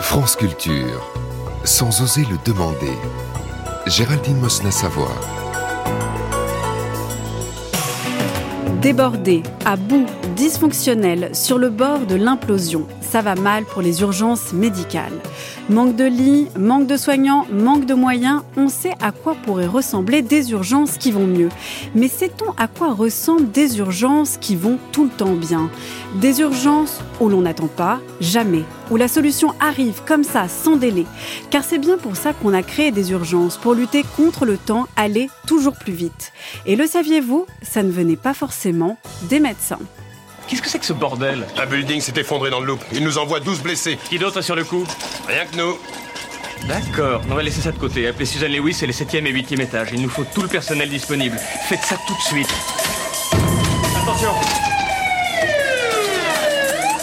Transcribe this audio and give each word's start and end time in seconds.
France 0.00 0.34
Culture, 0.34 1.12
sans 1.64 2.02
oser 2.02 2.22
le 2.22 2.36
demander. 2.44 2.96
Géraldine 3.86 4.38
Mosna-Savoie. 4.38 5.14
Débordé, 8.80 9.42
à 9.64 9.76
bout, 9.76 10.06
dysfonctionnel, 10.36 11.30
sur 11.34 11.58
le 11.58 11.68
bord 11.68 12.06
de 12.06 12.16
l'implosion, 12.16 12.86
ça 13.10 13.22
va 13.22 13.34
mal 13.34 13.64
pour 13.64 13.82
les 13.82 14.02
urgences 14.02 14.52
médicales. 14.52 15.18
Manque 15.68 15.96
de 15.96 16.04
lits, 16.04 16.46
manque 16.56 16.86
de 16.86 16.96
soignants, 16.96 17.44
manque 17.52 17.84
de 17.84 17.94
moyens, 17.94 18.42
on 18.56 18.68
sait 18.68 18.94
à 19.00 19.10
quoi 19.10 19.34
pourraient 19.34 19.66
ressembler 19.66 20.22
des 20.22 20.52
urgences 20.52 20.96
qui 20.96 21.10
vont 21.10 21.26
mieux. 21.26 21.48
Mais 21.96 22.06
sait-on 22.06 22.52
à 22.56 22.68
quoi 22.68 22.92
ressemblent 22.92 23.50
des 23.50 23.78
urgences 23.78 24.36
qui 24.40 24.54
vont 24.54 24.78
tout 24.92 25.04
le 25.04 25.10
temps 25.10 25.34
bien? 25.34 25.70
Des 26.20 26.40
urgences 26.40 27.00
où 27.20 27.28
l'on 27.28 27.40
n'attend 27.40 27.66
pas, 27.66 27.98
jamais, 28.20 28.62
où 28.92 28.96
la 28.96 29.08
solution 29.08 29.54
arrive 29.58 30.02
comme 30.06 30.24
ça, 30.24 30.46
sans 30.46 30.76
délai. 30.76 31.06
Car 31.50 31.64
c'est 31.64 31.78
bien 31.78 31.98
pour 31.98 32.14
ça 32.14 32.32
qu'on 32.32 32.54
a 32.54 32.62
créé 32.62 32.92
des 32.92 33.10
urgences, 33.10 33.56
pour 33.56 33.74
lutter 33.74 34.04
contre 34.16 34.46
le 34.46 34.56
temps, 34.56 34.86
aller 34.96 35.28
toujours 35.48 35.74
plus 35.74 35.92
vite. 35.92 36.32
Et 36.64 36.76
le 36.76 36.86
saviez-vous, 36.86 37.46
ça 37.62 37.82
ne 37.82 37.90
venait 37.90 38.16
pas 38.16 38.34
forcément 38.34 38.98
des 39.28 39.40
médecins. 39.40 39.80
Qu'est-ce 40.48 40.62
que 40.62 40.68
c'est 40.68 40.78
que 40.78 40.86
ce 40.86 40.92
bordel 40.92 41.46
Un 41.58 41.66
building 41.66 42.00
s'est 42.00 42.18
effondré 42.18 42.50
dans 42.50 42.60
le 42.60 42.66
loop. 42.66 42.80
Il 42.92 43.04
nous 43.04 43.18
envoie 43.18 43.40
12 43.40 43.60
blessés. 43.60 43.98
Qui 44.08 44.18
d'autre 44.18 44.40
sur 44.42 44.56
le 44.56 44.64
coup 44.64 44.84
Rien 45.28 45.44
que 45.46 45.56
nous. 45.56 45.78
D'accord, 46.66 47.22
on 47.30 47.34
va 47.34 47.42
laisser 47.42 47.60
ça 47.62 47.72
de 47.72 47.78
côté. 47.78 48.06
Appelez 48.06 48.26
Suzanne 48.26 48.52
Lewis 48.52 48.78
et 48.82 48.86
les 48.86 48.92
7e 48.92 49.24
et 49.26 49.32
8e 49.32 49.60
étages. 49.60 49.88
Il 49.92 50.02
nous 50.02 50.10
faut 50.10 50.24
tout 50.24 50.42
le 50.42 50.48
personnel 50.48 50.88
disponible. 50.90 51.38
Faites 51.68 51.82
ça 51.82 51.96
tout 52.06 52.14
de 52.14 52.20
suite. 52.20 52.48
Attention 54.02 54.30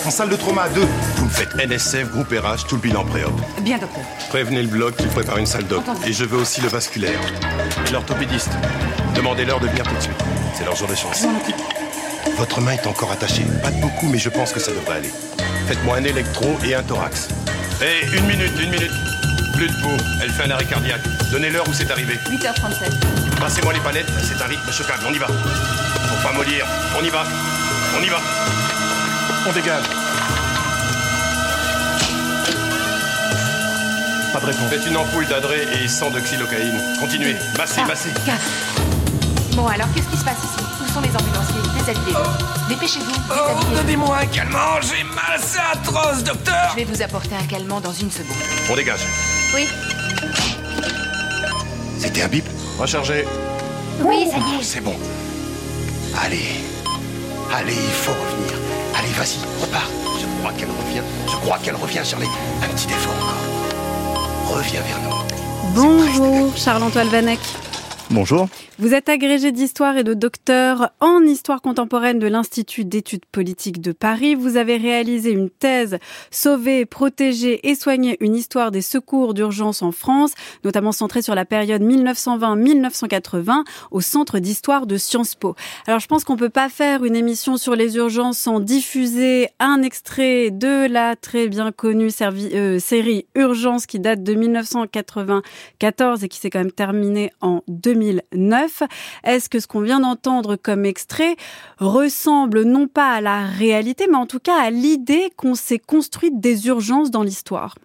En 0.06 0.12
salle 0.12 0.30
de 0.30 0.36
trauma 0.36 0.64
à 0.64 0.70
deux. 0.70 0.88
Vous 1.16 1.26
me 1.26 1.30
faites 1.30 1.56
NSF, 1.56 2.12
groupe 2.12 2.30
RH, 2.30 2.68
tout 2.68 2.76
le 2.76 2.82
bilan 2.82 3.04
pré-op. 3.06 3.34
Bien, 3.62 3.78
docteur. 3.78 4.04
Prévenez 4.30 4.62
le 4.62 4.68
bloc 4.68 4.96
qu'il 4.96 5.08
prépare 5.08 5.38
une 5.38 5.46
salle 5.48 5.66
d'op. 5.66 5.84
Et 6.06 6.14
je 6.14 6.24
veux 6.24 6.38
aussi 6.38 6.62
le 6.62 6.68
vasculaire. 6.68 7.20
Et 7.88 7.92
l'orthopédiste. 7.92 8.52
Demandez-leur 9.16 9.60
de 9.60 9.68
venir 9.68 9.84
tout 9.84 9.96
de 9.96 10.02
suite. 10.02 10.24
C'est 10.54 10.66
leur 10.66 10.76
jour 10.76 10.88
de 10.88 10.96
chance. 10.96 11.26
Votre 12.38 12.62
main 12.62 12.74
est 12.74 12.86
encore 12.86 13.12
attachée. 13.12 13.46
Pas 13.64 13.72
de 13.72 13.82
beaucoup, 13.82 14.08
mais 14.08 14.20
je 14.20 14.30
pense 14.30 14.54
que 14.54 14.60
ça 14.60 14.72
devrait 14.72 14.98
aller. 14.98 15.12
Faites-moi 15.68 15.98
un 15.98 16.04
électro 16.04 16.56
et 16.64 16.76
un 16.76 16.84
thorax. 16.84 17.30
Hé, 17.82 18.06
une 18.16 18.28
minute, 18.28 18.52
une 18.62 18.70
minute. 18.70 18.92
Plus 19.54 19.68
de 19.68 19.82
peau. 19.82 19.98
Elle 20.22 20.30
fait 20.30 20.44
un 20.44 20.52
arrêt 20.52 20.66
cardiaque. 20.66 21.02
Donnez 21.32 21.50
l'heure 21.50 21.68
où 21.68 21.74
c'est 21.74 21.90
arrivé. 21.90 22.14
8h37. 22.30 23.40
Passez-moi 23.40 23.74
les 23.74 23.80
panettes, 23.80 24.12
c'est 24.22 24.40
un 24.40 24.46
rythme 24.46 24.72
choquable. 24.72 25.04
On 25.10 25.14
y 25.14 25.18
va. 25.18 25.26
Faut 25.26 26.28
pas 26.28 26.32
mollir. 26.32 26.68
On 27.00 27.04
y 27.04 27.10
va. 27.10 27.24
On 28.00 28.04
y 28.04 28.08
va. 28.08 28.18
On 29.50 29.52
dégage. 29.54 29.86
Pas 34.32 34.40
de 34.40 34.46
réponse. 34.46 34.70
Faites 34.70 34.86
une 34.86 34.98
ampoule 34.98 35.26
d'adré 35.26 35.66
et 35.84 35.88
100 35.88 36.12
de 36.12 36.20
xylocaïne. 36.20 36.80
Continuez. 37.00 37.36
Massez, 37.58 37.84
massez. 37.84 38.10
4. 38.28 38.40
Bon, 39.56 39.66
alors, 39.66 39.88
qu'est-ce 39.96 40.08
qui 40.10 40.18
se 40.18 40.24
passe 40.24 40.38
ici? 40.38 40.77
Sont 40.98 41.02
les 41.02 41.16
ambulanciers 41.16 41.62
Déshabillez-vous. 41.80 42.70
Dépêchez-vous. 42.70 43.12
Oh, 43.30 43.34
Déshabillez-vous. 43.34 43.76
donnez-moi 43.76 44.18
un 44.22 44.26
calmant, 44.26 44.82
j'ai 44.82 45.04
mal, 45.04 45.40
c'est 45.40 45.60
atroce, 45.60 46.24
docteur 46.24 46.72
Je 46.72 46.76
vais 46.78 46.84
vous 46.86 47.02
apporter 47.02 47.36
un 47.36 47.46
calmant 47.46 47.80
dans 47.80 47.94
une 47.94 48.12
seconde. 48.12 48.36
On 48.70 48.76
dégage. 48.76 49.02
Oui 49.54 49.68
C'était 52.00 52.22
un 52.24 52.28
bip 52.28 52.46
Rechargé. 52.80 53.26
Oui, 54.02 54.28
ça 54.32 54.38
y 54.38 54.60
est. 54.60 54.64
C'est 54.64 54.82
bon. 54.82 54.96
Allez. 56.24 56.46
Allez, 57.54 57.74
il 57.74 57.94
faut 57.94 58.12
revenir. 58.12 58.54
Allez, 58.98 59.10
vas-y, 59.14 59.40
repars. 59.62 59.88
Je 60.20 60.26
crois 60.40 60.54
qu'elle 60.54 60.70
revient. 60.70 61.02
Je 61.28 61.36
crois 61.38 61.58
qu'elle 61.60 61.76
revient, 61.76 62.02
Shirley. 62.04 62.28
Un 62.64 62.68
petit 62.68 62.88
effort 62.88 63.14
encore. 63.14 64.58
Reviens 64.58 64.82
vers 64.82 65.00
nous. 65.02 65.16
Bonjour, 65.74 66.56
Charles-Antoine 66.56 67.10
Vanek. 67.10 67.40
Bonjour. 68.10 68.48
Vous 68.80 68.94
êtes 68.94 69.10
agrégé 69.10 69.52
d'histoire 69.52 69.98
et 69.98 70.06
de 70.06 70.14
docteur 70.14 70.92
en 71.02 71.24
histoire 71.24 71.62
contemporaine 71.62 72.20
de 72.20 72.28
l'Institut 72.28 72.86
d'études 72.86 73.26
politiques 73.26 73.82
de 73.82 73.92
Paris. 73.92 74.34
Vous 74.34 74.56
avez 74.56 74.78
réalisé 74.78 75.32
une 75.32 75.50
thèse 75.50 75.98
Sauver, 76.32 76.86
protéger 76.86 77.68
et 77.68 77.76
soigner 77.76 78.16
une 78.22 78.34
histoire 78.34 78.72
des 78.72 78.82
secours 78.82 79.34
d'urgence 79.34 79.82
en 79.82 79.92
France, 79.92 80.32
notamment 80.64 80.94
centrée 80.94 81.22
sur 81.22 81.36
la 81.36 81.44
période 81.44 81.82
1920-1980 81.82 83.66
au 83.92 84.00
Centre 84.00 84.40
d'histoire 84.40 84.88
de 84.88 84.96
Sciences 84.96 85.36
Po. 85.36 85.56
Alors 85.86 86.00
je 86.00 86.08
pense 86.08 86.24
qu'on 86.24 86.38
peut 86.38 86.50
pas 86.50 86.70
faire 86.70 87.04
une 87.04 87.16
émission 87.16 87.58
sur 87.58 87.76
les 87.76 87.98
urgences 87.98 88.38
sans 88.38 88.62
diffuser 88.62 89.50
un 89.60 89.82
extrait 89.82 90.50
de 90.50 90.88
la 90.88 91.18
très 91.18 91.50
bien 91.50 91.74
connue 91.74 92.12
euh, 92.22 92.80
série 92.80 93.26
Urgence 93.36 93.86
qui 93.86 94.00
date 94.00 94.24
de 94.24 94.34
1994 94.34 96.24
et 96.24 96.30
qui 96.30 96.40
s'est 96.40 96.50
quand 96.50 96.60
même 96.60 96.72
terminée 96.72 97.32
en 97.42 97.64
2009. 97.98 98.84
Est-ce 99.24 99.50
que 99.50 99.60
ce 99.60 99.68
qu'on 99.68 99.82
vient 99.82 100.00
d'entendre 100.00 100.56
comme 100.56 100.86
extrait 100.86 101.36
ressemble 101.80 102.64
non 102.64 102.88
pas 102.88 103.12
à 103.12 103.22
la 103.22 103.46
réalité, 103.46 104.08
mais 104.10 104.18
en 104.18 104.26
tout 104.26 104.40
cas 104.40 104.60
à 104.60 104.70
l'idée 104.70 105.32
qu'on 105.36 105.56
s'est 105.56 105.80
construite 105.80 106.40
des 106.40 106.68
urgences 106.68 107.12
dans 107.12 107.24
l'histoire? 107.24 107.76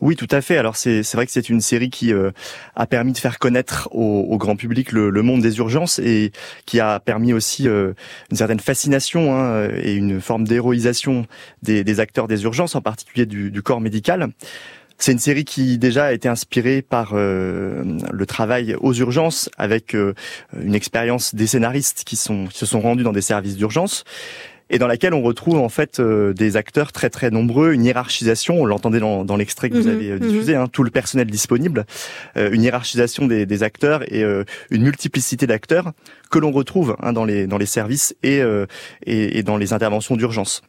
Oui, 0.00 0.14
tout 0.14 0.28
à 0.30 0.40
fait. 0.40 0.56
Alors 0.56 0.76
c'est 0.76 1.02
vrai 1.14 1.26
que 1.26 1.32
c'est 1.32 1.48
une 1.48 1.60
série 1.60 1.90
qui 1.90 2.12
euh, 2.12 2.30
a 2.76 2.86
permis 2.86 3.12
de 3.12 3.18
faire 3.18 3.40
connaître 3.40 3.88
au, 3.90 4.38
grand 4.38 4.54
public 4.54 4.92
le, 4.92 5.10
monde 5.22 5.42
des 5.42 5.58
urgences 5.58 5.98
et 5.98 6.30
qui 6.66 6.78
a 6.78 7.00
permis 7.00 7.32
aussi 7.32 7.66
euh, 7.66 7.94
une 8.30 8.36
certaine 8.36 8.60
fascination 8.60 9.34
hein, 9.34 9.68
et 9.74 9.94
une 9.94 10.20
forme 10.20 10.46
d'héroïsation 10.46 11.26
des, 11.62 11.98
acteurs 11.98 12.28
des 12.28 12.44
urgences, 12.44 12.76
en 12.76 12.80
particulier 12.80 13.26
du 13.26 13.62
corps 13.62 13.80
médical. 13.80 14.28
C'est 14.98 15.12
une 15.12 15.18
série 15.18 15.44
qui 15.44 15.78
déjà 15.78 16.06
a 16.06 16.12
été 16.12 16.28
inspirée 16.28 16.82
par 16.82 17.12
euh, 17.14 17.84
le 18.10 18.26
travail 18.26 18.74
aux 18.80 18.92
urgences 18.92 19.48
avec 19.56 19.94
euh, 19.94 20.14
une 20.60 20.74
expérience 20.74 21.34
des 21.34 21.46
scénaristes 21.46 22.02
qui, 22.04 22.16
sont, 22.16 22.46
qui 22.46 22.58
se 22.58 22.66
sont 22.66 22.80
rendus 22.80 23.04
dans 23.04 23.12
des 23.12 23.20
services 23.22 23.56
d'urgence 23.56 24.04
et 24.70 24.78
dans 24.78 24.86
laquelle 24.86 25.14
on 25.14 25.22
retrouve 25.22 25.58
en 25.58 25.68
fait 25.68 25.98
euh, 26.00 26.32
des 26.34 26.56
acteurs 26.56 26.92
très 26.92 27.10
très 27.10 27.30
nombreux, 27.30 27.72
une 27.72 27.84
hiérarchisation, 27.84 28.60
on 28.60 28.66
l'entendait 28.66 29.00
dans, 29.00 29.24
dans 29.24 29.36
l'extrait 29.36 29.70
que 29.70 29.76
vous 29.76 29.88
Mhm, 29.88 29.94
avez 29.94 30.10
euh, 30.10 30.18
diffusé, 30.18 30.56
hein, 30.56 30.66
tout 30.70 30.82
le 30.82 30.90
personnel 30.90 31.26
disponible, 31.28 31.86
euh, 32.36 32.50
une 32.52 32.62
hiérarchisation 32.62 33.26
des, 33.26 33.46
des 33.46 33.62
acteurs 33.62 34.02
et 34.12 34.22
euh, 34.22 34.44
une 34.70 34.82
multiplicité 34.82 35.46
d'acteurs 35.46 35.92
que 36.30 36.38
l'on 36.38 36.50
retrouve 36.50 36.96
hein, 37.00 37.12
dans 37.12 37.24
les 37.24 37.46
dans 37.46 37.58
les 37.58 37.66
services 37.66 38.14
et, 38.22 38.42
euh, 38.42 38.66
et, 39.06 39.38
et 39.38 39.42
dans 39.42 39.56
les 39.56 39.72
interventions 39.72 40.16
d'urgence. 40.16 40.62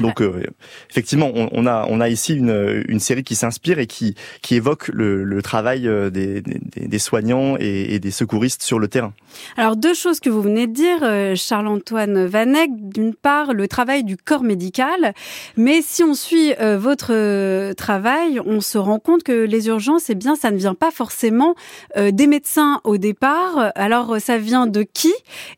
Donc 0.00 0.20
euh, 0.20 0.42
effectivement, 0.90 1.30
on, 1.34 1.66
a 1.66 2.08
ici 2.08 2.34
une, 2.34 3.00
série 3.00 3.24
qui 3.24 3.34
s'inspire 3.34 3.78
et 3.78 3.86
qui 3.86 4.14
évoque 4.50 4.88
le, 4.88 5.40
travail 5.42 5.86
euh, 5.86 6.10
des, 6.10 6.98
soignants 6.98 7.56
et, 7.58 7.98
des 7.98 8.10
secouristes 8.10 8.62
sur 8.62 8.78
le 8.78 8.88
terrain. 8.88 9.12
Alors 9.56 9.76
deux 9.76 9.94
choses 9.94 10.20
que 10.20 10.30
vous 10.30 10.42
venez 10.42 10.66
de 10.66 10.72
dire, 10.72 10.98
euh, 11.02 11.34
Charles-Antoine 11.34 12.26
Vanek. 12.26 12.70
D'une 12.76 13.14
part, 13.14 13.52
le 13.52 13.68
travail 13.68 14.04
du 14.04 14.16
corps 14.16 14.42
médical, 14.42 15.14
mais 15.56 15.82
si 15.82 16.02
on 16.02 16.14
suit 16.14 16.52
votre 16.58 17.72
travail, 17.74 18.40
on 18.44 18.60
se 18.60 18.78
rend 18.78 18.98
compte 18.98 19.22
que 19.22 19.44
les 19.44 19.68
urgences, 19.68 20.10
eh 20.10 20.14
bien, 20.14 20.36
ça 20.36 20.50
ne 20.50 20.56
vient 20.56 20.74
pas 20.74 20.90
forcément 20.90 21.54
des 21.96 22.26
médecins 22.26 22.80
au 22.84 22.96
départ. 22.96 23.72
Alors 23.74 24.16
ça 24.20 24.38
vient 24.38 24.66
de 24.66 24.82
qui? 24.82 25.12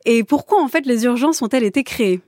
Et 0.04 0.24
pourquoi 0.24 0.62
en 0.62 0.68
fait 0.68 0.86
les 0.86 1.04
urgences 1.04 1.42
ont-elles 1.42 1.64
été 1.64 1.84
créées? 1.84 2.20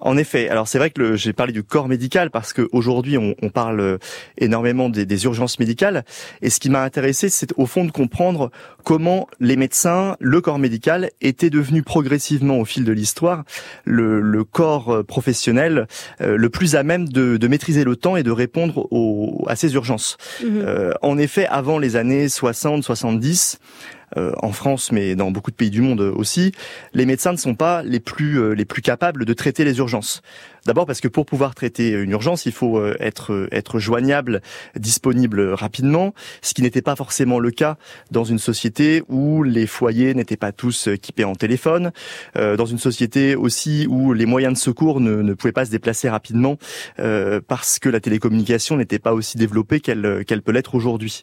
En 0.00 0.16
effet, 0.16 0.48
alors 0.48 0.68
c'est 0.68 0.78
vrai 0.78 0.90
que 0.90 1.16
j'ai 1.16 1.32
parlé 1.32 1.52
du 1.52 1.62
corps 1.62 1.88
médical 1.88 2.30
parce 2.30 2.52
qu'aujourd'hui 2.52 3.16
on, 3.16 3.34
on 3.42 3.48
parle 3.48 3.80
euh, 3.80 3.98
énormément 4.38 4.88
des, 4.88 5.06
des 5.06 5.24
urgences 5.24 5.58
médicales 5.58 6.04
et 6.42 6.50
ce 6.50 6.60
qui 6.60 6.68
m'a 6.68 6.82
intéressé 6.82 7.28
c'est 7.28 7.52
au 7.56 7.66
fond 7.66 7.84
de 7.84 7.90
comprendre 7.90 8.50
comment 8.84 9.26
les 9.40 9.56
médecins, 9.56 10.16
le 10.20 10.40
corps 10.40 10.58
médical 10.58 11.10
était 11.20 11.50
devenu 11.50 11.82
progressivement 11.82 12.58
au 12.58 12.64
fil 12.64 12.84
de 12.84 12.92
l'histoire 12.92 13.44
le, 13.84 14.20
le 14.20 14.44
corps 14.44 14.90
euh, 14.92 15.02
professionnel 15.02 15.86
euh, 16.20 16.36
le 16.36 16.48
plus 16.50 16.76
à 16.76 16.82
même 16.82 17.08
de, 17.08 17.36
de 17.36 17.48
maîtriser 17.48 17.84
le 17.84 17.96
temps 17.96 18.16
et 18.16 18.22
de 18.22 18.30
répondre 18.30 18.86
aux, 18.90 19.44
à 19.48 19.56
ces 19.56 19.74
urgences. 19.74 20.16
Mhm. 20.42 20.62
Euh, 20.62 20.92
en 21.02 21.18
effet, 21.18 21.46
avant 21.46 21.78
les 21.78 21.96
années 21.96 22.26
60-70, 22.26 23.56
euh, 23.56 23.95
en 24.16 24.52
France, 24.52 24.92
mais 24.92 25.14
dans 25.14 25.30
beaucoup 25.30 25.50
de 25.50 25.56
pays 25.56 25.70
du 25.70 25.80
monde 25.80 26.00
aussi, 26.00 26.52
les 26.94 27.06
médecins 27.06 27.32
ne 27.32 27.36
sont 27.36 27.54
pas 27.54 27.82
les 27.82 28.00
plus 28.00 28.40
euh, 28.40 28.52
les 28.52 28.64
plus 28.64 28.82
capables 28.82 29.24
de 29.24 29.32
traiter 29.32 29.64
les 29.64 29.78
urgences. 29.78 30.22
D'abord 30.64 30.86
parce 30.86 31.00
que 31.00 31.08
pour 31.08 31.26
pouvoir 31.26 31.54
traiter 31.54 31.90
une 31.90 32.10
urgence, 32.10 32.46
il 32.46 32.52
faut 32.52 32.78
euh, 32.78 32.96
être 33.00 33.48
être 33.52 33.78
joignable, 33.78 34.42
disponible 34.76 35.52
rapidement, 35.52 36.14
ce 36.42 36.54
qui 36.54 36.62
n'était 36.62 36.82
pas 36.82 36.96
forcément 36.96 37.38
le 37.38 37.50
cas 37.50 37.76
dans 38.10 38.24
une 38.24 38.38
société 38.38 39.02
où 39.08 39.42
les 39.42 39.66
foyers 39.66 40.14
n'étaient 40.14 40.36
pas 40.36 40.52
tous 40.52 40.88
équipés 40.88 41.24
en 41.24 41.34
téléphone, 41.34 41.92
euh, 42.36 42.56
dans 42.56 42.66
une 42.66 42.78
société 42.78 43.36
aussi 43.36 43.86
où 43.88 44.12
les 44.12 44.26
moyens 44.26 44.54
de 44.54 44.58
secours 44.58 45.00
ne, 45.00 45.22
ne 45.22 45.34
pouvaient 45.34 45.52
pas 45.52 45.64
se 45.64 45.70
déplacer 45.70 46.08
rapidement 46.08 46.58
euh, 46.98 47.40
parce 47.46 47.78
que 47.78 47.88
la 47.88 48.00
télécommunication 48.00 48.76
n'était 48.76 48.98
pas 48.98 49.12
aussi 49.12 49.36
développée 49.36 49.80
qu'elle 49.80 50.24
qu'elle 50.26 50.42
peut 50.42 50.52
l'être 50.52 50.74
aujourd'hui. 50.74 51.22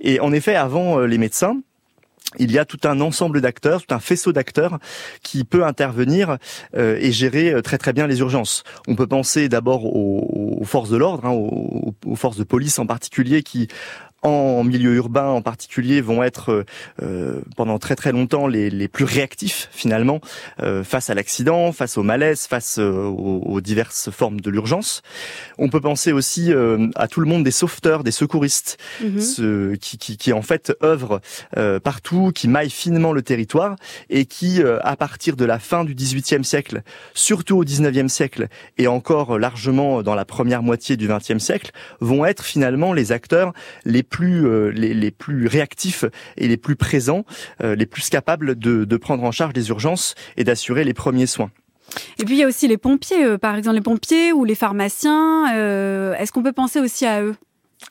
Et 0.00 0.20
en 0.20 0.32
effet, 0.32 0.54
avant 0.54 0.98
euh, 0.98 1.06
les 1.06 1.18
médecins 1.18 1.56
il 2.38 2.52
y 2.52 2.58
a 2.58 2.64
tout 2.64 2.80
un 2.84 3.00
ensemble 3.00 3.40
d'acteurs, 3.40 3.82
tout 3.84 3.94
un 3.94 4.00
faisceau 4.00 4.32
d'acteurs 4.32 4.78
qui 5.22 5.44
peut 5.44 5.64
intervenir 5.64 6.38
euh, 6.76 6.98
et 7.00 7.12
gérer 7.12 7.60
très 7.62 7.78
très 7.78 7.92
bien 7.92 8.06
les 8.06 8.20
urgences. 8.20 8.64
On 8.88 8.94
peut 8.94 9.06
penser 9.06 9.48
d'abord 9.48 9.84
aux, 9.84 10.64
forces 10.64 10.90
de 10.90 10.96
l'ordre, 10.96 11.26
hein, 11.26 11.30
aux, 11.30 12.16
forces 12.16 12.36
de 12.36 12.44
police 12.44 12.78
en 12.78 12.86
particulier, 12.86 13.42
qui 13.42 13.68
en 14.22 14.62
milieu 14.62 14.94
urbain 14.94 15.26
en 15.26 15.42
particulier 15.42 16.00
vont 16.00 16.22
être 16.22 16.64
euh, 17.02 17.40
pendant 17.56 17.78
très 17.78 17.96
très 17.96 18.12
longtemps 18.12 18.46
les, 18.46 18.70
les 18.70 18.88
plus 18.88 19.04
réactifs 19.04 19.68
finalement 19.72 20.20
euh, 20.60 20.84
face 20.84 21.10
à 21.10 21.14
l'accident, 21.14 21.72
face 21.72 21.98
au 21.98 22.02
malaise, 22.02 22.46
face 22.46 22.78
euh, 22.78 22.92
aux, 22.92 23.60
diverses 23.60 24.10
formes 24.10 24.40
de 24.40 24.50
l'urgence. 24.50 25.02
On 25.58 25.68
peut 25.68 25.80
penser 25.80 26.12
aussi 26.12 26.52
euh, 26.52 26.88
à 26.94 27.08
tout 27.08 27.20
le 27.20 27.26
monde 27.26 27.42
des 27.42 27.50
sauveteurs, 27.50 28.04
des 28.04 28.10
secouristes, 28.12 28.78
mhm. 29.02 29.20
ceux 29.20 29.76
qui, 29.80 29.98
qui, 29.98 30.16
qui, 30.16 30.32
en 30.32 30.42
fait 30.42 30.72
œuvrent 30.82 31.20
partout, 31.82 32.32
qui 32.34 32.48
maillent 32.48 32.70
finement 32.70 33.12
le 33.12 33.22
territoire 33.22 33.76
et 34.10 34.24
qui 34.24 34.62
à 34.62 34.96
partir 34.96 35.36
de 35.36 35.44
la 35.44 35.58
fin 35.58 35.84
du 35.84 35.94
XVIIIe 35.94 36.44
siècle, 36.44 36.82
surtout 37.14 37.58
au 37.58 37.64
XIXe 37.64 38.12
siècle 38.12 38.48
et 38.78 38.86
encore 38.86 39.38
largement 39.38 40.02
dans 40.02 40.14
la 40.14 40.24
première 40.24 40.62
moitié 40.62 40.96
du 40.96 41.08
XXe 41.08 41.38
siècle, 41.38 41.72
vont 42.00 42.24
être 42.24 42.44
finalement 42.44 42.92
les 42.92 43.12
acteurs 43.12 43.52
les 43.84 44.02
plus 44.12 44.46
euh, 44.46 44.70
les, 44.70 45.10
plus 45.10 45.48
réactifs 45.48 46.04
et 46.36 46.46
les 46.46 46.56
plus 46.56 46.76
présents, 46.76 47.24
euh, 47.62 47.74
les 47.74 47.86
plus 47.86 48.08
capables 48.10 48.56
de, 48.56 48.84
de 48.84 48.96
prendre 48.96 49.24
en 49.24 49.32
charge 49.32 49.54
les 49.56 49.70
urgences 49.70 50.14
et 50.36 50.44
d'assurer 50.44 50.84
les 50.84 50.94
premiers 50.94 51.26
soins. 51.26 51.50
Et 52.18 52.24
puis 52.24 52.36
il 52.36 52.38
y 52.38 52.44
a 52.44 52.46
aussi 52.46 52.68
les 52.68 52.78
pompiers, 52.78 53.24
euh, 53.24 53.38
par 53.38 53.56
exemple 53.56 53.76
les 53.76 53.82
pompiers 53.82 54.32
ou 54.32 54.44
les 54.44 54.54
pharmaciens. 54.54 55.46
Est-ce 56.14 56.30
qu'on 56.30 56.42
peut 56.42 56.52
penser 56.52 56.78
aussi 56.78 57.06
à 57.06 57.22
eux? 57.22 57.34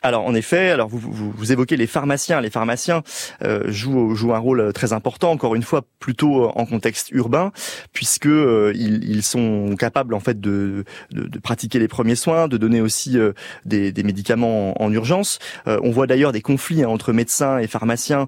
Alors 0.01 0.25
en 0.25 0.33
effet, 0.33 0.69
alors 0.69 0.87
vous, 0.87 0.99
vous, 0.99 1.51
évoquez 1.51 1.77
les 1.77 1.87
pharmaciens. 1.87 2.41
Les 2.41 2.49
pharmaciens 2.49 3.03
euh, 3.43 3.71
jouent, 3.71 4.15
jouent 4.15 4.33
un 4.33 4.39
rôle 4.39 4.73
très 4.73 4.93
important, 4.93 5.31
encore 5.31 5.55
une 5.55 5.63
fois 5.63 5.83
plutôt 5.99 6.49
en 6.49 6.65
contexte 6.65 7.11
urbain, 7.11 7.51
puisque 7.93 8.25
euh, 8.25 8.71
ils, 8.75 9.03
ils, 9.09 9.23
sont 9.23 9.75
capables 9.77 10.13
en 10.13 10.19
fait 10.19 10.39
de, 10.39 10.83
de, 11.11 11.27
de, 11.27 11.39
pratiquer 11.39 11.79
les 11.79 11.87
premiers 11.87 12.15
soins, 12.15 12.47
de 12.47 12.57
donner 12.57 12.81
aussi 12.81 13.17
euh, 13.17 13.33
des, 13.65 13.91
des, 13.91 14.03
médicaments 14.03 14.81
en, 14.81 14.91
urgence. 14.91 15.39
Euh, 15.67 15.79
on 15.83 15.91
voit 15.91 16.07
d'ailleurs 16.07 16.31
des 16.31 16.41
conflits 16.41 16.83
hein, 16.83 16.89
entre 16.89 17.13
médecins 17.13 17.59
et 17.59 17.67
pharmaciens 17.67 18.27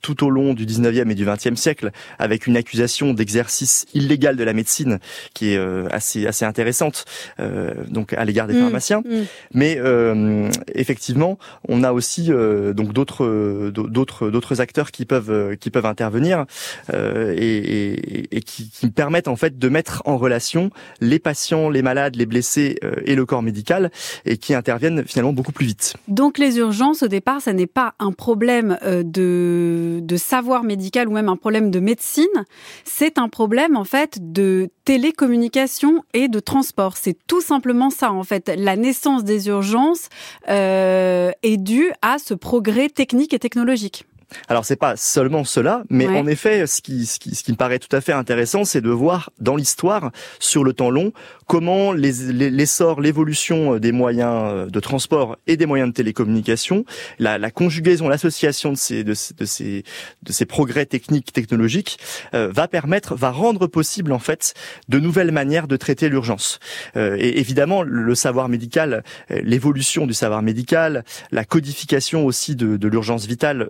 tout 0.00 0.24
au 0.24 0.30
long 0.30 0.54
du 0.54 0.66
19e 0.66 1.10
et 1.10 1.14
du 1.14 1.24
20e 1.24 1.56
siècle, 1.56 1.90
avec 2.18 2.46
une 2.46 2.56
accusation 2.56 3.14
d'exercice 3.14 3.86
illégal 3.94 4.36
de 4.36 4.44
la 4.44 4.52
médecine 4.52 4.98
qui 5.34 5.52
est 5.52 5.58
assez 5.92 6.26
assez 6.26 6.44
intéressante, 6.44 7.04
donc 7.88 8.12
à 8.12 8.24
l'égard 8.24 8.46
des 8.46 8.54
mmh, 8.54 8.60
pharmaciens. 8.60 9.02
Mmh. 9.04 9.20
Mais 9.54 9.78
effectivement, 10.74 11.38
on 11.68 11.82
a 11.82 11.92
aussi 11.92 12.26
euh, 12.30 12.72
donc 12.72 12.92
d'autres 12.92 13.70
d'autres 13.70 14.30
d'autres 14.30 14.60
acteurs 14.60 14.90
qui 14.90 15.04
peuvent 15.04 15.30
euh, 15.30 15.56
qui 15.56 15.70
peuvent 15.70 15.86
intervenir 15.86 16.46
euh, 16.92 17.34
et, 17.36 18.36
et, 18.36 18.40
qui, 18.40 18.70
qui, 18.70 18.90
permettent 18.90 19.28
en 19.28 19.36
fait 19.36 19.58
de 19.58 19.68
mettre 19.68 20.02
en 20.04 20.16
relation 20.16 20.70
les 21.00 21.18
patients, 21.18 21.70
les 21.70 21.82
malades, 21.82 22.16
les 22.16 22.26
blessés 22.26 22.78
et 23.04 23.14
le 23.14 23.24
corps 23.26 23.42
médical 23.42 23.90
et 24.24 24.36
qui 24.36 24.54
interviennent 24.54 25.04
finalement 25.04 25.32
beaucoup 25.32 25.52
plus 25.52 25.66
vite. 25.66 25.94
Donc 26.08 26.38
les 26.38 26.58
urgences 26.58 27.02
au 27.02 27.08
départ, 27.08 27.40
ça 27.40 27.52
n'est 27.52 27.66
pas 27.66 27.94
un 27.98 28.12
problème 28.12 28.78
de 28.84 30.00
de 30.02 30.16
savoir 30.16 30.64
médical 30.64 31.08
ou 31.08 31.12
même 31.12 31.28
un 31.28 31.36
problème 31.36 31.70
de 31.70 31.80
médecine, 31.80 32.26
c'est 32.84 33.18
un 33.18 33.28
problème 33.28 33.76
en 33.76 33.84
fait 33.84 34.18
de 34.20 34.68
télécommunication 34.84 36.04
et 36.12 36.28
de 36.28 36.40
transport. 36.40 36.96
C'est 36.96 37.16
tout 37.26 37.40
simplement 37.40 37.90
ça 37.90 38.12
en 38.12 38.22
fait. 38.22 38.52
La 38.56 38.76
naissance 38.76 39.24
des 39.24 39.48
urgences 39.48 40.08
euh, 40.48 41.30
est 41.42 41.56
due 41.56 41.92
à 42.02 42.18
ce 42.18 42.34
progrès 42.34 42.88
technique 42.88 43.34
et 43.34 43.38
technologique. 43.38 44.06
Alors 44.48 44.64
c'est 44.64 44.76
pas 44.76 44.96
seulement 44.96 45.44
cela, 45.44 45.82
mais 45.90 46.08
en 46.08 46.26
effet, 46.26 46.66
ce 46.66 46.80
qui, 46.80 47.06
ce 47.06 47.18
qui, 47.18 47.34
ce 47.34 47.42
qui 47.42 47.52
me 47.52 47.56
paraît 47.56 47.78
tout 47.78 47.94
à 47.94 48.00
fait 48.00 48.12
intéressant, 48.12 48.64
c'est 48.64 48.80
de 48.80 48.90
voir 48.90 49.30
dans 49.40 49.56
l'histoire, 49.56 50.10
sur 50.38 50.64
le 50.64 50.72
temps 50.72 50.90
long, 50.90 51.12
comment 51.46 51.92
l'essor, 51.92 53.00
les, 53.00 53.08
l'évolution 53.08 53.78
des 53.78 53.92
moyens 53.92 54.42
euh, 54.44 54.66
de 54.66 54.80
transport 54.80 55.36
et 55.46 55.56
des 55.56 55.66
moyens 55.66 55.90
de 55.90 55.94
télécommunication, 55.94 56.84
la, 57.18 57.36
la 57.36 57.50
conjugaison, 57.50 58.08
l'association 58.08 58.72
de 58.72 58.76
ces, 58.76 59.04
de, 59.04 59.12
de, 59.12 59.44
ces, 59.44 59.84
de 60.22 60.32
ces 60.32 60.46
progrès 60.46 60.86
techniques, 60.86 61.32
technologiques, 61.32 61.98
euh, 62.34 62.50
va 62.50 62.68
permettre, 62.68 63.14
va 63.14 63.30
rendre 63.30 63.66
possible 63.66 64.12
en 64.12 64.18
fait 64.18 64.54
de 64.88 64.98
nouvelles 64.98 65.30
manières 65.32 65.68
de 65.68 65.76
traiter 65.76 66.08
l'urgence. 66.08 66.58
Euh, 66.96 67.16
et 67.18 67.38
évidemment, 67.38 67.82
le 67.82 68.14
savoir 68.14 68.48
médical, 68.48 69.04
l'évolution 69.28 70.06
du 70.06 70.14
savoir 70.14 70.42
médical, 70.42 71.04
la 71.30 71.44
codification 71.44 72.24
aussi 72.24 72.56
de, 72.56 72.76
de 72.76 72.88
l'urgence 72.88 73.26
vitale 73.26 73.68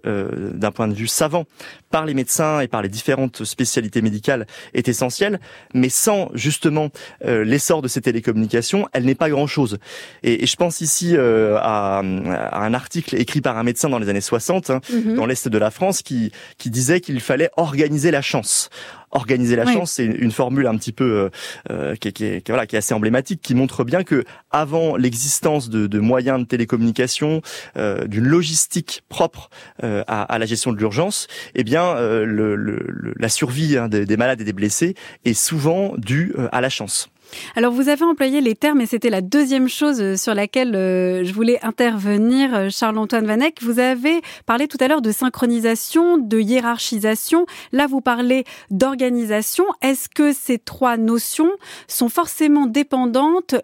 d'un 0.52 0.70
point 0.70 0.88
de 0.88 0.94
vue 0.94 1.06
savant 1.06 1.44
par 1.90 2.06
les 2.06 2.14
médecins 2.14 2.60
et 2.60 2.68
par 2.68 2.82
les 2.82 2.88
différentes 2.88 3.44
spécialités 3.44 4.02
médicales 4.02 4.46
est 4.74 4.88
essentielle, 4.88 5.40
mais 5.74 5.88
sans 5.88 6.30
justement 6.34 6.88
euh, 7.24 7.44
l'essor 7.44 7.82
de 7.82 7.88
ces 7.88 8.00
télécommunications, 8.00 8.88
elle 8.92 9.04
n'est 9.04 9.14
pas 9.14 9.30
grand-chose. 9.30 9.78
Et, 10.22 10.46
je 10.46 10.56
pense 10.56 10.80
ici 10.80 11.16
euh, 11.16 11.58
à, 11.60 11.98
un 12.00 12.74
article 12.74 13.16
écrit 13.16 13.40
par 13.40 13.58
un 13.58 13.62
médecin 13.62 13.88
dans 13.88 13.98
les 13.98 14.08
années 14.08 14.20
60, 14.20 14.70
hein, 14.70 14.80
mhm. 14.92 15.14
dans 15.14 15.26
l'Est 15.26 15.48
de 15.48 15.58
la 15.58 15.70
France, 15.70 16.02
qui, 16.02 16.32
qui 16.58 16.70
disait 16.70 17.00
qu'il 17.00 17.20
fallait 17.20 17.50
organiser 17.56 18.10
la 18.10 18.22
chance 18.22 18.70
organiser 19.12 19.56
la 19.56 19.66
chance, 19.66 19.92
c'est 19.92 20.06
une 20.06 20.32
formule 20.32 20.66
un 20.66 20.76
petit 20.76 20.92
peu 20.92 21.04
euh, 21.04 21.30
euh, 21.70 21.94
qui, 21.94 22.12
qui, 22.12 22.42
qui, 22.42 22.50
voilà, 22.50 22.66
qui 22.66 22.76
est 22.76 22.78
assez 22.78 22.94
emblématique, 22.94 23.40
qui 23.42 23.54
montre 23.54 23.84
bien 23.84 24.02
que 24.02 24.24
avant 24.50 24.96
l'existence 24.96 25.68
de, 25.68 25.86
de, 25.86 26.00
moyens 26.00 26.40
de 26.40 26.44
télécommunication, 26.44 27.42
euh, 27.76 28.06
d'une 28.06 28.26
logistique 28.26 29.02
propre 29.08 29.50
euh, 29.84 30.02
à, 30.06 30.22
à, 30.22 30.38
la 30.38 30.46
gestion 30.46 30.72
de 30.72 30.78
l'urgence, 30.78 31.26
eh 31.54 31.62
bien, 31.62 31.84
euh, 31.96 32.24
le, 32.24 32.56
le, 32.56 33.14
la 33.16 33.28
survie 33.28 33.76
hein, 33.76 33.88
des, 33.88 34.06
des, 34.06 34.16
malades 34.16 34.40
et 34.40 34.44
des 34.44 34.52
blessés 34.52 34.94
est 35.24 35.34
souvent 35.34 35.94
due 35.98 36.34
à 36.50 36.60
la 36.60 36.70
chance. 36.70 37.11
Alors 37.56 37.72
vous 37.72 37.88
avez 37.88 38.04
employé 38.04 38.40
les 38.40 38.54
termes 38.54 38.80
et 38.80 38.86
c'était 38.86 39.10
la 39.10 39.20
deuxième 39.20 39.68
chose 39.68 40.00
euh, 40.00 40.16
sur 40.16 40.34
laquelle 40.34 40.74
euh, 40.74 41.24
je 41.24 41.32
voulais 41.32 41.58
intervenir, 41.62 42.54
euh, 42.54 42.68
Charles-Antoine 42.70 43.26
Vanek. 43.26 43.62
Vous 43.62 43.78
avez 43.78 44.20
parlé 44.46 44.68
tout 44.68 44.78
à 44.80 44.88
l'heure 44.88 45.02
de 45.02 45.12
synchronisation, 45.12 46.18
de 46.18 46.38
hiérarchisation. 46.38 47.46
Là, 47.72 47.86
vous 47.86 48.00
parlez 48.00 48.44
d'organisation. 48.70 49.64
Est-ce 49.82 50.08
que 50.08 50.32
ces 50.32 50.58
trois 50.58 50.96
notions 50.96 51.50
sont 51.88 52.08
forcément 52.08 52.66
dépendantes 52.66 53.54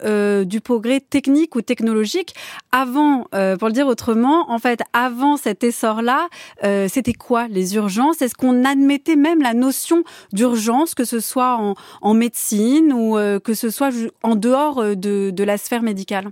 du 0.45 0.61
progrès 0.61 1.01
technique 1.01 1.55
ou 1.57 1.63
technologique 1.63 2.35
Avant, 2.73 3.25
pour 3.59 3.69
le 3.69 3.73
dire 3.73 3.87
autrement, 3.87 4.51
en 4.51 4.59
fait, 4.59 4.81
avant 4.93 5.37
cet 5.37 5.65
essor-là, 5.65 6.29
c'était 6.89 7.13
quoi 7.13 7.49
les 7.49 7.75
urgences? 7.77 8.23
Est-ce 8.23 8.35
qu'on 8.35 8.65
admettait 8.65 9.17
même 9.17 9.43
la 9.43 9.55
notion 9.55 10.05
d'urgence, 10.33 10.95
que 10.95 11.05
ce 11.05 11.21
soit 11.21 11.57
en, 11.57 11.75
en 12.03 12.15
médecine 12.15 12.93
ou 12.93 13.17
que 13.41 13.55
ce 13.59 13.71
soit 13.71 13.91
en 14.23 14.37
dehors 14.37 14.79
euh, 14.79 14.95
de, 14.95 15.45
la 15.45 15.59
sphère 15.59 15.83
médicale 15.83 16.31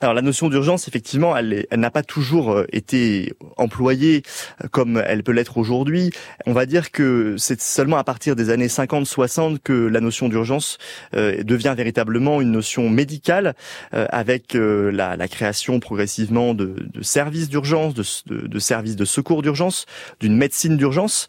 alors 0.00 0.12
la 0.12 0.22
notion 0.22 0.48
d'urgence, 0.50 0.88
effectivement, 0.88 1.36
elle, 1.36 1.66
n'a 1.72 1.90
pas 1.90 2.02
toujours 2.02 2.50
euh, 2.50 2.66
été 2.72 3.32
employée 3.56 4.22
euh, 4.62 4.68
comme 4.68 5.02
elle 5.06 5.22
peut 5.22 5.32
l'être 5.32 5.56
aujourd'hui. 5.56 6.10
On 6.46 6.52
va 6.52 6.66
dire 6.66 6.90
que 6.90 7.36
c'est 7.38 7.60
seulement 7.60 7.96
à 7.96 8.04
partir 8.04 8.34
des 8.36 8.50
années 8.50 8.66
50-60 8.66 9.60
que 9.62 9.72
la 9.72 10.00
notion 10.00 10.28
d'urgence 10.28 10.78
devient 11.12 11.74
véritablement 11.76 12.40
une 12.42 12.50
notion 12.50 12.90
médicale, 12.90 13.54
avec 13.92 14.54
la, 14.54 15.28
création 15.28 15.80
progressivement 15.80 16.54
de, 16.54 16.76
services 17.00 17.48
d'urgence, 17.48 17.94
de, 17.94 18.58
services 18.58 18.96
de 18.96 19.04
secours 19.04 19.42
d'urgence, 19.42 19.86
d'une 20.20 20.36
médecine 20.36 20.76
d'urgence 20.76 21.28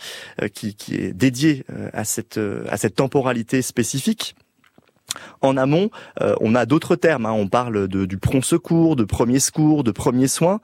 qui, 0.53 0.75
est 0.91 1.13
dédiée 1.13 1.65
à 1.93 2.03
cette 2.03 2.39
temporalité 2.95 3.61
spécifique. 3.61 4.35
En 5.41 5.57
amont, 5.57 5.89
euh, 6.21 6.35
on 6.41 6.55
a 6.55 6.65
d'autres 6.65 6.95
termes. 6.95 7.25
Hein. 7.25 7.31
On 7.31 7.47
parle 7.47 7.87
de, 7.87 8.05
du 8.05 8.17
prompt 8.17 8.43
secours, 8.43 8.95
de 8.95 9.03
premier 9.03 9.39
secours, 9.39 9.83
de 9.83 9.91
premier 9.91 10.27
soin. 10.27 10.59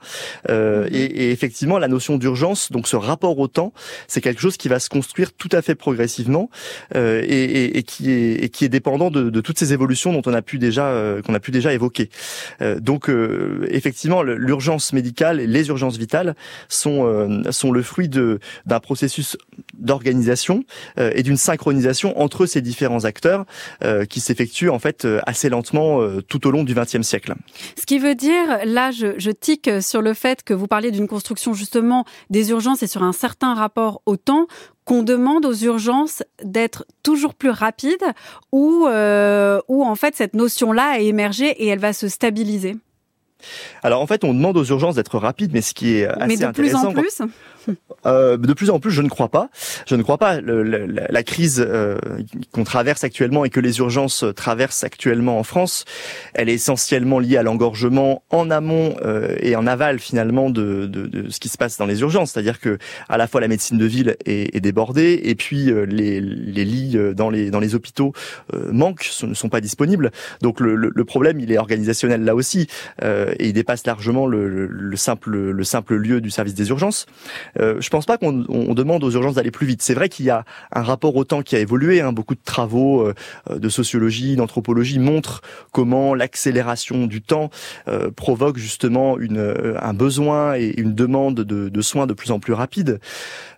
Euh, 0.48 0.84
mhm. 0.84 0.94
et, 0.94 1.04
et, 1.04 1.30
effectivement, 1.30 1.78
la 1.78 1.88
notion 1.88 2.16
d'urgence, 2.16 2.72
donc 2.72 2.88
ce 2.88 2.96
rapport 2.96 3.38
au 3.38 3.48
temps, 3.48 3.72
c'est 4.08 4.20
quelque 4.20 4.40
chose 4.40 4.56
qui 4.56 4.68
va 4.68 4.78
se 4.78 4.88
construire 4.88 5.32
tout 5.32 5.48
à 5.52 5.62
fait 5.62 5.74
progressivement 5.74 6.50
euh, 6.94 7.22
et, 7.24 7.78
et, 7.78 7.82
qui 7.82 8.10
est, 8.10 8.44
et 8.44 8.48
qui 8.48 8.64
est 8.64 8.68
dépendant 8.68 9.10
de, 9.10 9.30
de, 9.30 9.40
toutes 9.40 9.58
ces 9.58 9.72
évolutions 9.72 10.12
dont 10.12 10.22
on 10.26 10.34
a 10.34 10.42
pu 10.42 10.58
déjà 10.58 10.86
euh, 10.86 11.22
qu'on 11.22 11.34
a 11.34 11.40
pu 11.40 11.50
déjà 11.50 11.72
évoquer. 11.72 12.10
Euh, 12.60 12.80
donc, 12.80 13.10
effectivement, 13.68 14.22
l'urgence 14.22 14.92
médicale 14.92 15.40
et 15.40 15.46
les 15.46 15.68
urgences 15.68 15.96
vitales 15.96 16.34
sont 16.68 17.42
sont 17.50 17.72
le 17.72 17.82
fruit 17.82 18.08
de 18.08 18.38
d'un 18.66 18.80
processus 18.80 19.36
d'organisation 19.74 20.64
et 20.98 21.22
d'une 21.22 21.36
synchronisation 21.36 22.20
entre 22.20 22.46
ces 22.46 22.60
différents 22.60 23.04
acteurs 23.04 23.44
qui 24.08 24.20
s'effectue 24.20 24.68
en 24.68 24.78
fait 24.78 25.04
euh, 25.04 25.20
assez 25.26 25.48
lentement 25.48 26.00
euh, 26.00 26.20
tout 26.20 26.46
au 26.46 26.50
long 26.50 26.64
du 26.64 26.74
XXe 26.74 27.02
siècle. 27.02 27.34
Ce 27.78 27.86
qui 27.86 27.98
veut 27.98 28.14
dire, 28.14 28.60
là, 28.64 28.90
je, 28.90 29.18
je 29.18 29.30
tique 29.30 29.70
sur 29.80 30.02
le 30.02 30.14
fait 30.14 30.42
que 30.42 30.54
vous 30.54 30.66
parliez 30.66 30.90
d'une 30.90 31.08
construction 31.08 31.54
justement 31.54 32.04
des 32.30 32.50
urgences 32.50 32.82
et 32.82 32.86
sur 32.86 33.02
un 33.02 33.12
certain 33.12 33.54
rapport 33.54 34.02
au 34.06 34.16
temps 34.16 34.46
qu'on 34.84 35.02
demande 35.02 35.46
aux 35.46 35.54
urgences 35.54 36.22
d'être 36.42 36.84
toujours 37.02 37.34
plus 37.34 37.50
rapides 37.50 38.04
ou, 38.50 38.86
euh, 38.88 39.60
ou 39.68 39.84
en 39.84 39.94
fait 39.94 40.16
cette 40.16 40.34
notion-là 40.34 40.94
a 40.94 40.98
émergé 40.98 41.46
et 41.46 41.68
elle 41.68 41.78
va 41.78 41.92
se 41.92 42.08
stabiliser 42.08 42.76
alors 43.82 44.00
en 44.00 44.06
fait, 44.06 44.22
on 44.22 44.34
demande 44.34 44.56
aux 44.56 44.64
urgences 44.64 44.94
d'être 44.94 45.18
rapides, 45.18 45.50
mais 45.52 45.62
ce 45.62 45.74
qui 45.74 45.94
est 45.96 46.06
assez 46.06 46.26
mais 46.28 46.36
de 46.36 46.44
intéressant. 46.44 46.92
Plus 46.92 47.20
en 47.20 47.24
plus 47.24 47.34
euh, 48.06 48.36
de 48.36 48.52
plus 48.52 48.70
en 48.70 48.80
plus, 48.80 48.90
je 48.90 49.02
ne 49.02 49.08
crois 49.08 49.28
pas. 49.28 49.48
Je 49.86 49.94
ne 49.94 50.02
crois 50.02 50.18
pas. 50.18 50.40
La, 50.40 51.22
crise 51.22 51.64
euh, 51.66 51.98
qu'on 52.52 52.64
traverse 52.64 53.04
actuellement 53.04 53.44
et 53.44 53.50
que 53.50 53.60
les 53.60 53.78
urgences 53.78 54.24
traversent 54.34 54.84
actuellement 54.84 55.38
en 55.38 55.44
France, 55.44 55.84
elle 56.34 56.48
est 56.48 56.54
essentiellement 56.54 57.18
liée 57.18 57.36
à 57.36 57.42
l'engorgement 57.42 58.22
en 58.30 58.50
amont 58.50 58.96
euh, 59.04 59.36
et 59.40 59.54
en 59.54 59.66
aval 59.66 59.98
finalement 59.98 60.50
de, 60.50 60.90
ce 61.28 61.38
qui 61.38 61.48
se 61.48 61.56
passe 61.56 61.78
dans 61.78 61.86
les 61.86 62.00
urgences. 62.00 62.32
C'est-à-dire 62.32 62.60
que 62.60 62.78
à 63.08 63.16
la 63.16 63.26
fois 63.26 63.40
la 63.40 63.48
médecine 63.48 63.78
de 63.78 63.86
ville 63.86 64.16
est, 64.26 64.60
débordée 64.62 65.20
et 65.24 65.34
puis 65.34 65.72
les, 65.86 66.20
lits 66.20 66.96
dans 67.14 67.30
les 67.30 67.74
hôpitaux 67.74 68.12
manquent, 68.52 69.08
ne 69.22 69.34
sont 69.34 69.48
pas 69.48 69.60
disponibles. 69.60 70.10
Donc 70.40 70.60
le, 70.60 71.04
problème, 71.04 71.40
il 71.40 71.50
est 71.52 71.58
organisationnel 71.58 72.24
là 72.24 72.34
aussi 72.34 72.66
et 73.02 73.46
il 73.46 73.52
dépasse 73.52 73.86
largement 73.86 74.26
le 74.26 74.96
simple 74.96 75.94
lieu 75.94 76.20
du 76.20 76.30
service 76.30 76.54
des 76.54 76.68
urgences. 76.70 77.06
Je 77.58 77.88
pense 77.88 78.06
pas 78.06 78.18
qu'on 78.18 78.44
on 78.48 78.74
demande 78.74 79.04
aux 79.04 79.10
urgences 79.10 79.34
d'aller 79.34 79.50
plus 79.50 79.66
vite. 79.66 79.82
C'est 79.82 79.94
vrai 79.94 80.08
qu'il 80.08 80.26
y 80.26 80.30
a 80.30 80.44
un 80.72 80.82
rapport 80.82 81.14
au 81.16 81.24
temps 81.24 81.42
qui 81.42 81.56
a 81.56 81.58
évolué. 81.58 82.00
Hein. 82.00 82.12
Beaucoup 82.12 82.34
de 82.34 82.40
travaux 82.44 83.06
euh, 83.06 83.14
de 83.58 83.68
sociologie, 83.68 84.36
d'anthropologie 84.36 84.98
montrent 84.98 85.42
comment 85.72 86.14
l'accélération 86.14 87.06
du 87.06 87.22
temps 87.22 87.50
euh, 87.88 88.10
provoque 88.10 88.58
justement 88.58 89.18
une, 89.18 89.38
euh, 89.38 89.76
un 89.80 89.94
besoin 89.94 90.56
et 90.56 90.74
une 90.76 90.94
demande 90.94 91.40
de, 91.40 91.68
de 91.68 91.82
soins 91.82 92.06
de 92.06 92.14
plus 92.14 92.30
en 92.30 92.40
plus 92.40 92.52
rapides. 92.52 93.00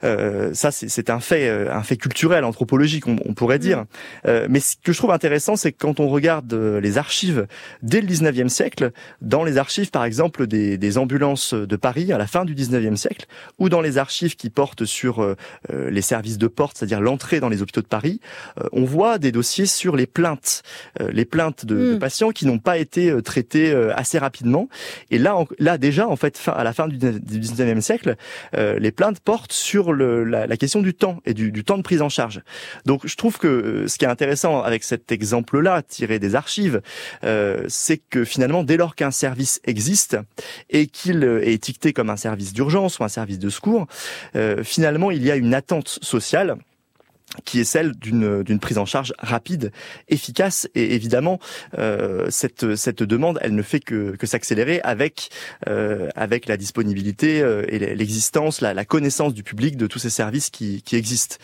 Euh, 0.03 0.53
ça, 0.55 0.71
c'est 0.71 1.11
un 1.11 1.21
fait, 1.21 1.49
un 1.49 1.83
fait 1.83 1.97
culturel, 1.97 2.45
anthropologique, 2.45 3.07
on, 3.07 3.17
on 3.25 3.35
pourrait 3.35 3.59
dire. 3.59 3.85
Euh, 4.27 4.47
mais 4.51 4.61
ce 4.61 4.77
que 4.83 4.93
je 4.93 4.99
trouve 4.99 5.11
intéressant, 5.11 5.57
c'est 5.57 5.73
que 5.73 5.79
quand 5.79 6.01
on 6.01 6.09
regarde 6.09 6.53
les 6.55 6.99
archives 6.99 7.47
dès 7.83 8.01
le 8.01 8.07
19e 8.07 8.49
siècle, 8.49 8.93
dans 9.21 9.45
les 9.45 9.59
archives, 9.59 9.91
par 9.91 10.05
exemple, 10.05 10.47
des, 10.47 10.79
des 10.79 10.99
ambulances 10.99 11.55
de 11.55 11.77
Paris 11.77 12.13
à 12.13 12.19
la 12.19 12.27
fin 12.27 12.45
du 12.45 12.55
19e 12.55 12.97
siècle, 12.97 13.27
ou 13.59 13.69
dans 13.69 13.81
les 13.85 13.99
archives 13.99 14.37
qui 14.37 14.51
portent 14.51 14.85
sur 14.85 15.23
euh, 15.23 15.37
euh, 15.73 15.91
les 15.91 16.03
services 16.03 16.39
de 16.39 16.49
porte, 16.49 16.79
c'est-à-dire 16.79 17.01
l'entrée 17.01 17.41
dans 17.41 17.49
les 17.49 17.63
hôpitaux 17.63 17.83
de 17.83 17.87
Paris, 17.87 18.21
euh, 18.61 18.69
on 18.73 18.85
voit 18.85 19.19
des 19.19 19.31
dossiers 19.31 19.67
sur 19.67 19.95
les 19.97 20.07
plaintes, 20.07 20.63
les 21.13 21.25
plaintes 21.25 21.65
de, 21.65 21.75
de 21.75 21.95
hmm. 21.95 21.99
patients 21.99 22.31
qui 22.31 22.47
n'ont 22.47 22.59
pas 22.59 22.79
été 22.79 23.15
traités 23.23 23.73
assez 23.95 24.19
rapidement. 24.19 24.69
Et 25.11 25.19
là, 25.19 25.37
là 25.59 25.79
déjà, 25.79 26.09
en 26.09 26.17
fait, 26.17 26.41
à 26.47 26.65
la 26.65 26.73
fin 26.73 26.89
du 26.89 26.97
19e 26.99 27.81
siècle, 27.81 28.17
les 28.57 28.91
plaintes 28.91 29.21
portent 29.21 29.53
sur 29.53 29.93
le, 29.93 30.25
la, 30.25 30.47
la, 30.47 30.57
question 30.57 30.81
du 30.81 30.95
temps 30.95 31.21
et 31.27 31.35
du, 31.35 31.53
du, 31.53 31.65
temps 31.65 31.77
de 31.77 31.83
prise 31.83 32.03
en 32.03 32.09
charge. 32.09 32.43
Donc, 32.87 33.07
je 33.07 33.17
trouve 33.17 33.39
que 33.39 33.87
ce 33.87 33.99
qui 33.99 34.05
est 34.05 34.09
intéressant 34.09 34.63
avec 34.63 34.85
cet 34.85 35.13
exemple-là, 35.13 35.83
tiré 35.83 36.19
des 36.19 36.35
archives, 36.35 36.81
c'est 37.69 37.99
que 37.99 38.25
finalement, 38.25 38.65
dès 38.65 38.77
lors 38.77 38.95
qu'un 38.95 39.11
service 39.11 39.61
existe 39.65 40.17
et 40.71 40.87
qu'il 40.87 41.25
est 41.25 41.53
étiqueté 41.53 41.93
comme 41.93 42.11
un 42.11 42.17
service 42.17 42.53
d'urgence 42.53 42.99
ou 42.99 43.05
un 43.05 43.09
service 43.09 43.39
de 43.39 43.51
secours, 43.51 43.74
euh, 44.37 44.63
finalement, 44.65 45.11
il 45.11 45.23
y 45.25 45.31
a 45.31 45.37
une 45.37 45.55
attente 45.55 45.99
sociale 46.03 46.57
qui 47.45 47.59
est 47.59 47.65
celle 47.65 47.93
d'une 47.97 48.61
prise 48.61 48.79
en 48.79 48.85
charge 48.85 49.13
rapide, 49.19 49.73
efficace 50.09 50.69
et 50.77 50.95
évidemment 50.95 51.41
euh, 51.79 52.31
cette 52.31 53.03
demande 53.03 53.41
elle 53.43 53.57
ne 53.57 53.63
fait 53.63 53.81
que, 53.81 54.15
s'accélérer 54.23 54.81
avec 54.85 55.31
euh, 55.69 56.11
avec 56.15 56.47
la 56.47 56.57
disponibilité 56.57 57.39
et 57.67 57.97
l'existence 57.97 58.61
la, 58.61 58.85
connaissance 58.85 59.35
du 59.35 59.43
public 59.43 59.77
de 59.77 59.89
tous 59.89 59.99
ces 59.99 60.11
services 60.11 60.51
qui 60.51 60.83
existent. 60.93 61.37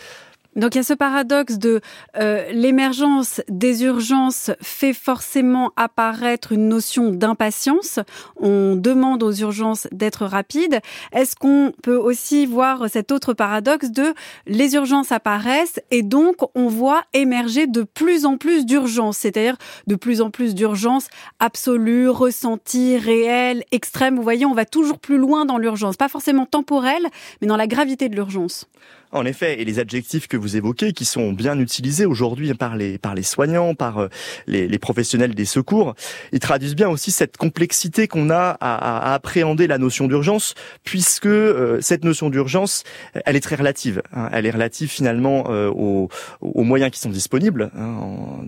Donc 0.56 0.74
il 0.74 0.78
y 0.78 0.80
a 0.80 0.84
ce 0.84 0.94
paradoxe 0.94 1.58
de 1.58 1.80
euh, 2.16 2.50
l'émergence 2.52 3.40
des 3.48 3.84
urgences 3.84 4.50
fait 4.60 4.92
forcément 4.92 5.70
apparaître 5.76 6.50
une 6.50 6.68
notion 6.68 7.12
d'impatience. 7.12 8.00
On 8.36 8.74
demande 8.74 9.22
aux 9.22 9.32
urgences 9.32 9.86
d'être 9.92 10.26
rapides. 10.26 10.80
Est-ce 11.12 11.36
qu'on 11.36 11.72
peut 11.82 11.96
aussi 11.96 12.46
voir 12.46 12.90
cet 12.90 13.12
autre 13.12 13.32
paradoxe 13.32 13.90
de 13.90 14.12
les 14.46 14.74
urgences 14.74 15.12
apparaissent 15.12 15.80
et 15.92 16.02
donc 16.02 16.36
on 16.56 16.66
voit 16.66 17.04
émerger 17.14 17.68
de 17.68 17.82
plus 17.82 18.26
en 18.26 18.36
plus 18.36 18.66
d'urgences, 18.66 19.18
c'est-à-dire 19.18 19.56
de 19.86 19.94
plus 19.94 20.20
en 20.20 20.30
plus 20.30 20.56
d'urgences 20.56 21.08
absolues, 21.38 22.08
ressenties, 22.08 22.98
réelles, 22.98 23.62
extrêmes. 23.70 24.16
Vous 24.16 24.22
voyez, 24.22 24.46
on 24.46 24.54
va 24.54 24.64
toujours 24.64 24.98
plus 24.98 25.18
loin 25.18 25.44
dans 25.44 25.58
l'urgence, 25.58 25.96
pas 25.96 26.08
forcément 26.08 26.46
temporelle, 26.46 27.06
mais 27.40 27.46
dans 27.46 27.56
la 27.56 27.68
gravité 27.68 28.08
de 28.08 28.16
l'urgence. 28.16 28.68
En 29.12 29.24
effet, 29.24 29.60
et 29.60 29.64
les 29.64 29.80
adjectifs 29.80 30.28
que 30.28 30.36
vous 30.36 30.56
évoquez, 30.56 30.92
qui 30.92 31.04
sont 31.04 31.32
bien 31.32 31.58
utilisés 31.58 32.06
aujourd'hui 32.06 32.54
par 32.54 32.76
les 32.76 32.96
par 32.96 33.16
les 33.16 33.24
soignants, 33.24 33.74
par 33.74 33.98
euh, 33.98 34.08
les, 34.46 34.68
les, 34.68 34.78
professionnels 34.78 35.34
des 35.34 35.44
secours, 35.44 35.94
ils 36.32 36.38
traduisent 36.38 36.76
bien 36.76 36.88
aussi 36.88 37.10
cette 37.10 37.36
complexité 37.36 38.06
qu'on 38.06 38.30
a 38.30 38.56
à, 38.60 39.10
à, 39.10 39.14
appréhender 39.14 39.66
la 39.66 39.78
notion 39.78 40.06
d'urgence, 40.06 40.54
puisque 40.84 41.26
euh, 41.26 41.80
cette 41.80 42.04
notion 42.04 42.30
d'urgence, 42.30 42.84
elle 43.26 43.34
est 43.34 43.40
très 43.40 43.56
relative. 43.56 44.00
Hein. 44.12 44.28
Elle 44.32 44.46
est 44.46 44.52
relative 44.52 44.88
finalement 44.88 45.46
euh, 45.48 45.68
aux, 45.68 46.08
aux, 46.40 46.62
moyens 46.62 46.92
qui 46.92 47.00
sont 47.00 47.10
disponibles, 47.10 47.72
hein, 47.76 47.96
en, 48.00 48.44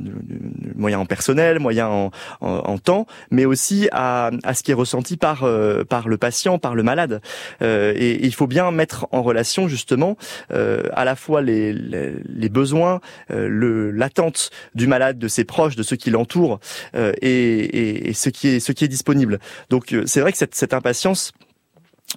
moyens 0.76 1.02
en 1.02 1.06
personnel, 1.06 1.58
moyens 1.58 1.90
en, 1.90 2.10
en, 2.40 2.78
temps, 2.78 3.06
mais 3.32 3.46
aussi 3.46 3.88
à, 3.90 4.30
à 4.44 4.54
ce 4.54 4.62
qui 4.62 4.70
est 4.70 4.74
ressenti 4.74 5.16
par 5.16 5.44
par 5.88 6.08
le 6.08 6.18
patient, 6.18 6.58
par 6.60 6.76
le 6.76 6.84
malade. 6.84 7.20
et, 7.60 7.64
et 7.96 8.24
il 8.24 8.34
faut 8.34 8.46
bien 8.46 8.70
mettre 8.70 9.08
en 9.10 9.22
relation 9.22 9.66
justement 9.66 10.16
euh, 10.51 10.51
à 10.52 11.04
la 11.04 11.16
fois 11.16 11.42
les, 11.42 11.72
les, 11.72 12.14
les 12.24 12.48
besoins, 12.48 13.00
euh, 13.30 13.48
le 13.48 13.90
l'attente 13.90 14.50
du 14.74 14.86
malade, 14.86 15.18
de 15.18 15.28
ses 15.28 15.44
proches, 15.44 15.76
de 15.76 15.82
ceux 15.82 15.96
qui 15.96 16.10
l'entourent, 16.10 16.60
euh, 16.94 17.12
et, 17.20 17.30
et, 17.30 18.08
et, 18.08 18.12
ce 18.12 18.28
qui 18.28 18.48
est 18.48 18.60
ce 18.60 18.72
qui 18.72 18.84
est 18.84 18.88
disponible. 18.88 19.38
Donc 19.70 19.94
c'est 20.06 20.20
vrai 20.20 20.32
que 20.32 20.38
cette, 20.38 20.54
cette 20.54 20.74
impatience 20.74 21.32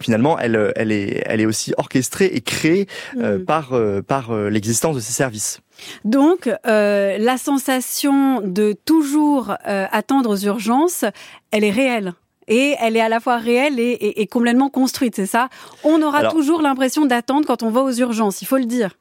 finalement, 0.01 0.37
elle, 0.37 0.73
elle, 0.75 0.91
est, 0.91 1.23
elle 1.25 1.39
est 1.39 1.45
aussi 1.45 1.73
orchestrée 1.77 2.25
et 2.25 2.41
créée 2.41 2.87
euh, 3.17 3.37
mm. 3.37 3.45
par, 3.45 3.73
euh, 3.73 4.01
par 4.01 4.33
l'existence 4.33 4.95
de 4.95 4.99
ces 4.99 5.13
services. 5.13 5.61
Donc, 6.03 6.49
euh, 6.67 7.17
la 7.17 7.37
sensation 7.37 8.41
de 8.41 8.75
toujours 8.85 9.55
attendre 9.63 10.31
aux 10.31 10.37
urgences, 10.37 11.05
elle 11.51 11.63
est 11.63 11.71
réelle 11.71 12.13
et 12.47 12.75
elle 12.79 12.95
est 12.95 13.01
à 13.01 13.09
la 13.09 13.19
fois 13.19 13.37
réelle 13.37 13.79
et, 13.79 13.91
et, 13.91 14.21
et 14.21 14.27
complètement 14.27 14.69
construite, 14.69 15.15
c'est 15.15 15.25
ça? 15.25 15.49
On 15.83 16.01
aura 16.01 16.19
Alors, 16.19 16.33
toujours 16.33 16.61
l'impression 16.61 17.05
d'attendre 17.05 17.45
quand 17.47 17.63
on 17.63 17.69
va 17.69 17.81
aux 17.81 17.91
urgences, 17.93 18.41
il 18.41 18.45
faut 18.45 18.57
le 18.57 18.65
dire 18.65 18.91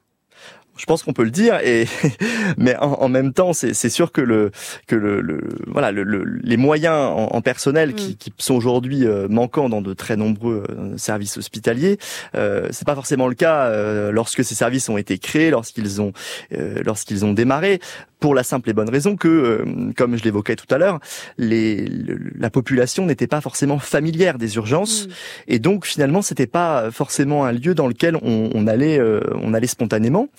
je 0.77 0.85
pense 0.85 1.03
qu'on 1.03 1.13
peut 1.13 1.23
le 1.23 1.31
dire 1.31 1.59
et 1.63 1.87
mais 2.57 2.75
en, 2.77 2.93
en 2.93 3.09
même 3.09 3.33
temps 3.33 3.53
c'est 3.53 3.89
sûr 3.89 4.11
que 4.11 4.21
le 4.21 4.51
que 4.87 4.95
le, 4.95 5.21
le 5.21 5.41
voilà 5.67 5.91
le, 5.91 6.03
le, 6.03 6.23
les 6.25 6.57
moyens 6.57 6.95
en, 6.95 7.29
en 7.35 7.41
personnel 7.41 7.93
qui, 7.93 8.11
mm. 8.11 8.15
qui, 8.15 8.33
sont 8.37 8.55
aujourd'hui 8.55 9.05
euh, 9.05 9.27
manquants 9.29 9.69
dans 9.69 9.81
de 9.81 9.93
très 9.93 10.15
nombreux 10.15 10.63
euh, 10.69 10.97
services 10.97 11.37
hospitaliers 11.37 11.97
euh, 12.35 12.67
c'est 12.71 12.85
pas 12.85 12.95
forcément 12.95 13.27
le 13.27 13.35
cas 13.35 13.65
euh, 13.65 14.11
lorsque 14.11 14.43
ces 14.43 14.55
services 14.55 14.89
ont 14.89 14.97
été 14.97 15.17
créés 15.17 15.49
lorsqu'ils 15.49 16.01
ont 16.01 16.13
euh, 16.53 16.81
lorsqu'ils 16.85 17.25
ont 17.25 17.33
démarré 17.33 17.79
pour 18.19 18.33
la 18.33 18.43
simple 18.43 18.71
et 18.71 18.73
bonne 18.73 18.89
raison 18.89 19.15
que, 19.17 19.27
euh, 19.27 19.91
comme 19.95 20.17
je 20.17 20.23
l'évoquais 20.23 20.55
tout 20.55 20.65
à 20.73 20.79
l'heure, 20.79 20.99
les, 21.37 21.87
la 22.35 22.49
population 22.49 23.05
n'était 23.05 23.27
pas 23.27 23.39
forcément 23.39 23.77
familière 23.77 24.39
des 24.39 24.55
urgences, 24.55 25.05
mmh. 25.05 25.11
et 25.49 25.59
donc 25.59 25.85
finalement 25.85 26.23
c'était 26.23 26.47
pas 26.47 26.89
forcément 26.89 27.45
un 27.45 27.51
lieu 27.51 27.75
dans 27.75 27.87
lequel 27.87 28.17
on, 28.23 28.49
on 28.53 28.65
allait, 28.65 28.99
euh, 28.99 29.19
on 29.43 29.53
allait 29.53 29.67
spontanément, 29.67 30.29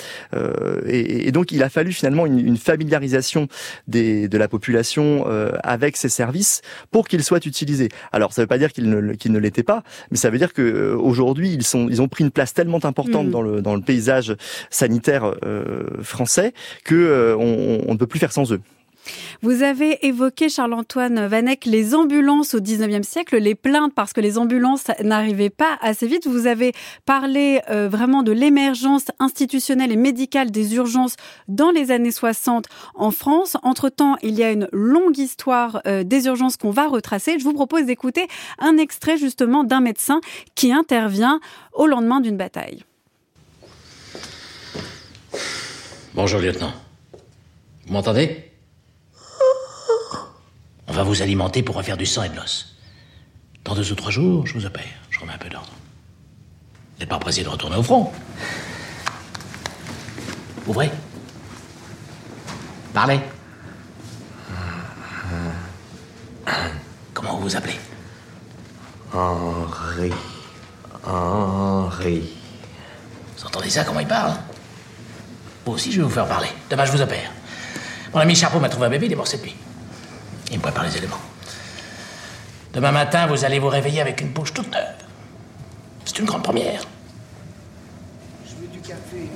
et, 0.87 1.29
et, 1.29 1.33
donc 1.33 1.53
il 1.53 1.63
a 1.63 1.69
fallu 1.69 1.93
finalement 1.93 2.27
une, 2.27 2.39
une 2.39 2.57
familiarisation 2.57 3.49
des, 3.89 4.29
de 4.29 4.39
la 4.39 4.49
population 4.49 5.25
euh, 5.29 5.53
avec 5.63 5.97
ces 5.97 6.09
services 6.09 6.63
pour 6.91 7.09
qu'ils 7.09 7.23
soient 7.23 7.45
utilisés. 7.45 7.89
Alors 8.13 8.33
ça 8.33 8.43
veut 8.43 8.47
pas 8.47 8.59
dire 8.59 8.73
qu'ils 8.73 8.89
ne, 8.89 9.15
qu'ils 9.15 9.33
ne 9.33 9.39
l'étaient 9.39 9.63
pas, 9.63 9.83
mais 10.11 10.17
ça 10.17 10.31
veut 10.31 10.39
dire 10.39 10.53
que 10.53 10.63
euh, 10.63 10.97
aujourd'hui 10.97 11.51
ils 11.53 11.65
sont, 11.65 11.89
ils 11.89 12.03
ont 12.03 12.09
pris 12.09 12.25
une 12.25 12.31
place 12.31 12.55
tellement 12.55 12.85
importante 12.85 13.29
mmh. 13.29 13.31
dans 13.31 13.43
le 13.43 13.63
dans 13.63 13.75
le 13.75 13.83
paysage 13.83 14.37
sanitaire 14.71 15.35
français 16.03 16.53
que 16.85 17.35
on 17.39 17.57
on, 17.87 17.93
ne 17.93 17.99
peut 17.99 18.07
plus 18.07 18.19
faire 18.19 18.33
sans 18.33 18.53
eux. 18.53 18.61
Vous 19.43 19.63
avez 19.63 20.07
évoqué, 20.07 20.49
Charles-Antoine 20.49 21.27
Vanek, 21.27 21.65
les 21.67 21.95
ambulances 21.95 22.55
au 22.55 22.61
19e 22.61 23.03
siècle, 23.03 23.37
les 23.37 23.55
plaintes 23.55 23.93
parce 23.95 24.13
que 24.13 24.21
les 24.21 24.39
ambulances 24.39 24.85
n'arrivaient 25.03 25.51
pas 25.51 25.79
assez 25.81 26.07
vite. 26.07 26.27
Vous 26.27 26.47
avez 26.47 26.73
parlé 27.05 27.61
euh, 27.71 27.89
vraiment 27.89 28.23
de 28.23 28.33
l'émergence 28.33 29.07
institutionnelle 29.19 29.93
et 29.93 29.97
médicale 29.97 30.51
des 30.51 30.75
urgences 30.75 31.17
dans 31.49 31.71
les 31.71 31.91
années 31.91 32.11
60 32.11 32.67
en 32.95 33.11
France. 33.11 33.57
Entre-temps, 33.63 34.17
il 34.23 34.35
y 34.35 34.43
a 34.43 34.51
une 34.51 34.69
longue 34.73 35.19
histoire 35.19 35.81
euh, 35.87 36.03
des 36.05 36.27
urgences 36.27 36.57
qu'on 36.57 36.71
va 36.71 36.89
retracer. 36.89 37.39
Je 37.39 37.45
vous 37.45 37.53
propose 37.53 37.87
d'écouter 37.87 38.27
un 38.59 38.77
extrait 38.77 39.17
justement 39.19 39.65
d'un 39.65 39.81
médecin 39.81 40.21
qui 40.55 40.73
intervient 40.73 41.41
au 41.73 41.87
lendemain 41.87 42.21
d'une 42.21 42.37
bataille. 42.37 42.83
Bonjour, 46.15 46.41
lieutenant. 46.41 46.73
Vous 47.87 47.93
m'entendez? 47.93 48.56
On 50.89 50.93
va 50.93 51.03
vous 51.03 51.23
alimenter 51.23 51.63
pour 51.63 51.77
refaire 51.77 51.97
du 51.97 52.07
sang 52.07 52.23
et 52.23 52.29
de 52.29 52.37
l'os. 52.37 52.77
Dans 53.65 53.75
deux 53.75 53.91
ou 53.91 53.95
trois 53.95 54.11
jours, 54.11 54.47
je 54.47 54.55
vous 54.55 54.67
opère. 54.67 54.85
Je 55.11 55.19
remets 55.19 55.33
un 55.33 55.39
peu 55.39 55.49
d'ordre. 55.49 55.71
Vous 55.71 57.01
n'êtes 57.01 57.09
pas 57.09 57.19
pressé 57.19 57.43
de 57.43 57.49
retourner 57.49 57.77
au 57.77 57.83
front 57.83 58.13
Ouvrez. 60.67 60.91
Parlez. 62.95 63.21
Comment 67.15 67.37
vous 67.37 67.43
vous 67.43 67.57
appelez? 67.57 67.79
Henri. 69.13 70.13
Henri. 71.05 72.29
entendez 73.45 73.71
ça, 73.71 73.85
comment 73.85 74.01
il 74.01 74.07
parle? 74.07 74.35
Vous 75.65 75.73
aussi, 75.73 75.93
je 75.93 75.99
vais 75.99 76.05
vous 76.05 76.11
faire 76.11 76.27
parler. 76.27 76.49
Demain, 76.71 76.85
je 76.85 76.93
vous 76.93 77.01
opère. 77.01 77.31
Mon 78.13 78.21
ami 78.21 78.35
Charpeau 78.35 78.61
m'a 78.61 78.69
trouvé 78.69 78.87
un 78.87 78.91
bébé, 78.91 79.07
il 79.07 79.13
est 79.13 79.17
mort 79.17 79.27
cette 79.27 79.43
nuit. 79.43 79.55
Il 80.51 80.59
me 80.59 80.63
prépare 80.63 80.85
les 80.85 80.97
éléments. 80.97 81.21
Demain 82.73 82.93
matin, 82.93 83.27
vous 83.27 83.45
allez 83.45 83.59
vous 83.59 83.69
réveiller 83.69 84.01
avec 84.01 84.21
une 84.21 84.29
bouche 84.29 84.53
toute 84.53 84.71
neuve. 84.71 84.95
C'est 86.05 86.19
une 86.19 86.27
grande 86.27 86.43
première. 86.43 86.83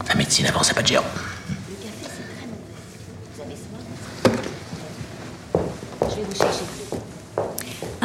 La 0.09 0.15
médecine 0.15 0.47
avance 0.47 0.71
à 0.71 0.75
pas 0.75 0.83
de 0.83 0.87
géant. 0.87 1.05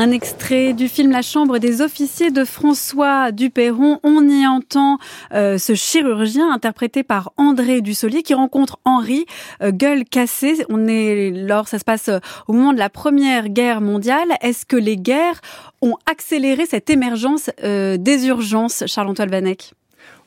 Un 0.06 0.12
extrait 0.12 0.74
du 0.74 0.88
film 0.88 1.10
La 1.10 1.24
Chambre 1.24 1.58
des 1.58 1.82
officiers 1.82 2.30
de 2.30 2.46
François 2.46 3.32
Duperron. 3.32 4.00
On 4.04 4.30
y 4.30 4.46
entend 4.46 5.00
euh, 5.34 5.58
ce 5.58 5.74
chirurgien 5.74 6.54
interprété 6.54 7.02
par 7.02 7.34
André 7.38 7.82
Dussolier 7.82 8.22
qui 8.22 8.36
rencontre 8.36 8.78
Henri, 8.86 9.26
euh, 9.64 9.72
gueule 9.72 10.06
cassée. 10.06 10.64
On 10.70 10.86
est 10.86 11.32
lors, 11.32 11.68
ça 11.68 11.80
se 11.80 11.84
passe 11.84 12.10
euh, 12.10 12.20
au 12.48 12.54
moment 12.54 12.72
de 12.72 12.78
la 12.78 12.92
Première 12.92 13.50
Guerre 13.50 13.82
mondiale. 13.82 14.28
Est-ce 14.42 14.68
que 14.68 14.78
les 14.78 14.96
guerres 14.96 15.42
ont 15.82 15.96
accéléré 16.06 16.68
cette 16.68 16.92
émergence 16.92 17.50
des 17.64 18.28
urgences, 18.28 18.84
Charles-Antoine 18.86 19.32
Vanek? 19.32 19.74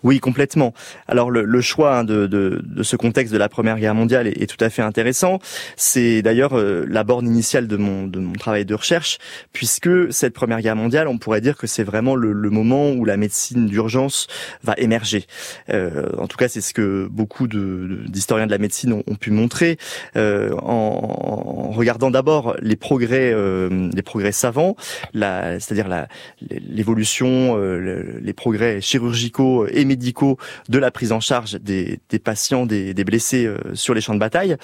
Oui, 0.02 0.20
complètement. 0.20 0.74
Alors 1.06 1.30
le, 1.30 1.44
le 1.44 1.60
choix 1.60 1.98
hein, 1.98 2.04
de, 2.04 2.26
de, 2.26 2.62
de, 2.64 2.82
ce 2.82 2.96
contexte 2.96 3.32
de 3.32 3.38
la 3.38 3.48
Première 3.48 3.78
Guerre 3.78 3.94
mondiale 3.94 4.28
est, 4.28 4.46
tout 4.46 4.62
à 4.64 4.70
fait 4.70 4.82
intéressant. 4.82 5.38
C'est 5.76 6.22
d'ailleurs 6.22 6.56
euh, 6.56 6.84
la 6.88 7.04
borne 7.04 7.26
initiale 7.26 7.66
de 7.66 7.76
mon, 7.76 8.06
de 8.06 8.18
mon 8.18 8.32
travail 8.32 8.64
de 8.64 8.74
recherche, 8.74 9.18
puisque 9.52 10.12
cette 10.12 10.34
Première 10.34 10.60
Guerre 10.60 10.76
mondiale, 10.76 11.08
on 11.08 11.18
pourrait 11.18 11.40
dire 11.40 11.56
que 11.56 11.66
c'est 11.66 11.82
vraiment 11.82 12.14
le, 12.14 12.32
le, 12.32 12.50
moment 12.50 12.90
où 12.92 13.04
la 13.04 13.16
médecine 13.16 13.66
d'urgence 13.66 14.26
va 14.62 14.74
émerger. 14.78 15.26
Euh, 15.70 16.10
en 16.18 16.26
tout 16.26 16.36
cas, 16.36 16.48
c'est 16.48 16.60
ce 16.60 16.72
que 16.72 17.08
beaucoup 17.10 17.48
d'historiens 17.48 18.46
de, 18.46 18.50
de, 18.50 18.54
la 18.54 18.58
médecine 18.58 18.92
ont, 18.92 19.02
ont 19.06 19.14
pu 19.16 19.30
montrer 19.30 19.78
euh, 20.16 20.52
en, 20.62 21.68
en, 21.68 21.70
regardant 21.70 22.10
d'abord 22.10 22.56
les 22.60 22.76
progrès, 22.76 23.32
euh, 23.32 23.90
les 23.94 24.02
progrès 24.02 24.32
savants, 24.32 24.76
c'est-à-dire 25.12 26.06
l'évolution, 26.40 27.56
euh, 27.58 28.18
les 28.20 28.32
progrès 28.32 28.80
chirurgicaux 28.80 29.66
et 29.66 29.84
médicaux 29.88 30.38
de 30.68 30.78
la 30.78 30.92
prise 30.92 31.10
en 31.10 31.20
charge 31.20 31.58
des, 31.60 31.98
des 32.08 32.20
patients, 32.20 32.66
des, 32.66 32.94
des, 32.94 33.04
blessés 33.04 33.46
euh, 33.46 33.58
sur 33.74 33.94
les 33.94 34.00
champs 34.00 34.14
de 34.14 34.20
bataille. 34.20 34.56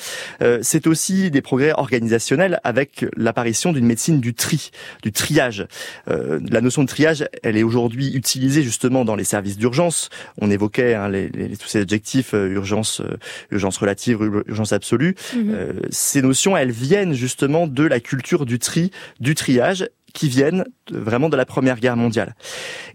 Euh, 0.42 0.60
c'est 0.62 0.86
aussi 0.86 1.30
des 1.30 1.42
progrès 1.42 1.72
organisationnels 1.72 2.60
avec 2.62 3.04
l'apparition 3.16 3.72
d'une 3.72 3.86
médecine 3.86 4.20
du 4.20 4.34
tri, 4.34 4.70
du 5.02 5.10
triage. 5.10 5.66
Euh, 6.08 6.38
la 6.48 6.60
notion 6.60 6.82
de 6.82 6.88
triage, 6.88 7.26
elle 7.42 7.56
est 7.56 7.62
aujourd'hui 7.62 8.14
utilisée 8.14 8.62
justement 8.62 9.04
dans 9.04 9.16
les 9.16 9.24
services 9.24 9.58
d'urgence. 9.58 10.10
On 10.40 10.50
évoquait 10.50 10.94
hein, 10.94 11.08
les, 11.08 11.28
les, 11.30 11.56
tous 11.56 11.68
ces 11.68 11.80
adjectifs 11.80 12.32
urgence, 12.32 13.02
urgence 13.50 13.78
relative, 13.78 14.20
urgence 14.46 14.72
absolue. 14.72 15.16
Mmh. 15.34 15.52
ces 15.90 16.22
notions, 16.22 16.56
elles 16.56 16.70
viennent 16.70 17.14
justement 17.14 17.66
de 17.66 17.84
la 17.84 18.00
culture 18.00 18.46
du 18.46 18.58
tri, 18.58 18.90
du 19.20 19.34
triage 19.34 19.88
qui 20.14 20.28
viennent 20.28 20.64
vraiment 20.90 21.28
de 21.28 21.36
la 21.36 21.44
Première 21.44 21.78
Guerre 21.80 21.96
mondiale. 21.96 22.34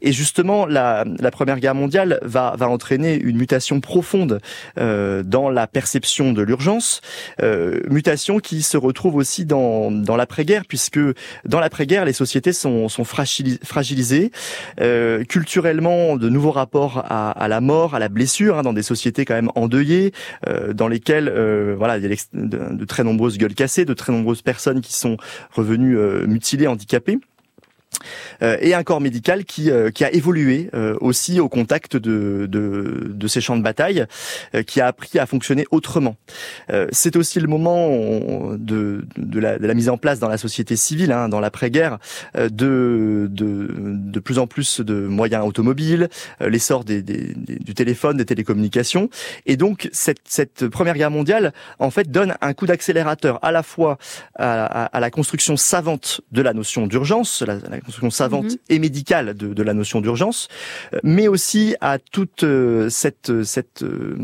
Et 0.02 0.12
justement, 0.12 0.66
la, 0.66 1.06
la 1.20 1.32
Première 1.32 1.60
Guerre 1.60 1.76
mondiale 1.76 2.20
va, 2.24 2.56
va 2.58 2.70
entraîner 2.70 3.16
une 3.16 3.38
mutation 3.38 3.82
profonde 3.82 4.40
euh, 4.80 5.22
dans 5.22 5.50
la 5.50 5.68
perception 5.68 6.32
de 6.32 6.42
l'urgence, 6.42 7.02
euh, 7.42 7.82
mutation 7.90 8.40
qui 8.40 8.62
se 8.64 8.78
retrouve 8.78 9.16
aussi 9.16 9.46
dans, 9.46 9.92
dans 9.92 10.16
l'après-guerre, 10.16 10.64
puisque 10.68 11.00
dans 11.46 11.60
l'après-guerre, 11.60 12.06
les 12.06 12.14
sociétés 12.14 12.54
sont, 12.54 12.88
sont 12.90 13.04
fragilisées, 13.04 14.32
euh, 14.80 15.24
culturellement, 15.26 16.16
de 16.16 16.30
nouveaux 16.30 16.52
rapports 16.52 17.04
à, 17.06 17.32
à, 17.32 17.48
la 17.48 17.60
mort, 17.60 17.96
à 17.96 18.00
la 18.00 18.10
blessure, 18.10 18.58
hein, 18.58 18.62
dans 18.62 18.74
des 18.74 18.84
sociétés 18.84 19.26
quand 19.26 19.36
même 19.36 19.52
endeuillées, 19.56 20.14
euh, 20.48 20.74
dans 20.74 20.88
lesquelles 20.88 21.28
euh, 21.28 21.76
voilà, 21.78 21.98
il 21.98 22.04
y 22.04 22.14
a 22.14 22.16
de, 22.34 22.86
très 22.86 23.04
nombreuses 23.04 23.38
gueules 23.38 23.56
cassées, 23.56 23.84
de 23.84 23.94
très 23.94 24.14
nombreuses 24.14 24.42
personnes 24.42 24.80
qui 24.80 24.94
sont 24.94 25.18
revenues 25.52 25.98
euh, 25.98 26.26
mutilées, 26.26 26.68
handicapées 26.68 27.09
et 28.42 28.74
un 28.74 28.84
corps 28.84 29.02
médical 29.02 29.46
qui, 29.46 29.70
euh, 29.70 29.92
qui 29.92 30.04
a 30.04 30.14
évolué 30.14 30.70
euh, 30.74 30.96
aussi 31.02 31.40
au 31.40 31.50
contact 31.50 31.98
de, 31.98 32.48
de, 32.48 33.12
de, 33.14 33.28
ces 33.28 33.42
champs 33.42 33.58
de 33.58 33.62
bataille, 33.62 34.06
qui 34.66 34.82
a 34.82 34.88
appris 34.88 35.20
à 35.20 35.26
fonctionner 35.26 35.66
autrement. 35.72 36.16
C'est 36.92 37.16
aussi 37.16 37.40
le 37.40 37.48
moment 37.48 38.54
de, 38.58 39.06
de, 39.18 39.40
la, 39.40 39.60
de, 39.60 39.68
la, 39.68 39.74
mise 39.74 39.90
en 39.90 39.98
place 39.98 40.20
dans 40.20 40.28
la 40.28 40.38
société 40.38 40.76
civile, 40.76 41.12
hein, 41.12 41.30
dans 41.30 41.40
l'après-guerre, 41.40 42.00
de, 42.36 43.28
de, 43.30 43.68
de 43.72 44.20
plus 44.20 44.40
en 44.40 44.48
plus 44.48 44.82
de 44.82 45.08
moyens 45.08 45.46
automobiles, 45.46 46.10
l'essor 46.40 46.84
des, 46.84 47.02
des, 47.02 47.34
du 47.36 47.74
téléphone, 47.74 48.18
des 48.18 48.26
télécommunications. 48.26 49.10
Et 49.46 49.58
donc 49.58 49.90
cette, 49.92 50.22
cette 50.26 50.68
Première 50.68 50.96
Guerre 50.96 51.12
mondiale, 51.12 51.54
en 51.80 51.92
fait, 51.92 52.10
donne 52.10 52.36
un 52.42 52.54
coup 52.54 52.66
d'accélérateur 52.66 53.40
à 53.44 53.52
la 53.52 53.64
fois 53.64 53.98
à, 54.36 54.66
à, 54.66 54.86
à, 54.86 55.00
la 55.00 55.12
construction 55.12 55.58
savante 55.58 56.22
de 56.32 56.42
la 56.42 56.54
notion 56.54 56.88
d'urgence, 56.88 57.44
construction 57.90 58.10
savante 58.24 58.52
-hmm. 58.54 58.74
et 58.74 58.80
médicale 58.88 59.28
de, 59.42 59.48
de 59.60 59.64
la 59.70 59.74
notion 59.74 60.00
d'urgence, 60.02 60.40
euh, 60.94 61.00
mais 61.04 61.28
aussi 61.28 61.76
à 61.82 61.94
toute 62.16 62.44
euh, 62.44 62.90
cette 63.02 63.32
cette 63.44 63.82
euh, 63.84 64.18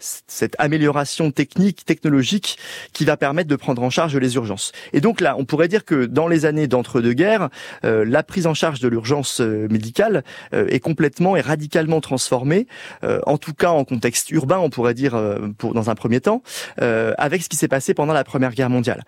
cette 0.00 0.56
amélioration 0.58 1.26
technique 1.42 1.80
technologique 1.84 2.48
qui 2.92 3.04
va 3.10 3.16
permettre 3.16 3.50
de 3.54 3.56
prendre 3.64 3.82
en 3.82 3.90
charge 3.90 4.14
les 4.24 4.32
urgences. 4.40 4.68
Et 4.92 5.00
donc 5.06 5.16
là, 5.20 5.30
on 5.40 5.44
pourrait 5.50 5.70
dire 5.74 5.84
que 5.90 5.98
dans 6.18 6.28
les 6.28 6.42
années 6.50 6.68
d'entre-deux-guerres, 6.72 7.48
euh, 7.84 8.04
la 8.16 8.22
prise 8.22 8.46
en 8.46 8.54
charge 8.62 8.80
de 8.80 8.88
l'urgence 8.88 9.34
médicale 9.76 10.16
euh, 10.54 10.74
est 10.74 10.82
complètement 10.88 11.32
et 11.38 11.42
radicalement 11.52 12.00
transformée, 12.00 12.62
euh, 13.04 13.20
en 13.34 13.38
tout 13.44 13.54
cas 13.62 13.70
en 13.80 13.84
contexte 13.92 14.26
urbain, 14.30 14.58
on 14.66 14.70
pourrait 14.70 14.94
dire 14.94 15.14
pour 15.58 15.70
dans 15.74 15.86
un 15.90 15.96
premier 16.02 16.20
temps, 16.20 16.40
avec 17.26 17.38
ce 17.44 17.48
qui 17.50 17.56
s'est 17.60 17.72
passé 17.76 17.94
pendant 17.94 18.14
la 18.20 18.24
Première 18.32 18.54
Guerre 18.58 18.70
mondiale. 18.70 19.02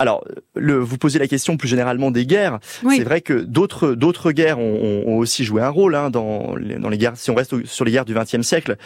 Alors, 0.00 0.24
le, 0.56 0.78
vous 0.78 0.96
posez 0.96 1.18
la 1.18 1.28
question 1.28 1.58
plus 1.58 1.68
généralement 1.68 2.10
des 2.10 2.24
guerres. 2.24 2.58
Oui. 2.82 2.96
C'est 2.96 3.04
vrai 3.04 3.20
que 3.20 3.34
d'autres 3.34 3.92
d'autres 3.92 4.32
guerres 4.32 4.58
ont, 4.58 5.04
ont, 5.06 5.18
aussi 5.18 5.44
joué 5.44 5.60
un 5.60 5.68
rôle 5.68 5.94
hein, 5.94 6.08
dans, 6.08 6.56
les, 6.56 6.76
dans 6.76 6.88
les 6.88 6.96
guerres. 6.96 7.18
Si 7.18 7.30
on 7.30 7.34
reste 7.34 7.66
sur 7.66 7.84
les 7.84 7.92
guerres 7.92 8.06
du 8.06 8.14
XXe 8.14 8.40
siècle, 8.40 8.78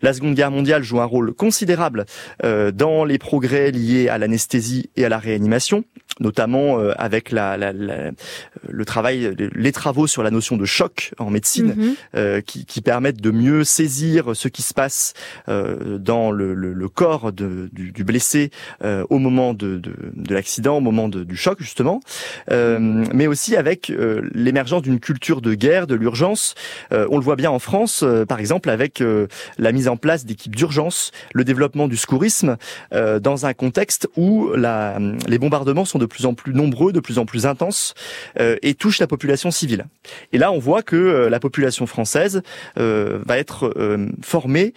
la 0.00 0.12
Seconde 0.12 0.36
Guerre 0.36 0.52
mondiale 0.52 0.84
joue 0.84 1.00
un 1.00 1.06
rôle 1.06 1.34
considérable 1.34 2.06
euh, 2.44 2.70
dans 2.70 3.04
les 3.04 3.18
progrès 3.18 3.72
liés 3.72 4.08
à 4.08 4.18
l'anesthésie 4.18 4.90
et 4.94 5.04
à 5.04 5.08
la 5.08 5.18
réanimation 5.18 5.82
notamment 6.20 6.78
euh, 6.78 6.92
avec 6.98 7.32
la, 7.32 7.56
la, 7.56 7.72
la, 7.72 8.10
le 8.68 8.84
travail, 8.84 9.34
les 9.54 9.72
travaux 9.72 10.06
sur 10.06 10.22
la 10.22 10.30
notion 10.30 10.56
de 10.56 10.64
choc 10.64 11.12
en 11.18 11.30
médecine, 11.30 11.74
mm 11.74 11.80
-hmm. 11.80 11.94
euh, 12.16 12.40
qui, 12.40 12.64
qui, 12.66 12.80
permettent 12.80 13.20
de 13.20 13.30
mieux 13.30 13.64
saisir 13.64 14.34
ce 14.34 14.48
qui 14.48 14.62
se 14.62 14.74
passe 14.74 15.14
euh, 15.48 15.98
dans 15.98 16.30
le, 16.30 16.54
le, 16.54 16.72
le, 16.72 16.88
corps 16.88 17.32
de, 17.32 17.68
du, 17.72 17.92
du, 17.92 18.04
blessé 18.04 18.50
euh, 18.84 19.04
au 19.10 19.18
moment 19.18 19.54
de, 19.54 19.78
de, 19.78 19.92
de 20.14 20.34
l'accident, 20.34 20.76
au 20.78 20.80
moment 20.80 21.08
du 21.08 21.36
choc 21.36 21.58
justement, 21.60 22.00
euh, 22.50 22.78
mais 23.14 23.26
aussi 23.26 23.56
avec 23.56 23.80
euh, 23.90 24.28
l'émergence 24.34 24.82
d'une 24.82 25.00
culture 25.00 25.40
de 25.40 25.54
guerre, 25.54 25.86
de 25.86 25.94
l'urgence. 25.94 26.54
on 26.90 27.16
le 27.20 27.24
voit 27.28 27.36
bien 27.36 27.50
en 27.50 27.58
France, 27.58 28.04
par 28.28 28.38
exemple, 28.44 28.68
avec 28.70 28.92
la 29.66 29.72
mise 29.72 29.88
en 29.88 29.96
place 29.96 30.24
d'équipes 30.28 30.56
d'urgence, 30.56 30.98
le 31.34 31.44
développement 31.44 31.88
du 31.88 31.96
secourisme, 31.96 32.56
dans 33.28 33.38
un 33.46 33.54
contexte 33.54 34.02
où 34.16 34.50
la, 34.54 34.98
les 35.32 35.38
bombardements 35.38 35.84
sont 35.92 35.98
de 35.98 36.09
plus 36.10 36.26
en 36.26 36.34
plus 36.34 36.52
nombreux, 36.52 36.92
de 36.92 37.00
plus 37.00 37.18
en 37.18 37.24
plus 37.24 37.46
intenses, 37.46 37.94
euh, 38.38 38.56
et 38.60 38.74
touchent 38.74 38.98
la 38.98 39.06
population 39.06 39.50
civile. 39.50 39.86
Et 40.32 40.38
là, 40.38 40.52
on 40.52 40.58
voit 40.58 40.82
que 40.82 40.96
euh, 40.96 41.30
la 41.30 41.40
population 41.40 41.86
française 41.86 42.42
euh, 42.78 43.20
va 43.24 43.38
être 43.38 43.72
formée 44.22 44.74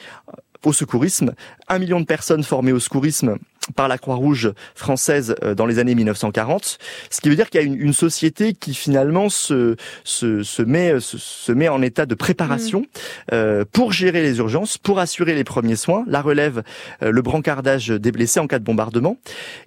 au 0.66 0.74
secourisme. 0.74 1.34
Un 1.68 1.80
million 1.80 2.00
de 2.00 2.06
personnes 2.06 2.44
formées 2.44 2.72
au 2.72 2.80
secourisme 2.80 3.38
par 3.76 3.88
la 3.88 3.98
Croix-Rouge 3.98 4.52
française 4.76 5.36
euh, 5.44 5.56
dans 5.56 5.66
les 5.66 5.80
années 5.80 5.96
1940, 5.96 6.78
ce 7.10 7.22
qui 7.22 7.30
veut 7.30 7.36
dire 7.36 7.50
qu'il 7.50 7.62
y 7.62 7.64
a 7.64 7.66
une, 7.66 7.80
une, 7.80 7.94
société 7.94 8.54
qui 8.54 8.74
finalement 8.74 9.30
se, 9.30 9.78
se, 10.04 10.44
se 10.44 10.62
met, 10.62 11.00
se, 11.00 11.18
se, 11.18 11.52
met 11.54 11.70
en 11.70 11.82
état 11.82 12.06
de 12.06 12.14
préparation 12.14 12.82
mmh. 12.82 12.86
euh, 13.34 13.64
pour 13.72 13.94
gérer 13.94 14.22
les 14.22 14.40
urgences, 14.40 14.78
pour 14.78 15.00
assurer 15.00 15.34
les 15.34 15.46
premiers 15.46 15.78
soins, 15.78 16.04
la 16.08 16.22
relève, 16.22 16.64
euh, 17.04 17.12
le 17.12 17.22
brancardage 17.22 17.88
des 17.88 18.12
blessés 18.12 18.42
en 18.42 18.48
cas 18.48 18.60
de 18.60 18.66
bombardement. 18.66 19.18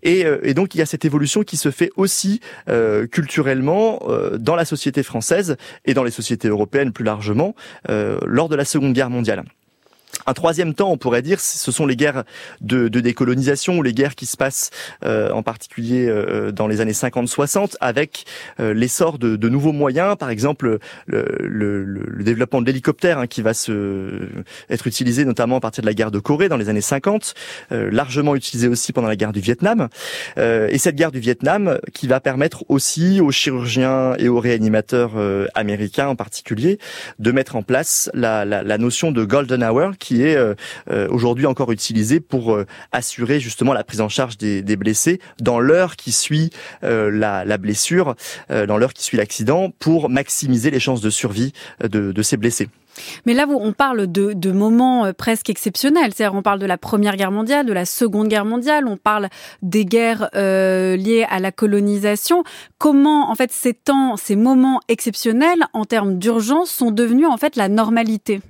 Et, 0.02 0.24
euh, 0.26 0.38
et, 0.42 0.54
donc 0.54 0.74
il 0.74 0.78
y 0.78 0.82
a 0.82 0.86
cette 0.86 1.04
évolution 1.04 1.42
qui 1.42 1.56
se 1.56 1.70
fait 1.70 1.90
aussi 1.96 2.40
euh, 2.68 3.06
culturellement 3.06 4.00
euh, 4.08 4.38
dans 4.38 4.56
la 4.56 4.64
société 4.64 5.02
française 5.02 5.56
et 5.84 5.94
dans 5.94 6.04
les 6.04 6.10
sociétés 6.10 6.48
européennes 6.48 6.92
plus 6.92 7.04
largement 7.04 7.54
lors 7.88 8.48
de 8.48 8.56
la 8.56 8.64
Seconde 8.64 8.92
Guerre 8.92 9.10
mondiale. 9.10 9.44
Un 10.26 10.34
troisième 10.34 10.74
temps, 10.74 10.90
on 10.90 10.96
pourrait 10.96 11.22
dire, 11.22 11.40
ce 11.40 11.70
sont 11.70 11.86
les 11.86 11.96
guerres 11.96 12.24
de, 12.60 12.88
de 12.88 13.00
décolonisation 13.00 13.78
ou 13.78 13.82
les 13.82 13.92
guerres 13.92 14.14
qui 14.14 14.26
se 14.26 14.36
passent 14.36 14.70
euh, 15.04 15.30
en 15.30 15.42
particulier 15.42 16.08
euh, 16.08 16.50
dans 16.52 16.66
les 16.66 16.80
années 16.80 16.92
50-60 16.92 17.76
avec 17.80 18.24
euh, 18.58 18.74
l'essor 18.74 19.18
de, 19.18 19.48
nouveaux 19.48 19.72
moyens, 19.72 20.16
par 20.16 20.30
exemple 20.30 20.78
le, 21.06 22.22
développement 22.24 22.60
de 22.60 22.66
l'hélicoptère 22.66 23.18
hein, 23.18 23.26
qui 23.26 23.42
va 23.42 23.54
se, 23.54 24.28
être 24.68 24.86
utilisé 24.86 25.24
notamment 25.24 25.56
à 25.56 25.60
partir 25.60 25.82
de 25.82 25.86
la 25.86 25.94
guerre 25.94 26.10
de 26.10 26.18
Corée 26.18 26.48
dans 26.48 26.56
les 26.56 26.68
années 26.68 26.80
50, 26.80 27.34
euh, 27.72 27.90
largement 27.92 28.34
utilisé 28.34 28.68
aussi 28.68 28.92
pendant 28.92 29.08
la 29.08 29.16
guerre 29.16 29.32
du 29.32 29.40
Vietnam. 29.40 29.88
Euh, 30.38 30.68
et 30.70 30.78
cette 30.78 30.96
guerre 30.96 31.12
du 31.12 31.20
Vietnam 31.20 31.78
qui 31.94 32.08
va 32.08 32.20
permettre 32.20 32.64
aussi 32.68 33.20
aux 33.20 33.30
chirurgiens 33.30 34.14
et 34.18 34.28
aux 34.28 34.40
réanimateurs 34.40 35.12
américains 35.54 36.08
en 36.08 36.16
particulier 36.16 36.78
de 37.18 37.30
mettre 37.32 37.56
en 37.56 37.62
place 37.62 38.10
la, 38.14 38.44
la, 38.44 38.62
la 38.62 38.78
notion 38.78 39.12
de 39.12 39.24
golden 39.24 39.62
hour 39.62 39.95
qui 39.98 40.22
est 40.22 40.36
aujourd'hui 41.10 41.46
encore 41.46 41.72
utilisé 41.72 42.20
pour 42.20 42.58
assurer 42.92 43.40
justement 43.40 43.72
la 43.72 43.84
prise 43.84 44.00
en 44.00 44.08
charge 44.08 44.36
des, 44.38 44.76
blessés 44.76 45.20
dans 45.40 45.58
l'heure 45.60 45.96
qui 45.96 46.12
suit 46.12 46.50
la, 46.82 47.58
blessure, 47.58 48.14
dans 48.50 48.78
l'heure 48.78 48.92
qui 48.92 49.02
suit 49.02 49.16
l'accident, 49.16 49.70
pour 49.78 50.08
maximiser 50.08 50.70
les 50.70 50.80
chances 50.80 51.00
de 51.00 51.10
survie 51.10 51.52
de, 51.80 52.22
ces 52.22 52.36
blessés. 52.36 52.68
Mais 53.24 53.34
là, 53.34 53.46
on 53.48 53.72
parle 53.72 54.10
de, 54.10 54.52
moments 54.52 55.06
euh, 55.06 55.12
presque 55.12 55.50
exceptionnels. 55.50 56.12
C'est-à-dire, 56.14 56.36
on 56.36 56.42
parle 56.42 56.58
de 56.58 56.66
la 56.66 56.78
Première 56.78 57.16
Guerre 57.16 57.30
mondiale, 57.30 57.66
de 57.66 57.72
la 57.72 57.84
Seconde 57.84 58.28
Guerre 58.28 58.44
mondiale, 58.44 58.86
on 58.86 58.96
parle 58.96 59.28
des 59.62 59.84
guerres 59.84 60.30
euh, 60.34 60.96
liées 60.96 61.26
à 61.28 61.40
la 61.40 61.52
colonisation. 61.52 62.42
Comment, 62.78 63.30
en 63.30 63.34
fait, 63.34 63.52
ces 63.52 63.74
temps, 63.74 64.16
ces 64.16 64.36
moments 64.36 64.80
exceptionnels, 64.88 65.66
en 65.72 65.84
termes 65.84 66.18
d'urgence, 66.18 66.70
sont 66.70 66.90
devenus 66.90 67.26
en 67.26 67.36
fait 67.36 67.56
la 67.56 67.68
normalité? 67.68 68.40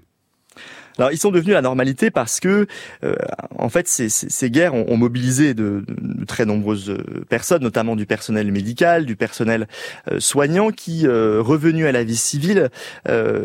Alors 0.98 1.12
ils 1.12 1.18
sont 1.18 1.30
devenus 1.30 1.54
la 1.54 1.62
normalité 1.62 2.11
parce 2.11 2.40
que, 2.40 2.66
euh, 3.04 3.14
en 3.59 3.68
fait, 3.68 3.88
ces, 3.88 4.09
ces, 4.09 4.50
guerres 4.50 4.74
ont, 4.74 4.87
ont 4.88 4.96
mobilisé 4.96 5.54
de, 5.54 5.85
de, 5.87 6.24
très 6.24 6.44
nombreuses 6.44 6.90
euh, 6.90 7.24
personnes, 7.28 7.62
notamment 7.62 7.96
du 7.96 8.06
personnel 8.06 8.50
médical, 8.50 9.04
du 9.04 9.16
personnel 9.16 9.68
euh, 10.11 10.20
soignant, 10.20 10.70
qui, 10.70 11.06
revenu 11.06 11.87
à 11.87 11.92
la 11.92 12.04
vie 12.04 12.16
civile, 12.16 12.70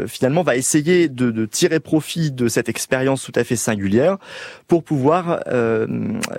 finalement 0.08 0.44
va 0.44 0.56
essayer 0.56 1.10
de, 1.10 1.32
de, 1.32 1.46
tirer 1.46 1.80
profit 1.80 2.32
de 2.32 2.48
cette 2.48 2.70
expérience 2.70 3.24
tout 3.24 3.32
à 3.36 3.44
fait 3.44 3.56
singulière 3.56 4.18
pour 4.68 4.84
pouvoir 4.84 5.42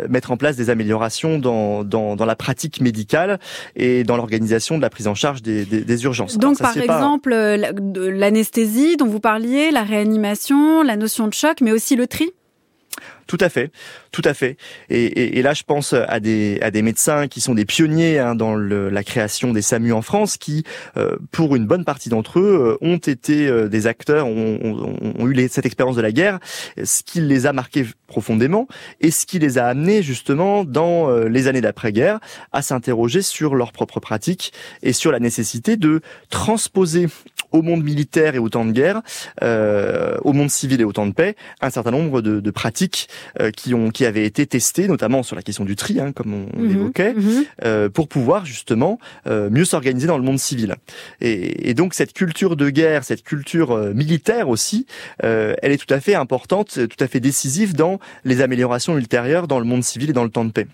mettre 0.09 0.31
en 0.31 0.37
place 0.37 0.57
des 0.57 0.71
améliorations 0.71 1.39
dans, 1.39 1.85
dans, 1.85 2.17
dans, 2.17 2.25
la 2.25 2.37
pratique 2.37 2.81
médicale 2.81 3.39
et 3.77 4.05
dans 4.05 4.17
l'organisation 4.17 4.77
de 4.77 4.83
la 4.83 4.91
prise 4.91 5.07
en 5.07 5.15
charge 5.15 5.43
des, 5.43 5.65
des, 5.65 5.83
des 5.83 6.05
urgences. 6.05 6.39
Donc, 6.39 6.59
par 6.59 6.77
exemple, 6.77 7.31
l'anesthésie 7.33 8.97
dont 8.97 9.07
vous 9.07 9.21
parliez, 9.21 9.71
la 9.71 9.83
réanimation, 9.83 10.83
la 10.83 10.97
notion 11.03 11.29
de 11.29 11.35
choc, 11.35 11.61
mais 11.61 11.73
aussi 11.73 11.97
le 11.97 12.07
tri 12.07 12.33
tout 13.27 13.39
à 13.41 13.49
fait, 13.49 13.71
tout 14.11 14.23
à 14.25 14.35
fait. 14.35 14.57
Et, 14.91 15.05
et, 15.05 15.39
et, 15.39 15.43
là, 15.43 15.55
je 15.55 15.63
pense 15.63 15.93
à 15.93 16.21
des 16.21 16.59
à 16.61 16.71
des 16.71 16.83
médecins 16.83 17.29
qui 17.29 17.41
sont 17.41 17.55
des 17.55 17.65
pionniers 17.65 18.19
hein, 18.19 18.35
dans 18.35 18.55
le, 18.55 18.89
la 18.89 19.05
création 19.05 19.53
des 19.53 19.63
SAMU 19.63 19.93
en 19.93 20.03
France, 20.03 20.37
qui, 20.37 20.65
euh, 20.97 21.17
pour 21.31 21.57
une 21.57 21.67
bonne 21.67 21.85
partie 21.85 22.09
d'entre 22.09 22.41
eux, 22.41 22.79
euh, 22.83 22.87
ont 22.87 22.99
été 22.99 23.47
euh, 23.47 23.69
des 23.69 23.87
acteurs, 23.87 24.27
ont, 24.27 24.59
ont, 24.63 25.13
ont 25.19 25.27
eu 25.27 25.33
les, 25.33 25.49
cette 25.49 25.67
expérience 25.67 25.97
de 25.97 26.03
la 26.03 26.13
guerre, 26.13 26.39
ce 26.83 27.03
qui 27.03 27.21
les 27.21 27.47
a 27.47 27.53
marqués 27.53 27.87
profondément 28.07 28.69
et 29.01 29.11
ce 29.11 29.25
qui 29.25 29.39
les 29.39 29.59
a 29.59 29.67
amenés 29.67 30.03
justement 30.03 30.65
dans 30.65 31.11
les 31.11 31.49
années 31.49 31.63
d'après-guerre 31.63 32.21
à 32.53 32.61
s'interroger 32.61 33.23
sur 33.23 33.55
leurs 33.55 33.73
propres 33.73 34.01
pratiques 34.01 34.53
et 34.83 34.93
sur 34.93 35.13
la 35.13 35.19
nécessité 35.19 35.77
de 35.77 36.03
transposer 36.29 37.09
au 37.53 37.63
monde 37.63 37.85
militaire 37.85 38.35
et 38.35 38.39
au 38.39 38.49
temps 38.49 38.65
de 38.65 38.73
guerre, 38.73 39.03
euh, 39.43 40.17
au 40.23 40.33
monde 40.33 40.51
civil 40.51 40.81
et 40.81 40.85
au 40.85 40.93
temps 40.93 41.07
de 41.07 41.13
paix, 41.13 41.37
un 41.61 41.71
certain 41.71 41.91
nombre 41.91 42.21
de, 42.23 42.41
de 42.41 42.51
pratiques 42.51 43.09
euh, 43.11 43.12
qui 43.57 43.75
ont 43.75 43.91
qui 43.91 44.05
avaient 44.05 44.25
été 44.25 44.47
testées, 44.47 44.89
notamment 44.89 45.23
sur 45.23 45.37
la 45.37 45.43
question 45.43 45.65
du 45.65 45.77
tri, 45.77 46.01
hein, 46.01 46.13
comme 46.13 46.35
on, 46.35 46.59
mhm, 46.59 46.69
l'évoquait, 46.69 47.15
euh, 47.65 47.89
pour 47.89 48.09
pouvoir 48.09 48.45
justement 48.47 48.99
euh, 49.27 49.51
mieux 49.51 49.65
s'organiser 49.65 50.07
dans 50.07 50.19
le 50.19 50.25
monde 50.25 50.39
civil. 50.39 50.75
Et, 51.21 51.71
et, 51.71 51.75
donc 51.75 51.95
cette 51.95 52.13
culture 52.13 52.57
de 52.57 52.71
guerre, 52.71 53.05
cette 53.05 53.23
culture 53.23 53.73
euh, 53.73 53.93
militaire 53.93 54.49
aussi, 54.49 54.87
elle 55.21 55.73
est 55.73 55.79
tout 55.79 55.93
à 55.93 56.01
fait 56.01 56.15
importante, 56.15 56.79
tout 56.89 57.05
à 57.05 57.09
fait 57.09 57.21
décisive 57.21 57.75
dans 57.75 57.99
les 58.25 58.41
améliorations 58.41 58.97
ultérieures 58.97 59.47
dans 59.47 59.59
le 59.59 59.65
monde 59.65 59.85
civil 59.85 60.11
et 60.11 60.13
dans 60.13 60.25
le 60.25 60.31
temps 60.31 60.45
de 60.45 60.53
paix. 60.53 60.67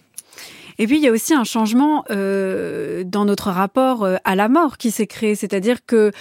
Et 0.79 0.87
puis 0.87 0.99
il 0.99 1.03
y 1.03 1.09
a 1.09 1.11
aussi 1.11 1.35
un 1.35 1.45
changement 1.45 2.05
euh, 2.11 3.03
dans 3.05 3.25
notre 3.25 3.51
rapport 3.51 4.09
à 4.23 4.35
la 4.37 4.49
mort 4.49 4.79
qui 4.79 4.91
s'est 4.91 5.09
créé, 5.09 5.35
c'est-à-dire 5.35 5.85
que 5.85 6.13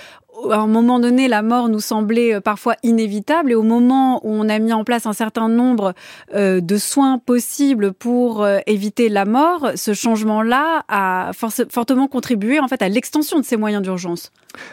à 0.51 0.57
un 0.57 0.67
moment 0.67 0.99
donné, 0.99 1.27
la 1.27 1.41
mort 1.41 1.69
nous 1.69 1.79
semblait 1.79 2.35
euh, 2.35 2.41
parfois 2.41 2.75
inévitable 2.83 3.51
et 3.51 3.55
au 3.55 3.63
moment 3.63 4.25
où 4.25 4.31
on 4.31 4.49
a 4.49 4.59
mis 4.59 4.73
en 4.73 4.83
place 4.83 5.05
un 5.05 5.13
certain 5.13 5.49
nombre 5.49 5.93
euh, 6.33 6.61
de 6.61 6.77
soins 6.77 7.17
possibles 7.17 7.93
pour 7.93 8.43
euh, 8.43 8.59
éviter 8.67 9.09
la 9.09 9.25
mort, 9.25 9.71
ce 9.75 9.93
changement-là 9.93 10.83
a 10.87 11.31
fortement 11.33 12.07
contribué 12.07 12.59
en 12.59 12.67
fait 12.67 12.81
à 12.81 12.89
l'extension 12.89 13.39
de 13.39 13.45
ces 13.45 13.57
moyens 13.57 13.81
d'urgence. 13.81 14.31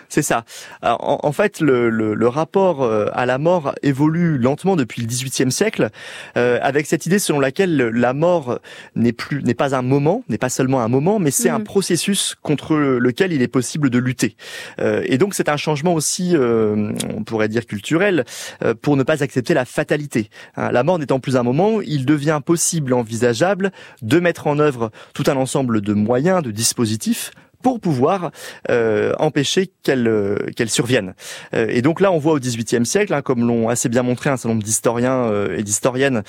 C'est 0.08 0.22
ça. 0.22 0.44
en, 0.82 1.32
fait, 1.32 1.60
le, 1.60 1.90
le, 1.90 2.14
le, 2.14 2.28
rapport 2.28 2.90
à 3.12 3.26
la 3.26 3.36
mort 3.36 3.74
évolue 3.82 4.38
lentement 4.38 4.76
depuis 4.76 5.02
le 5.02 5.06
XVIIIe 5.06 5.52
siècle, 5.52 5.90
euh, 6.38 6.58
avec 6.62 6.86
cette 6.86 7.04
idée 7.04 7.18
selon 7.18 7.38
laquelle 7.38 7.76
la 7.76 8.14
mort 8.14 8.60
n'est 8.94 9.12
plus 9.12 9.42
n'est 9.42 9.52
pas 9.52 9.76
un 9.76 9.82
moment, 9.82 10.22
n'est 10.30 10.38
pas 10.38 10.48
seulement 10.48 10.80
un 10.80 10.88
moment, 10.88 11.18
mais 11.18 11.30
c'est 11.30 11.50
un 11.50 11.58
mmh. 11.58 11.64
processus 11.64 12.34
contre 12.40 12.76
lequel 12.76 13.34
il 13.34 13.42
est 13.42 13.48
possible 13.48 13.90
de 13.90 13.98
lutter. 13.98 14.36
Et 14.78 15.18
donc 15.18 15.34
c'est 15.34 15.50
un 15.50 15.53
changement 15.56 15.94
aussi, 15.94 16.36
euh, 16.36 16.92
on 17.14 17.24
pourrait 17.24 17.48
dire 17.48 17.66
culturel, 17.66 18.24
euh, 18.62 18.74
pour 18.74 18.96
ne 18.96 19.02
pas 19.02 19.22
accepter 19.22 19.54
la 19.54 19.64
fatalité. 19.64 20.28
Hein, 20.56 20.70
la 20.72 20.82
mort 20.82 20.98
n'étant 20.98 21.20
plus 21.20 21.36
un 21.36 21.42
moment, 21.42 21.80
il 21.80 22.06
devient 22.06 22.40
possible, 22.44 22.92
envisageable, 22.92 23.72
de 24.02 24.20
mettre 24.20 24.46
en 24.46 24.58
œuvre 24.58 24.90
tout 25.12 25.24
un 25.26 25.36
ensemble 25.36 25.80
de 25.80 25.94
moyens, 25.94 26.42
de 26.42 26.50
dispositifs 26.50 27.32
pour 27.64 27.80
pouvoir 27.80 28.30
euh, 28.68 29.14
empêcher 29.18 29.70
qu'elle 29.82 30.06
euh, 30.06 30.36
qu'elle 30.54 30.68
survienne. 30.68 31.14
Euh, 31.54 31.66
et 31.70 31.80
donc 31.80 32.02
là, 32.02 32.12
on 32.12 32.18
voit 32.18 32.34
au 32.34 32.38
XVIIIe 32.38 32.84
siècle, 32.84 33.14
hein, 33.14 33.22
comme 33.22 33.46
l'ont 33.46 33.70
assez 33.70 33.88
bien 33.88 34.02
montré 34.02 34.28
un 34.28 34.36
certain 34.36 34.50
nombre 34.50 34.62
d'historiens 34.62 35.32
et 35.56 35.62
d'historiennes 35.62 36.22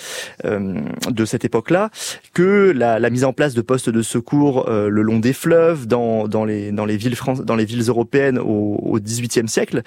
de 0.46 1.26
cette 1.26 1.44
époque-là, 1.44 1.90
que 2.34 2.72
la, 2.74 3.00
la, 3.00 3.10
mise 3.10 3.26
en 3.26 3.34
place 3.34 3.54
de 3.54 3.62
postes 3.62 3.90
de 3.90 4.02
secours 4.02 4.70
le 4.70 5.02
long 5.02 5.20
des 5.20 5.34
fleuves, 5.34 5.88
dans, 5.88 6.30
dans 6.30 6.46
les 6.46 6.72
dans 6.72 6.86
les 6.86 6.96
villes 6.96 7.18
France, 7.18 7.42
dans 7.42 7.58
les 7.58 7.66
villes 7.66 7.84
européennes 7.90 8.40
au, 8.40 8.80
au 8.82 9.00
XVIIIe 9.00 9.50
siècle, 9.50 9.82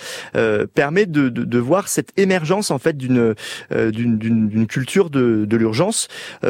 permet 0.74 1.06
de, 1.06 1.30
de, 1.30 1.44
de, 1.44 1.58
voir 1.58 1.88
cette 1.88 2.12
émergence 2.18 2.70
en 2.70 2.78
fait 2.78 2.98
d'une 2.98 3.34
d'une 3.70 4.66
culture 4.66 5.08
de, 5.08 5.46
de 5.46 5.56
l'urgence 5.56 6.08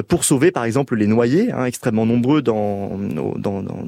pour 0.09 0.25
sauver 0.25 0.51
par 0.51 0.65
exemple 0.65 0.97
les 0.97 1.07
noyés, 1.07 1.53
hein, 1.53 1.67
extrêmement 1.67 2.07
nombreux 2.07 2.43
dans, 2.43 2.99
dans, 2.99 3.35
dans, 3.37 3.63
dans 3.63 3.85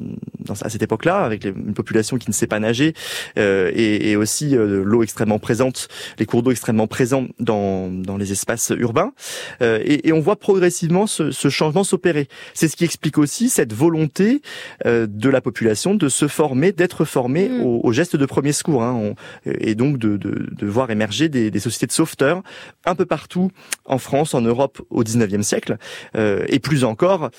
à 0.61 0.69
cette 0.69 0.83
époque 0.83 1.00
là 1.05 1.19
avec 1.19 1.45
une 1.45 1.73
population 1.73 2.17
qui 2.17 2.29
ne 2.29 2.33
sait 2.33 2.47
pas 2.47 2.59
nager 2.59 2.93
euh, 3.37 3.71
et, 3.73 4.11
et, 4.11 4.15
aussi 4.15 4.55
euh, 4.55 4.83
l'eau 4.83 5.03
extrêmement 5.03 5.39
présente, 5.39 5.87
les 6.19 6.25
cours 6.25 6.43
d'eau 6.43 6.51
extrêmement 6.51 6.87
présents 6.87 7.27
dans, 7.39 7.89
dans 7.89 8.17
les 8.17 8.31
espaces 8.31 8.71
urbains. 8.77 9.13
Euh, 9.61 9.79
et, 9.83 10.07
et, 10.07 10.13
on 10.13 10.19
voit 10.19 10.35
progressivement 10.35 11.07
ce, 11.07 11.31
ce 11.31 11.49
changement 11.49 11.83
s'opérer. 11.83 12.27
C'est 12.53 12.67
ce 12.67 12.75
qui 12.75 12.83
explique 12.83 13.17
aussi 13.17 13.49
cette 13.49 13.73
volonté 13.73 14.41
euh, 14.85 15.07
de 15.09 15.29
la 15.29 15.41
population 15.41 15.95
de 15.95 16.09
se 16.09 16.27
former, 16.27 16.71
d'être 16.71 17.05
formée 17.05 17.49
mm. 17.49 17.61
aux, 17.61 17.81
aux, 17.83 17.91
gestes 17.91 18.15
de 18.15 18.25
premier 18.25 18.51
secours, 18.51 18.83
hein, 18.83 18.93
on, 18.93 19.15
et 19.45 19.75
donc 19.75 19.97
de, 19.97 20.17
de, 20.17 20.49
de, 20.51 20.67
voir 20.67 20.91
émerger 20.91 21.29
des, 21.29 21.51
des, 21.51 21.59
sociétés 21.59 21.87
de 21.87 21.91
sauveteurs 21.91 22.43
un 22.85 22.95
peu 22.95 23.05
partout 23.05 23.51
en 23.85 23.97
France, 23.97 24.33
en 24.33 24.41
Europe 24.41 24.81
au 24.89 25.03
19e 25.03 25.41
siècle, 25.41 25.77
euh, 26.15 26.45
et 26.47 26.59
plus 26.59 26.83
encore 26.83 27.29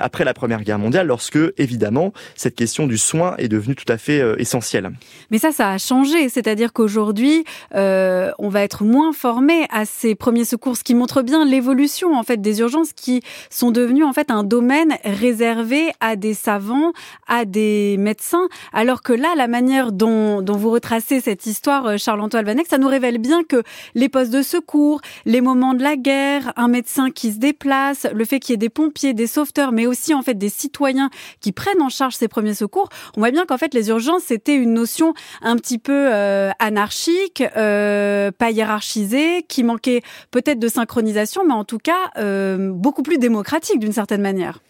après 0.00 0.24
la 0.24 0.34
Première 0.34 0.62
Guerre 0.62 0.78
mondiale, 0.78 1.06
lorsque 1.06 1.38
évidemment 1.58 2.12
cette 2.34 2.54
question 2.54 2.86
du 2.86 2.95
soin 2.96 3.34
est 3.38 3.48
devenu 3.48 3.74
tout 3.74 3.90
à 3.90 3.98
fait 3.98 4.20
euh, 4.20 4.36
essentiel. 4.38 4.90
Mais 5.30 5.38
ça, 5.38 5.52
ça 5.52 5.70
a 5.70 5.78
changé. 5.78 6.28
C'est-à-dire 6.28 6.72
qu'aujourd'hui, 6.72 7.44
euh, 7.74 8.30
on 8.38 8.48
va 8.48 8.62
être 8.62 8.84
moins 8.84 9.12
formé 9.12 9.66
à 9.70 9.84
ces 9.84 10.14
premiers 10.14 10.44
secours, 10.44 10.76
ce 10.76 10.84
qui 10.84 10.94
montre 10.94 11.22
bien 11.22 11.44
l'évolution 11.44 12.14
en 12.14 12.22
fait 12.22 12.40
des 12.40 12.60
urgences 12.60 12.92
qui 12.92 13.22
sont 13.50 13.70
devenues 13.70 14.04
en 14.04 14.12
fait 14.12 14.30
un 14.30 14.44
domaine 14.44 14.96
réservé 15.04 15.90
à 16.00 16.16
des 16.16 16.34
savants, 16.34 16.92
à 17.26 17.44
des 17.44 17.96
médecins, 17.98 18.48
alors 18.72 19.02
que 19.02 19.12
là, 19.12 19.34
la 19.36 19.48
manière 19.48 19.92
dont, 19.92 20.44
vous 20.56 20.70
retracez 20.70 21.20
cette 21.20 21.46
histoire, 21.46 21.86
euh, 21.86 21.96
Charles-Antoine 21.98 22.44
Vanek, 22.44 22.66
ça 22.68 22.78
nous 22.78 22.88
révèle 22.88 23.18
bien 23.18 23.42
que 23.44 23.62
les 23.94 24.08
postes 24.08 24.32
de 24.32 24.42
secours, 24.42 25.00
les 25.24 25.40
moments 25.40 25.74
de 25.74 25.82
la 25.82 25.96
guerre, 25.96 26.52
un 26.56 26.68
médecin 26.68 27.10
qui 27.10 27.32
se 27.32 27.38
déplace, 27.38 28.06
le 28.12 28.24
fait 28.24 28.40
qu'il 28.40 28.52
y 28.52 28.54
ait 28.54 28.58
des 28.58 28.68
pompiers, 28.68 29.14
des 29.14 29.26
sauveteurs, 29.26 29.72
mais 29.72 29.86
aussi 29.86 30.14
en 30.14 30.22
fait 30.22 30.34
des 30.34 30.48
citoyens 30.48 31.10
qui 31.40 31.52
prennent 31.52 31.82
en 31.82 31.88
charge 31.88 32.14
ces 32.14 32.28
premiers 32.28 32.54
secours, 32.54 32.75
on 33.16 33.20
voit 33.20 33.30
bien 33.30 33.44
qu'en 33.46 33.58
fait 33.58 33.74
les 33.74 33.88
urgences 33.88 34.24
c'était 34.24 34.54
une 34.54 34.74
notion 34.74 35.14
un 35.42 35.56
petit 35.56 35.78
peu 35.78 36.08
euh, 36.12 36.50
anarchique, 36.58 37.42
euh, 37.56 38.30
pas 38.30 38.50
hiérarchisée, 38.50 39.44
qui 39.48 39.62
manquait 39.62 40.02
peut-être 40.30 40.58
de 40.58 40.68
synchronisation, 40.68 41.44
mais 41.46 41.54
en 41.54 41.64
tout 41.64 41.78
cas 41.78 42.10
euh, 42.18 42.70
beaucoup 42.72 43.02
plus 43.02 43.18
démocratique 43.18 43.78
d'une 43.78 43.92
certaine 43.92 44.22
manière. 44.22 44.60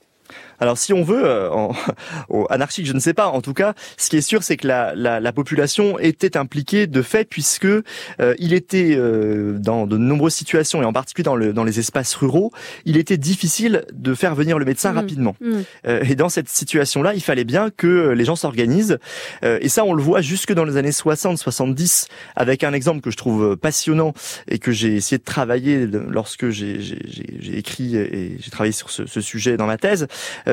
Alors 0.60 0.78
si 0.78 0.92
on 0.92 1.02
veut, 1.02 1.24
euh, 1.24 1.50
en, 1.50 1.74
anarchique, 2.50 2.86
je 2.86 2.92
ne 2.92 3.00
sais 3.00 3.14
pas. 3.14 3.28
En 3.28 3.40
tout 3.40 3.54
cas, 3.54 3.74
ce 3.96 4.10
qui 4.10 4.16
est 4.16 4.22
sûr, 4.22 4.42
c'est 4.42 4.56
que 4.56 4.66
la, 4.66 4.94
la, 4.94 5.20
la, 5.20 5.32
population 5.32 5.98
était 5.98 6.36
impliquée 6.36 6.86
de 6.86 7.02
fait, 7.02 7.28
puisque 7.28 7.66
euh, 7.66 7.82
il 8.38 8.54
était 8.54 8.94
euh, 8.96 9.58
dans 9.58 9.86
de 9.86 9.96
nombreuses 9.96 10.34
situations, 10.34 10.82
et 10.82 10.84
en 10.84 10.92
particulier 10.92 11.24
dans, 11.24 11.36
le, 11.36 11.52
dans 11.52 11.64
les 11.64 11.78
espaces 11.78 12.14
ruraux, 12.14 12.52
il 12.84 12.96
était 12.96 13.18
difficile 13.18 13.84
de 13.92 14.14
faire 14.14 14.34
venir 14.34 14.58
le 14.58 14.64
médecin 14.64 14.92
mmh. 14.92 14.96
rapidement. 14.96 15.36
Mmh. 15.40 15.60
et 16.02 16.14
dans 16.14 16.28
cette 16.28 16.48
situation-là, 16.48 17.14
il 17.14 17.20
fallait 17.20 17.44
bien 17.44 17.70
que 17.70 18.10
les 18.10 18.24
gens 18.24 18.36
s'organisent. 18.36 18.98
et 19.42 19.68
ça, 19.68 19.84
on 19.84 19.92
le 19.92 20.02
voit 20.02 20.20
jusque 20.20 20.52
dans 20.52 20.64
les 20.64 20.76
années 20.76 20.90
60-70, 20.90 22.06
avec 22.34 22.64
un 22.64 22.72
exemple 22.72 23.00
que 23.00 23.10
je 23.10 23.16
trouve 23.16 23.56
passionnant 23.56 24.14
et 24.48 24.58
que 24.58 24.72
j'ai 24.72 24.94
essayé 24.96 25.18
de 25.18 25.24
travailler 25.24 25.86
lorsque 25.86 26.48
j'ai 26.50 26.78
écrit 27.52 27.96
et 27.96 28.36
j'ai 28.38 28.50
travaillé 28.50 28.72
sur 28.72 28.90
ce, 28.90 29.06
ce 29.06 29.20
sujet 29.20 29.56
dans 29.56 29.66
ma 29.66 29.76
thèse. 29.76 30.06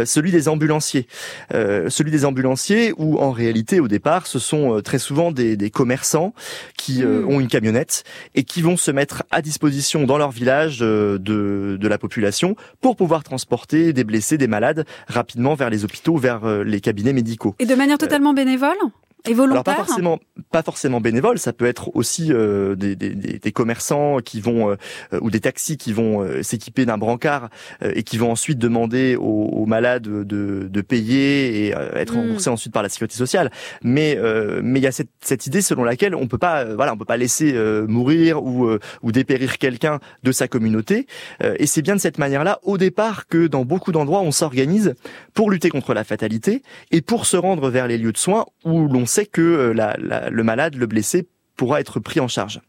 Celui 0.06 0.32
des 0.32 0.48
ambulanciers. 0.48 1.08
celui 1.52 2.12
des 2.12 2.26
ambulanciers 2.26 2.94
où 2.98 3.18
en 3.20 3.32
réalité 3.32 3.80
au 3.80 3.88
départ 3.88 4.28
ce 4.28 4.40
sont 4.40 4.82
très 4.82 5.00
souvent 5.00 5.32
des, 5.32 5.58
des 5.58 5.70
commerçants 5.70 6.34
qui 6.78 7.04
hmm. 7.04 7.28
ont 7.28 7.40
une 7.40 7.48
camionnette 7.48 8.04
et 8.36 8.44
qui 8.44 8.62
vont 8.62 8.78
se 8.78 8.92
mettre 8.92 9.24
à 9.32 9.42
disposition 9.42 10.04
dans 10.04 10.18
leur 10.18 10.32
village 10.32 10.80
de, 10.80 11.20
de 11.20 11.88
la 11.88 11.98
population 11.98 12.56
pour 12.82 12.96
pouvoir 12.96 13.24
transporter 13.24 13.94
des 13.94 14.04
blessés, 14.04 14.38
des 14.38 14.48
malades 14.48 14.86
rapidement 15.08 15.56
vers 15.56 15.70
les 15.70 15.86
hôpitaux, 15.86 16.18
vers 16.18 16.46
les 16.64 16.82
cabinets 16.82 17.14
médicaux. 17.14 17.56
Et 17.60 17.66
de 17.66 17.76
manière 17.76 17.98
totalement 17.98 18.34
bénévole? 18.34 18.78
Et 19.26 19.34
volontaire 19.34 19.54
Alors 19.54 19.64
pas 19.64 19.76
forcément, 19.76 20.20
pas 20.52 20.64
forcément 20.64 21.00
bénévole. 21.00 21.40
Ça 21.40 21.54
peut 21.54 21.66
être 21.66 21.96
aussi 21.96 22.34
euh, 22.34 22.76
des, 22.76 22.96
des, 22.96 23.12
des, 23.12 23.52
commerçants 23.54 24.18
qui 24.20 24.42
vont 24.42 24.72
euh, 24.72 25.20
ou 25.22 25.32
des 25.32 25.40
taxis 25.40 25.78
qui 25.78 25.94
vont 25.94 26.22
euh, 26.22 26.44
s'équiper 26.44 26.86
d'un 26.86 26.98
brancard 26.98 27.50
et 27.82 28.04
qui 28.04 28.18
vont 28.18 28.32
ensuite 28.32 28.58
demander 28.58 29.16
aux, 29.16 29.24
aux 29.24 29.66
malades 29.66 30.04
de, 30.04 30.68
de, 30.70 30.82
payer 30.82 31.68
et 31.68 31.70
être 31.96 32.16
mm. 32.16 32.20
remboursés 32.20 32.50
ensuite 32.50 32.74
par 32.74 32.84
la 32.84 32.90
sécurité 32.90 33.16
sociale. 33.16 33.52
Mais 33.82 34.18
mais 34.62 34.80
il 34.80 34.84
y 34.84 34.88
a 34.88 34.92
cette, 34.92 35.10
cette, 35.22 35.48
idée 35.48 35.62
selon 35.62 35.84
laquelle 35.84 36.16
on 36.16 36.28
peut 36.28 36.38
pas 36.38 36.66
voilà 36.66 36.94
on 36.94 36.98
peut 36.98 37.06
pas 37.06 37.18
laisser 37.18 37.54
mourir 37.88 38.44
ou 38.44 38.70
ou 39.02 39.12
dépérir 39.12 39.58
quelqu'un 39.58 40.00
de 40.24 40.32
sa 40.32 40.48
communauté. 40.48 41.08
et 41.42 41.66
c'est 41.66 41.82
bien 41.82 41.96
de 41.96 42.02
cette 42.02 42.18
manière-là 42.18 42.60
au 42.64 42.78
départ 42.78 43.28
que 43.28 43.48
dans 43.48 43.66
beaucoup 43.66 43.92
d'endroits 43.92 44.22
on 44.22 44.32
s'organise 44.32 44.96
pour 45.34 45.50
lutter 45.50 45.70
contre 45.70 45.94
la 45.94 46.04
fatalité 46.04 46.64
et 46.92 47.02
pour 47.02 47.26
se 47.26 47.38
rendre 47.38 47.70
vers 47.70 47.88
les 47.88 47.98
lieux 47.98 48.12
de 48.12 48.18
soins 48.18 48.46
où 48.66 48.88
l'on 48.88 49.06
sait 49.14 49.26
que 49.26 49.42
euh, 49.42 50.30
le 50.30 50.44
malade, 50.44 50.76
le 50.76 50.86
blessé, 50.86 51.28
pourra 51.56 51.80
être 51.80 52.00
pris 52.00 52.20
en 52.20 52.28
charge. 52.28 52.62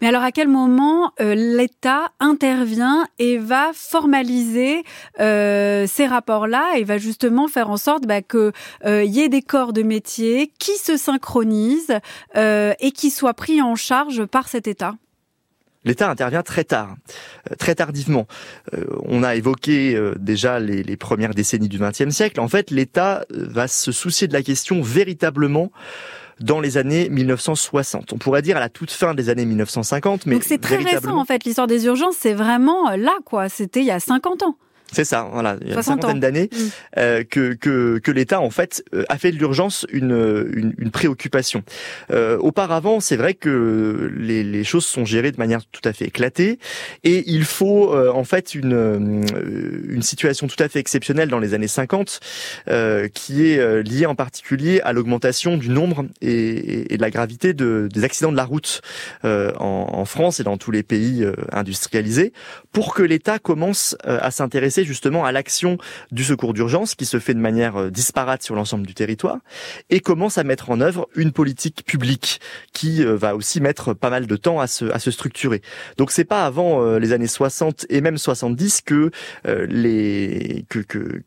Mais 0.00 0.06
alors 0.06 0.22
à 0.22 0.30
quel 0.30 0.46
moment 0.46 1.12
euh, 1.20 1.34
l'État 1.34 2.12
intervient 2.20 3.08
et 3.18 3.38
va 3.38 3.72
formaliser 3.74 4.84
euh, 5.18 5.86
ces 5.88 6.06
rapports-là 6.06 6.76
et 6.76 6.84
va 6.84 6.98
justement 6.98 7.48
faire 7.48 7.70
en 7.70 7.76
sorte 7.76 8.06
bah, 8.06 8.22
qu'il 8.22 8.52
y 8.84 9.20
ait 9.20 9.28
des 9.28 9.42
corps 9.42 9.72
de 9.72 9.82
métier 9.82 10.52
qui 10.60 10.76
se 10.78 10.96
synchronisent 10.96 11.98
et 12.36 12.92
qui 12.92 13.10
soient 13.10 13.34
pris 13.34 13.62
en 13.62 13.74
charge 13.74 14.24
par 14.26 14.48
cet 14.48 14.68
État? 14.68 14.94
L'État 15.84 16.10
intervient 16.10 16.42
très 16.42 16.64
tard, 16.64 16.96
très 17.58 17.74
tardivement. 17.74 18.26
on 19.04 19.22
a 19.22 19.34
évoqué 19.34 20.00
déjà 20.16 20.58
les, 20.58 20.82
les, 20.82 20.96
premières 20.96 21.34
décennies 21.34 21.68
du 21.68 21.78
XXe 21.78 22.10
siècle. 22.10 22.40
En 22.40 22.48
fait, 22.48 22.70
l'État 22.70 23.24
va 23.30 23.68
se 23.68 23.92
soucier 23.92 24.28
de 24.28 24.32
la 24.32 24.42
question 24.42 24.82
véritablement 24.82 25.70
dans 26.40 26.60
les 26.60 26.76
années 26.78 27.08
1960. 27.08 28.12
On 28.12 28.18
pourrait 28.18 28.42
dire 28.42 28.56
à 28.56 28.60
la 28.60 28.68
toute 28.68 28.90
fin 28.90 29.14
des 29.14 29.28
années 29.28 29.44
1950, 29.44 30.26
mais 30.26 30.34
donc 30.34 30.44
c'est 30.44 30.58
très 30.58 30.76
récent 30.76 31.16
en 31.16 31.24
fait. 31.24 31.44
L'histoire 31.44 31.66
des 31.66 31.86
urgences, 31.86 32.16
c'est 32.18 32.34
vraiment 32.34 32.90
là 32.96 33.14
quoi. 33.24 33.48
C'était 33.48 33.80
il 33.80 33.86
y 33.86 33.90
a 33.90 34.00
50 34.00 34.42
ans. 34.42 34.56
C'est 34.94 35.04
ça, 35.04 35.28
voilà, 35.32 35.56
il 35.60 35.68
y 35.68 35.72
a 35.72 35.76
une 35.76 35.82
cinquantaine 35.82 36.20
d'années 36.20 36.48
mm. 36.52 36.58
euh, 36.98 37.24
que 37.24 37.54
que, 37.54 37.98
que 37.98 38.10
l'État 38.10 38.40
en 38.40 38.50
fait 38.50 38.84
euh, 38.94 39.04
a 39.08 39.18
fait 39.18 39.32
de 39.32 39.36
l'urgence 39.36 39.86
une, 39.92 40.46
une, 40.54 40.74
une 40.78 40.90
préoccupation. 40.90 41.62
Euh, 42.10 42.38
auparavant, 42.38 43.00
c'est 43.00 43.16
vrai 43.16 43.34
que 43.34 44.12
les, 44.16 44.44
les 44.44 44.64
choses 44.64 44.86
sont 44.86 45.04
gérées 45.04 45.32
de 45.32 45.38
manière 45.38 45.64
tout 45.66 45.80
à 45.84 45.92
fait 45.92 46.06
éclatée 46.06 46.58
et 47.02 47.24
il 47.26 47.44
faut 47.44 47.92
euh, 47.92 48.12
en 48.12 48.24
fait 48.24 48.54
une 48.54 48.72
euh, 48.72 49.22
une 49.88 50.02
situation 50.02 50.46
tout 50.46 50.62
à 50.62 50.68
fait 50.68 50.78
exceptionnelle 50.78 51.28
dans 51.28 51.38
les 51.38 51.54
années 51.54 51.68
50 51.68 52.20
qui 53.14 53.46
est 53.46 53.82
liée 53.82 54.06
en 54.06 54.14
particulier 54.14 54.80
à 54.82 54.92
l'augmentation 54.92 55.56
du 55.56 55.68
nombre 55.68 56.06
et, 56.20 56.92
et, 56.92 56.96
de 56.96 57.02
la 57.02 57.10
gravité 57.10 57.52
de, 57.52 57.88
des 57.92 58.04
accidents 58.04 58.32
de 58.32 58.36
la 58.36 58.44
route 58.44 58.80
en, 59.22 59.50
en 59.60 60.04
France 60.04 60.40
et 60.40 60.44
dans 60.44 60.56
tous 60.56 60.70
les 60.70 60.82
pays 60.82 61.26
industrialisés 61.52 62.32
pour 62.72 62.94
que 62.94 63.02
l'État 63.02 63.38
commence 63.38 63.96
à 64.04 64.30
s'intéresser 64.30 64.83
justement 64.84 65.24
à 65.24 65.32
l'action 65.32 65.78
du 66.12 66.24
secours 66.24 66.54
d'urgence 66.54 66.94
qui 66.94 67.06
se 67.06 67.18
fait 67.18 67.34
de 67.34 67.38
manière 67.38 67.76
euh, 67.76 67.90
disparate 67.90 68.42
sur 68.42 68.54
l'ensemble 68.54 68.86
du 68.86 68.94
territoire 68.94 69.38
et 69.90 70.00
commence 70.00 70.38
à 70.38 70.44
mettre 70.44 70.70
en 70.70 70.80
œuvre 70.80 71.08
une 71.16 71.32
politique 71.32 71.84
publique 71.84 72.40
qui 72.72 73.04
euh, 73.04 73.16
va 73.16 73.36
aussi 73.36 73.60
mettre 73.60 73.94
pas 73.94 74.10
mal 74.10 74.26
de 74.26 74.36
temps 74.36 74.60
à 74.60 74.66
se, 74.66 74.86
à 74.86 74.98
se 74.98 75.10
structurer. 75.10 75.62
Donc 75.96 76.10
c'est 76.10 76.24
pas 76.24 76.44
avant 76.44 76.82
euh, 76.82 76.98
les 76.98 77.12
années 77.12 77.26
60 77.26 77.86
et 77.88 78.00
même 78.00 78.18
70 78.18 78.82
que 78.82 79.10
les 79.44 80.64
que, 80.68 80.78
que 80.78 81.22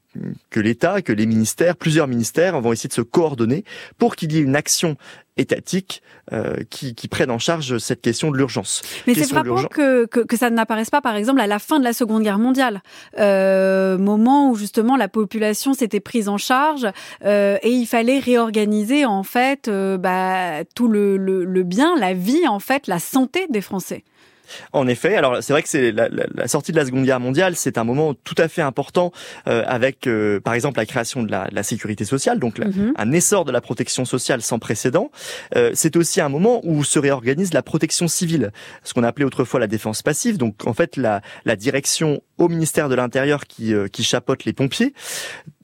que 0.50 0.60
l'État, 0.60 1.02
que 1.02 1.14
les 1.14 1.26
ministères, 1.26 1.76
plusieurs 1.76 2.08
ministères 2.08 2.60
vont 2.62 2.74
essayer 2.74 2.90
de 2.90 2.94
se 2.94 3.02
coordonner 3.02 3.64
pour 3.98 4.16
qu'il 4.16 4.32
y 4.32 4.38
ait 4.38 4.42
une 4.42 4.56
action 4.56 4.98
étatique 5.38 6.02
euh, 6.34 6.56
qui, 6.70 6.96
qui 6.96 7.08
prenne 7.08 7.32
en 7.32 7.40
charge 7.40 7.78
cette 7.78 8.02
question 8.02 8.32
de 8.32 8.38
l'urgence. 8.38 8.82
Mais 9.06 9.14
c'est 9.14 9.28
frappant 9.28 9.64
que, 9.66 10.06
que, 10.06 10.20
que, 10.22 10.36
ça 10.36 10.50
n'apparaisse 10.50 10.90
pas, 10.90 11.02
par 11.02 11.16
exemple, 11.16 11.40
à 11.40 11.48
la 11.48 11.60
fin 11.60 11.80
de 11.80 11.84
la 11.84 11.94
Seconde 11.94 12.24
Guerre 12.24 12.40
mondiale, 12.40 12.82
euh, 13.20 13.98
moment 13.98 14.50
où 14.50 14.56
justement 14.56 14.98
la 14.98 15.08
population 15.08 15.74
s'était 15.74 16.00
prise 16.00 16.28
en 16.28 16.38
charge 16.38 16.88
euh, 17.24 17.58
et 17.62 17.70
il 17.70 17.86
fallait 17.86 18.20
réorganiser 18.20 19.06
en 19.06 19.24
fait 19.24 19.68
euh, 19.68 19.98
bah, 19.98 20.64
tout 20.76 20.88
le, 20.88 21.18
le, 21.18 21.46
le 21.46 21.64
bien, 21.64 21.96
la 21.98 22.14
vie 22.14 22.48
en 22.48 22.60
fait, 22.60 22.88
la 22.88 23.00
santé 23.00 23.46
des 23.50 23.62
Français. 23.62 24.04
En 24.74 24.88
effet, 24.88 25.16
alors 25.16 25.42
c'est 25.42 25.54
vrai 25.54 25.64
que 25.64 25.70
c'est 25.70 25.92
la, 25.92 26.10
la, 26.10 26.48
sortie 26.48 26.72
de 26.72 26.78
la 26.78 26.86
Seconde 26.86 27.06
Guerre 27.06 27.20
mondiale, 27.20 27.56
c'est 27.56 27.78
un 27.78 27.84
moment 27.84 28.14
tout 28.14 28.36
à 28.38 28.48
fait 28.48 28.62
important 28.62 29.12
euh, 29.48 29.64
avec, 29.68 30.08
euh, 30.08 30.40
par 30.40 30.54
exemple, 30.54 30.80
la 30.80 30.86
création 30.86 31.24
de 31.24 31.32
la, 31.32 31.48
la 31.52 31.64
sécurité 31.64 32.06
sociale, 32.06 32.40
donc 32.40 32.60
mhm. 32.60 32.94
un 32.98 33.12
essor 33.12 33.46
de 33.46 33.52
la 33.52 33.62
protection 33.62 34.06
sociale 34.06 34.42
sans 34.42 34.60
précédent. 34.60 35.12
Euh, 35.56 35.72
c'est 35.74 35.96
aussi 35.96 36.22
un 36.22 36.30
moment 36.30 36.62
où 36.64 36.84
se 36.84 37.00
réorganise 37.00 37.54
la 37.54 37.64
protection 37.64 38.08
civile, 38.08 38.52
ce 38.84 38.94
qu'on 38.94 39.04
appelait 39.04 39.26
autrefois 39.26 39.60
la 39.60 39.68
défense 39.68 40.02
passive. 40.02 40.38
Donc 40.38 40.66
en 40.66 40.74
fait, 40.74 40.98
la, 40.98 41.22
la 41.46 41.56
direction 41.56 42.22
au 42.38 42.50
ministère 42.50 42.90
de 42.90 42.96
l'Intérieur 42.96 43.46
qui, 43.46 43.74
euh, 43.74 43.88
qui 43.88 44.04
chapeaute 44.04 44.46
les 44.46 44.54
pompiers. 44.54 44.94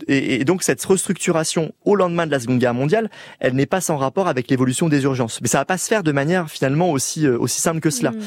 Et, 0.08 0.36
et, 0.36 0.46
donc 0.46 0.64
cette 0.64 0.84
restructuration 0.84 1.74
au 1.86 1.96
lendemain 1.96 2.26
de 2.26 2.32
la 2.32 2.40
Seconde 2.40 2.60
Guerre 2.60 2.74
mondiale, 2.74 3.10
elle 3.40 3.54
n'est 3.54 3.66
pas 3.66 3.82
sans 3.82 3.98
rapport 3.98 4.28
avec 4.28 4.50
l'évolution 4.50 4.90
des 4.90 5.04
urgences. 5.04 5.42
Mais 5.42 5.48
ça 5.48 5.60
va 5.60 5.66
pas 5.66 5.78
se 5.78 5.88
faire 5.88 6.04
de 6.04 6.12
manière 6.12 6.50
finalement 6.50 6.92
aussi 6.92 7.28
aussi 7.28 7.62
simple 7.62 7.80
que 7.80 7.90
cela. 7.90 8.12
Mhm 8.12 8.22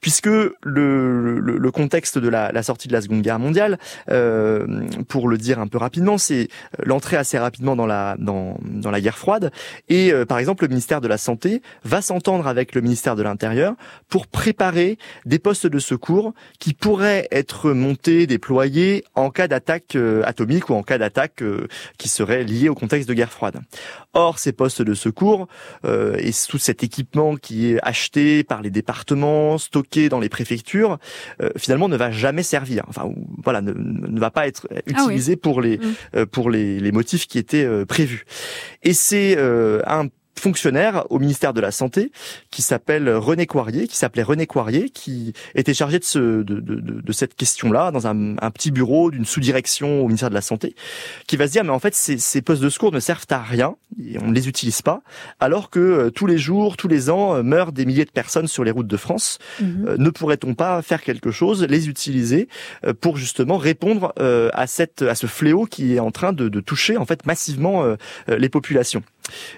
puisque 0.00 0.26
le, 0.26 0.54
le, 0.62 1.58
le 1.58 1.70
contexte 1.70 2.18
de 2.18 2.28
la, 2.28 2.52
la, 2.52 2.62
sortie 2.62 2.88
de 2.88 2.92
la 2.92 3.00
Seconde 3.00 3.22
Guerre 3.22 3.38
mondiale, 3.38 3.78
euh, 4.10 4.66
pour 5.08 5.28
le 5.28 5.38
dire 5.38 5.58
un 5.58 5.66
peu 5.66 5.78
rapidement, 5.78 6.18
c'est 6.18 6.48
l'entrée 6.82 7.16
assez 7.16 7.38
rapidement 7.38 7.76
dans 7.76 7.86
la 7.86 8.16
dans, 8.18 8.58
dans 8.64 8.90
la 8.90 9.00
guerre 9.00 9.18
froide. 9.18 9.52
Et 9.88 10.12
euh, 10.12 10.24
par 10.24 10.38
exemple, 10.38 10.64
le 10.64 10.68
ministère 10.68 11.00
de 11.00 11.08
la 11.08 11.18
Santé 11.18 11.62
va 11.84 12.02
s'entendre 12.02 12.46
avec 12.46 12.74
le 12.74 12.80
ministère 12.80 13.16
de 13.16 13.22
l'Intérieur 13.22 13.74
pour 14.08 14.26
préparer 14.26 14.98
des 15.26 15.38
postes 15.38 15.66
de 15.66 15.78
secours 15.78 16.32
qui 16.58 16.72
pourraient 16.72 17.28
être 17.30 17.72
montés, 17.72 18.26
déployés 18.26 19.04
en 19.14 19.30
cas 19.30 19.48
d'attaque 19.48 19.96
euh, 19.96 20.22
atomique 20.24 20.70
ou 20.70 20.74
en 20.74 20.82
cas 20.82 20.98
d'attaque 20.98 21.19
euh, 21.42 21.66
qui 21.98 22.08
serait 22.08 22.44
liée 22.44 22.68
au 22.68 22.74
contexte 22.74 23.08
de 23.08 23.14
guerre 23.14 23.32
froide. 23.32 23.60
Or, 24.12 24.38
ces 24.38 24.52
postes 24.52 24.82
de 24.82 24.94
secours 24.94 25.46
et 25.84 26.30
tout 26.48 26.58
cet 26.58 26.82
équipement 26.82 27.36
qui 27.36 27.72
est 27.72 27.78
acheté 27.82 28.42
par 28.44 28.62
les 28.62 28.70
départements, 28.70 29.58
stocké 29.58 30.08
dans 30.08 30.20
les 30.20 30.28
préfectures, 30.28 30.98
euh, 31.42 31.50
finalement 31.56 31.88
ne 31.88 31.96
va 31.96 32.10
jamais 32.10 32.42
servir. 32.42 32.84
Enfin, 32.88 33.10
voilà, 33.42 33.60
ne, 33.60 33.72
ne 33.72 34.20
va 34.20 34.30
pas 34.30 34.46
être 34.46 34.66
ah 34.72 34.80
utilisé 34.86 35.36
pour 35.36 35.60
les 35.60 35.78
mmh. 35.78 35.94
euh, 36.16 36.26
pour 36.26 36.50
les, 36.50 36.80
les, 36.80 36.92
motifs 36.92 37.26
qui 37.26 37.38
étaient 37.38 37.64
euh, 37.64 37.84
prévus. 37.84 38.24
Et 38.82 38.92
c'est 38.92 39.36
un 39.86 40.06
fonctionnaire 40.38 41.04
au 41.10 41.18
ministère 41.18 41.52
de 41.52 41.60
la 41.60 41.70
Santé 41.70 42.12
qui 42.50 42.62
s'appelle 42.62 43.10
René 43.10 43.46
Coirier, 43.46 43.86
qui 43.86 43.96
s'appelait 43.96 44.22
René 44.22 44.46
Coirier, 44.46 44.90
qui 44.90 45.32
était 45.54 45.74
chargé 45.74 45.98
de, 45.98 46.04
ce, 46.04 46.18
de, 46.18 46.60
de, 46.60 46.80
de 46.80 47.12
cette 47.12 47.34
question-là 47.34 47.90
dans 47.90 48.06
un, 48.06 48.36
un, 48.38 48.50
petit 48.50 48.70
bureau 48.70 49.10
d'une 49.10 49.24
sous-direction 49.24 50.00
au 50.00 50.06
ministère 50.06 50.30
de 50.30 50.34
la 50.34 50.40
Santé, 50.40 50.74
qui 51.26 51.36
va 51.36 51.46
se 51.46 51.52
dire 51.52 51.64
mais 51.64 51.70
en 51.70 51.78
fait 51.78 51.94
ces, 51.94 52.18
ces 52.18 52.42
postes 52.42 52.62
de 52.62 52.68
secours 52.68 52.92
ne 52.92 53.00
servent 53.00 53.26
à 53.30 53.42
rien, 53.42 53.76
et 54.02 54.18
on 54.20 54.28
ne 54.28 54.34
les 54.34 54.48
utilise 54.48 54.82
pas, 54.82 55.02
alors 55.38 55.70
que 55.70 55.80
euh, 55.80 56.10
tous 56.10 56.26
les 56.26 56.38
jours, 56.38 56.76
tous 56.76 56.88
les 56.88 57.10
ans 57.10 57.36
euh, 57.36 57.42
meurent 57.42 57.72
des 57.72 57.84
milliers 57.84 58.04
de 58.04 58.10
personnes 58.10 58.48
sur 58.48 58.64
les 58.64 58.70
routes 58.70 58.86
de 58.86 58.96
France. 58.96 59.38
Mhm. 59.60 59.86
Euh, 59.88 59.96
ne 59.98 60.10
pourrait-on 60.10 60.54
pas 60.54 60.82
faire 60.82 61.02
quelque 61.02 61.30
chose, 61.30 61.64
les 61.64 61.88
utiliser 61.88 62.48
pour 63.00 63.16
justement 63.16 63.56
répondre 63.56 64.12
à 64.16 64.66
cette 64.66 65.02
à 65.02 65.14
ce 65.14 65.26
fléau 65.26 65.66
qui 65.66 65.94
est 65.94 66.00
en 66.00 66.10
train 66.10 66.32
de, 66.32 66.48
de 66.48 66.60
toucher 66.60 66.96
en 66.96 67.04
fait 67.04 67.26
massivement 67.26 67.84
les 68.28 68.48
populations? 68.48 69.02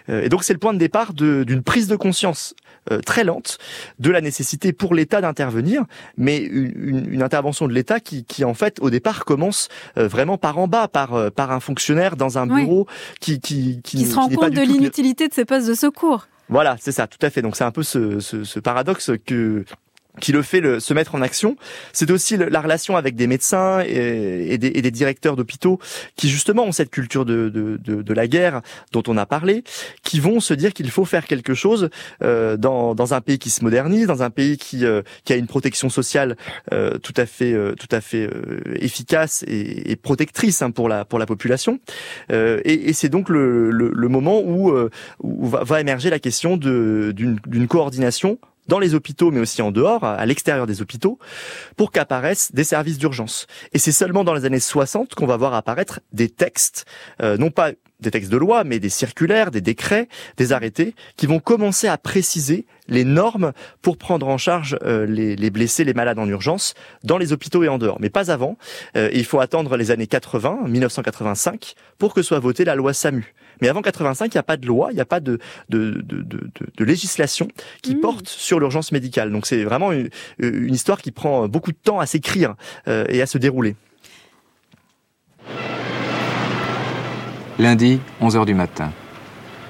Et 0.08 0.28
donc 0.28 0.44
c'est 0.44 0.52
le 0.52 0.58
point 0.58 0.72
de 0.72 0.78
départ 0.78 1.12
d'une 1.14 1.62
prise 1.62 1.88
de 1.88 1.96
conscience 1.96 2.54
euh, 2.90 2.98
très 2.98 3.22
lente 3.22 3.58
de 4.00 4.10
la 4.10 4.20
nécessité 4.20 4.72
pour 4.72 4.92
l'État 4.92 5.20
d'intervenir, 5.20 5.84
mais 6.16 6.38
une, 6.38 7.12
une, 7.12 7.22
intervention 7.22 7.68
de 7.68 7.72
l'État 7.72 8.00
qui, 8.00 8.24
qui, 8.24 8.44
en 8.44 8.54
fait, 8.54 8.78
au 8.80 8.90
départ, 8.90 9.24
commence 9.24 9.68
euh, 9.98 10.08
vraiment 10.08 10.36
par 10.36 10.58
en 10.58 10.66
bas, 10.66 10.88
par, 10.88 11.14
euh, 11.14 11.30
par 11.30 11.52
un 11.52 11.60
fonctionnaire 11.60 12.16
dans 12.16 12.38
un 12.38 12.46
bureau 12.48 12.88
qui, 13.20 13.38
qui, 13.38 13.80
qui, 13.84 13.98
qui 13.98 14.04
se 14.04 14.16
rend 14.16 14.28
compte 14.28 14.50
de 14.50 14.62
l'inutilité 14.62 15.28
de 15.28 15.32
ces 15.32 15.44
postes 15.44 15.68
de 15.68 15.74
secours. 15.74 16.26
Voilà, 16.48 16.76
c'est 16.80 16.90
ça, 16.90 17.06
tout 17.06 17.24
à 17.24 17.30
fait. 17.30 17.40
Donc 17.40 17.54
c'est 17.54 17.62
un 17.62 17.70
peu 17.70 17.84
ce, 17.84 18.18
ce, 18.18 18.42
ce 18.42 18.58
paradoxe 18.58 19.12
que 19.24 19.64
qui 20.20 20.32
le 20.32 20.42
fait 20.42 20.60
le, 20.60 20.78
se 20.80 20.92
mettre 20.92 21.14
en 21.14 21.22
action. 21.22 21.56
C'est 21.92 22.10
aussi 22.10 22.36
la 22.36 22.60
relation 22.60 22.96
avec 22.96 23.16
des 23.16 23.26
médecins 23.26 23.80
et, 23.80 24.58
des, 24.58 24.72
et 24.74 24.82
des, 24.82 24.90
directeurs 24.90 25.36
d'hôpitaux 25.36 25.78
qui 26.16 26.28
justement 26.28 26.64
ont 26.64 26.72
cette 26.72 26.90
culture 26.90 27.24
de, 27.24 27.48
de, 27.48 27.78
de, 27.82 28.02
de, 28.02 28.14
la 28.14 28.26
guerre 28.26 28.60
dont 28.92 29.02
on 29.08 29.16
a 29.16 29.24
parlé, 29.24 29.64
qui 30.02 30.20
vont 30.20 30.40
se 30.40 30.52
dire 30.52 30.74
qu'il 30.74 30.90
faut 30.90 31.06
faire 31.06 31.26
quelque 31.26 31.54
chose 31.54 31.88
euh, 32.22 32.58
dans, 32.58 32.94
dans, 32.94 33.14
un 33.14 33.22
pays 33.22 33.38
qui 33.38 33.48
se 33.48 33.64
modernise, 33.64 34.06
dans 34.06 34.22
un 34.22 34.28
pays 34.28 34.58
qui, 34.58 34.84
euh, 34.84 35.02
qui 35.24 35.32
a 35.32 35.36
une 35.36 35.46
protection 35.46 35.88
sociale 35.88 36.36
euh, 36.72 36.98
tout 36.98 37.14
à 37.16 37.26
fait, 37.26 37.52
euh, 37.52 37.74
tout 37.74 37.88
à 37.90 38.00
fait 38.00 38.26
euh, 38.26 38.60
efficace 38.76 39.44
et, 39.46 39.90
et 39.90 39.96
protectrice 39.96 40.62
hein, 40.62 40.70
pour 40.70 40.88
la 40.88 41.04
pour 41.04 41.18
la 41.18 41.26
population. 41.26 41.80
et, 42.30 42.88
et 42.88 42.92
c'est 42.92 43.08
donc 43.08 43.28
le, 43.28 43.70
le, 43.70 43.90
le, 43.94 44.08
moment 44.08 44.40
où, 44.40 44.72
où 45.20 45.46
va, 45.46 45.64
va 45.64 45.80
émerger 45.80 46.10
la 46.10 46.18
question 46.18 46.56
d'une 46.56 47.66
coordination 47.68 48.38
dans 48.68 48.78
les 48.78 48.94
hôpitaux, 48.94 49.30
mais 49.30 49.40
aussi 49.40 49.62
en 49.62 49.70
dehors, 49.70 50.04
à 50.04 50.24
l'extérieur 50.26 50.66
des 50.66 50.82
hôpitaux, 50.82 51.18
pour 51.76 51.90
qu'apparaissent 51.90 52.52
des 52.52 52.64
services 52.64 52.98
d'urgence. 52.98 53.46
Et 53.72 53.78
c'est 53.78 53.92
seulement 53.92 54.24
dans 54.24 54.34
les 54.34 54.44
années 54.44 54.60
60 54.60 55.14
qu'on 55.14 55.26
va 55.26 55.36
voir 55.36 55.54
apparaître 55.54 56.00
des 56.12 56.28
textes, 56.28 56.84
euh, 57.22 57.36
non 57.36 57.50
pas 57.50 57.72
des 58.00 58.10
textes 58.10 58.30
de 58.30 58.36
loi, 58.36 58.64
mais 58.64 58.80
des 58.80 58.88
circulaires, 58.88 59.50
des 59.50 59.60
décrets, 59.60 60.08
des 60.36 60.52
arrêtés, 60.52 60.94
qui 61.16 61.26
vont 61.26 61.38
commencer 61.38 61.86
à 61.86 61.96
préciser 61.96 62.66
les 62.88 63.04
normes 63.04 63.52
pour 63.80 63.96
prendre 63.96 64.26
en 64.26 64.38
charge 64.38 64.76
euh, 64.82 65.06
les, 65.06 65.36
les, 65.36 65.50
blessés, 65.50 65.84
les 65.84 65.94
malades 65.94 66.18
en 66.18 66.28
urgence, 66.28 66.74
dans 67.04 67.16
les 67.16 67.32
hôpitaux 67.32 67.62
et 67.62 67.68
en 67.68 67.78
dehors. 67.78 67.98
Mais 68.00 68.10
pas 68.10 68.30
avant. 68.30 68.58
Euh, 68.96 69.08
il 69.12 69.24
faut 69.24 69.40
attendre 69.40 69.76
les 69.76 69.90
années 69.90 70.08
80, 70.08 70.62
1985, 70.66 71.74
pour 71.98 72.12
que 72.12 72.22
soit 72.22 72.40
votée 72.40 72.64
la 72.64 72.74
loi 72.74 72.92
SAMU. 72.92 73.34
Mais 73.62 73.68
avant 73.68 73.80
85, 73.80 74.26
il 74.26 74.36
n'y 74.36 74.40
a 74.40 74.42
pas 74.42 74.56
de 74.56 74.66
loi, 74.66 74.88
il 74.90 74.96
n'y 74.96 75.00
a 75.00 75.06
pas 75.06 75.20
de, 75.20 75.38
de, 75.68 76.02
de, 76.02 76.22
de, 76.22 76.50
de 76.76 76.84
législation 76.84 77.46
qui 77.80 77.94
mmh. 77.94 78.00
porte 78.00 78.28
sur 78.28 78.58
l'urgence 78.58 78.90
médicale. 78.90 79.30
Donc 79.30 79.46
c'est 79.46 79.62
vraiment 79.62 79.92
une, 79.92 80.10
une, 80.40 80.74
histoire 80.74 81.00
qui 81.00 81.12
prend 81.12 81.46
beaucoup 81.46 81.70
de 81.70 81.76
temps 81.76 82.00
à 82.00 82.06
s'écrire 82.06 82.56
euh, 82.88 83.04
et 83.08 83.22
à 83.22 83.26
se 83.26 83.38
dérouler. 83.38 83.76
Lundi, 87.60 88.00
11h 88.20 88.46
du 88.46 88.54
matin. 88.54 88.90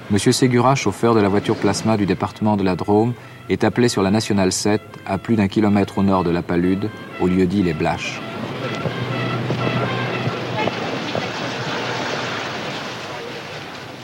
Monsieur 0.09 0.31
Ségura, 0.31 0.73
chauffeur 0.73 1.13
de 1.13 1.19
la 1.19 1.29
voiture 1.29 1.55
plasma 1.55 1.95
du 1.95 2.07
département 2.07 2.57
de 2.57 2.63
la 2.63 2.75
Drôme, 2.75 3.13
est 3.49 3.63
appelé 3.63 3.89
sur 3.89 4.01
la 4.01 4.09
Nationale 4.09 4.51
7, 4.51 4.81
à 5.05 5.19
plus 5.19 5.35
d'un 5.35 5.47
kilomètre 5.47 5.99
au 5.99 6.03
nord 6.03 6.23
de 6.23 6.31
la 6.31 6.41
Palude, 6.41 6.89
au 7.21 7.27
lieu 7.27 7.45
dit 7.45 7.61
Les 7.61 7.73
Blaches. 7.73 8.19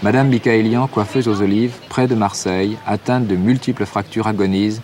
Madame 0.02 0.30
Michaelian, 0.30 0.88
coiffeuse 0.88 1.28
aux 1.28 1.42
olives, 1.42 1.76
près 1.90 2.08
de 2.08 2.16
Marseille, 2.16 2.78
atteinte 2.88 3.28
de 3.28 3.36
multiples 3.36 3.86
fractures, 3.86 4.28
agonise, 4.28 4.82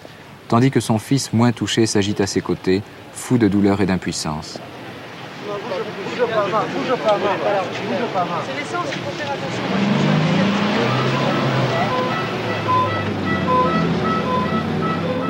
tandis 0.50 0.72
que 0.72 0.82
son 0.82 1.00
fils, 1.00 1.32
moins 1.32 1.54
touché, 1.54 1.86
s'agite 1.86 2.20
à 2.20 2.28
ses 2.28 2.42
côtés, 2.42 2.82
fou 3.14 3.38
de 3.38 3.48
douleur 3.48 3.80
et 3.80 3.86
d'impuissance. 3.86 4.60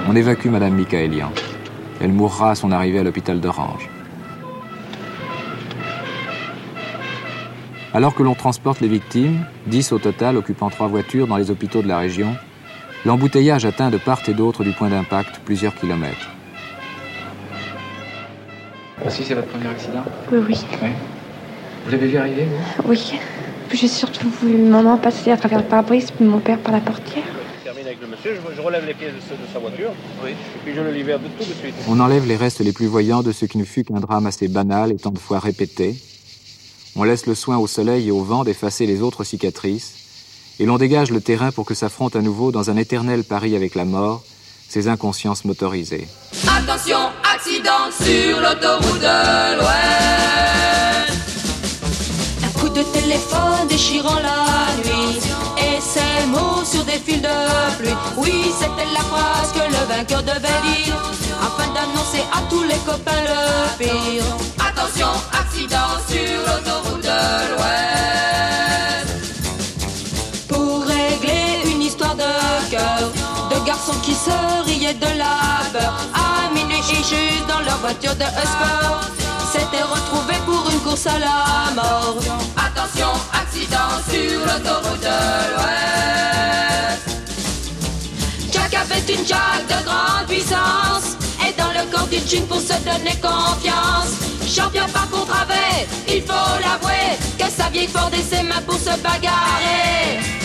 On 0.08 0.16
évacue 0.16 0.48
Madame 0.48 0.74
Michaelian. 0.74 1.32
Elle 2.02 2.12
mourra 2.12 2.52
à 2.52 2.56
son 2.56 2.72
arrivée 2.72 3.00
à 3.00 3.04
l'hôpital 3.04 3.40
d'Orange. 3.40 3.88
Alors 7.96 8.14
que 8.14 8.24
l'on 8.24 8.36
transporte 8.36 8.82
les 8.82 8.90
victimes, 8.90 9.46
10 9.68 9.94
au 9.94 10.00
total 10.00 10.36
occupant 10.36 10.70
trois 10.70 10.88
voitures 10.88 11.28
dans 11.28 11.38
les 11.38 11.50
hôpitaux 11.50 11.82
de 11.82 11.88
la 11.88 11.98
région, 11.98 12.36
l'embouteillage 13.06 13.64
atteint 13.64 13.90
de 13.90 13.96
part 13.96 14.22
et 14.28 14.34
d'autre 14.34 14.66
du 14.66 14.74
point 14.74 14.90
d'impact 14.90 15.40
plusieurs 15.46 15.74
kilomètres. 15.74 16.30
Voici, 19.02 19.24
c'est 19.24 19.34
votre 19.34 19.48
premier 19.48 19.70
accident 19.70 20.04
Oui, 20.30 20.40
oui. 20.46 20.58
Vous 21.86 21.92
l'avez 21.92 22.08
vu 22.08 22.18
arriver, 22.18 22.48
vous 22.84 22.90
Oui. 22.90 23.14
J'ai 23.72 23.88
surtout 23.88 24.30
vu 24.44 24.58
maman 24.58 24.98
passer 24.98 25.32
à 25.32 25.38
travers 25.38 25.60
le 25.60 25.66
pare-brise, 25.66 26.12
puis 26.12 26.26
mon 26.26 26.40
père 26.40 26.60
par 26.60 26.74
la 26.74 26.82
portière. 26.82 27.24
Je 27.60 27.64
termine 27.64 27.86
avec 27.86 28.02
le 28.02 28.08
monsieur, 28.08 28.38
je, 28.54 28.62
relève 28.62 28.86
les 28.86 28.94
pièces 28.94 29.14
de, 29.14 29.54
sa 29.54 29.60
voiture, 29.60 29.92
oui. 30.22 30.32
et 30.32 30.60
puis 30.66 30.76
je 30.76 30.82
le 30.82 30.92
libère 30.92 31.20
de 31.20 31.28
tout 31.28 31.50
de 31.50 31.56
suite. 31.56 31.76
On 31.88 32.02
enlève 32.02 32.28
les 32.28 32.36
restes 32.36 32.60
les 32.60 32.74
plus 32.74 32.88
voyants 32.88 33.24
de 33.24 33.32
ce 33.32 33.46
qui 33.46 33.58
ne 33.58 33.64
fut 33.64 33.86
qu'un 33.86 34.02
drame 34.02 34.26
assez 34.26 34.50
banal 34.50 34.92
et 34.92 34.98
tant 34.98 35.12
de 35.12 35.20
fois 35.20 35.40
répété, 35.40 35.96
on 36.96 37.04
laisse 37.04 37.26
le 37.26 37.36
soin 37.36 37.58
au 37.58 37.68
soleil 37.68 38.08
et 38.08 38.12
au 38.12 38.24
vent 38.24 38.44
d'effacer 38.44 38.86
les 38.86 39.02
autres 39.02 39.24
cicatrices, 39.24 39.94
et 40.60 40.66
l'on 40.66 40.78
dégage 40.78 41.12
le 41.12 41.22
terrain 41.22 41.52
pour 41.52 41.66
que 41.66 41.74
s'affrontent 41.74 42.18
à 42.18 42.22
nouveau 42.22 42.52
dans 42.52 42.70
un 42.70 42.78
éternel 42.78 43.24
pari 43.24 43.56
avec 43.56 43.76
la 43.76 43.86
mort, 43.86 44.24
ces 44.70 44.88
inconsciences 44.88 45.46
motorisées. 45.46 46.08
Attention, 46.48 46.98
accident 47.34 47.92
sur 47.92 48.40
l'autoroute 48.40 49.02
de 49.02 49.58
l'Ouest. 49.58 51.12
Un 52.44 52.60
coup 52.60 52.70
de 52.70 52.84
téléphone 52.84 53.68
déchirant 53.70 54.20
la 54.20 54.76
nuit, 54.84 55.20
ces 55.96 56.26
mots 56.28 56.64
sur 56.66 56.84
des 56.84 57.00
fils 57.06 57.22
de 57.22 57.38
pluie. 57.78 57.98
Oui, 58.18 58.38
c'était 58.60 58.92
la 59.00 59.04
phrase 59.12 59.52
que 59.56 59.66
le 59.76 59.82
vainqueur 59.92 60.24
devait 60.24 60.62
dire, 60.68 60.98
afin 61.48 61.68
d'annoncer 61.76 62.24
à 62.38 62.40
tous 62.50 62.64
les 62.64 62.82
copains 62.90 63.24
le 63.32 63.42
pire. 63.80 64.30
Attention, 64.68 65.12
accident 65.42 65.92
sur 66.10 66.38
l'autoroute 66.46 67.04
de 67.12 67.22
l'Ouest. 67.52 69.08
Pour 70.50 70.74
régler 70.96 71.72
une 71.72 71.82
histoire 71.82 72.16
de 72.16 72.32
cœur, 72.70 73.04
de 73.52 73.58
garçons 73.66 74.00
qui 74.06 74.16
se 74.26 74.38
riaient 74.68 75.00
de 75.08 75.12
la 75.24 75.36
peur, 75.74 75.94
à 76.14 76.54
minuit 76.54 76.84
juste 76.84 77.48
dans 77.48 77.62
leur 77.68 77.78
voiture 77.86 78.16
de 78.16 78.30
sport, 78.54 79.02
s'étaient 79.56 79.84
retrouvés 79.84 80.42
pour 80.46 80.70
une 80.70 80.80
course 80.82 81.08
à 81.08 81.20
la 81.20 81.72
mort. 81.74 82.18
Attention, 82.58 83.12
accident 83.42 83.92
sur 84.10 84.40
l'autoroute 84.48 85.00
de 85.00 85.20
l'Ouest. 85.54 87.04
Jack 88.52 88.74
avait 88.74 89.14
une 89.14 89.26
jack 89.26 89.62
de 89.68 89.80
grande 89.88 90.28
puissance 90.28 91.16
et 91.46 91.54
dans 91.60 91.72
le 91.78 91.90
corps 91.92 92.08
d'une 92.08 92.28
jean 92.28 92.46
pour 92.48 92.60
se 92.60 92.78
donner 92.90 93.16
confiance. 93.22 94.12
Champion 94.46 94.88
par 94.94 95.10
contre 95.10 95.36
avait, 95.42 95.88
il 96.08 96.22
faut 96.22 96.52
l'avouer, 96.64 97.18
que 97.40 97.50
sa 97.50 97.70
vieille 97.70 97.88
fordait 97.88 98.26
ses 98.30 98.44
mains 98.44 98.62
pour 98.66 98.78
se 98.78 98.96
bagarrer. 99.02 100.45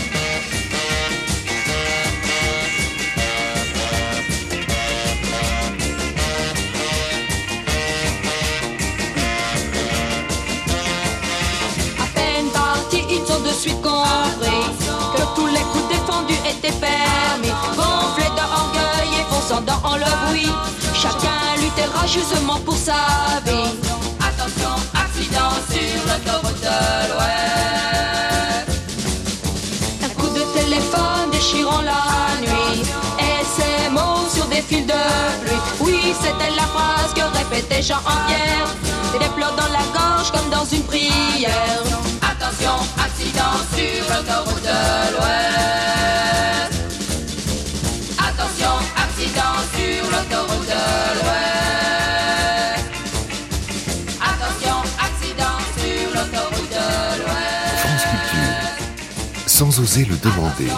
Ils 13.66 13.73
ont 13.73 13.77
de 13.77 13.77
suite 13.77 13.83
compris 13.83 14.64
que 15.16 15.23
tous 15.35 15.46
les 15.46 15.61
coups 15.73 15.88
défendus 15.88 16.40
étaient 16.49 16.77
permis. 16.79 17.53
Gonflés 17.77 18.31
d'orgueil 18.37 19.11
et 19.20 19.25
fonçant 19.33 19.61
dans 19.62 19.96
le 19.96 20.27
bruit, 20.27 20.53
chacun 20.94 21.61
luttera 21.61 22.07
justement 22.07 22.59
pour 22.61 22.77
sa 22.77 22.94
vie 23.44 23.70
accident 24.94 25.53
sur 25.70 26.01
l'autoroute 26.07 26.61
de 26.61 26.79
l'Ouest. 27.11 28.68
Un 30.05 30.09
coup 30.20 30.31
de 30.31 30.42
téléphone 30.59 31.31
déchirant 31.31 31.83
la 31.83 32.40
nuit. 32.40 32.83
Et 33.18 33.44
ces 33.44 33.90
mots 33.90 34.29
sur 34.33 34.46
des 34.46 34.62
fils 34.62 34.87
de 34.87 34.92
pluie. 35.44 35.61
Oui, 35.81 36.14
c'était 36.20 36.55
la 36.57 36.62
phrase 36.62 37.12
que 37.14 37.23
répétait 37.38 37.83
Jean 37.83 37.99
en 37.99 38.27
pierre. 38.27 38.68
Des 39.18 39.29
pleurs 39.37 39.55
dans 39.55 39.68
la 39.68 39.85
gorge 39.92 40.31
comme 40.33 40.49
dans 40.51 40.64
une 40.64 40.85
prière. 40.85 41.99
Attention, 42.42 42.72
accident 42.96 43.53
sur 43.76 44.00
l'autoroute 44.09 44.62
de 44.62 45.12
l'Ouest. 45.12 46.72
Attention, 48.18 48.74
accident 48.96 49.57
sur 49.76 50.03
l'autoroute 50.11 50.66
de 50.66 50.74
l'Ouest. 51.20 51.40
sans 59.46 59.79
oser 59.81 60.07
le 60.07 60.16
demander. 60.16 60.72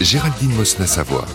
Géraldine 0.00 0.54
Mosna-Savoie. 0.54 1.26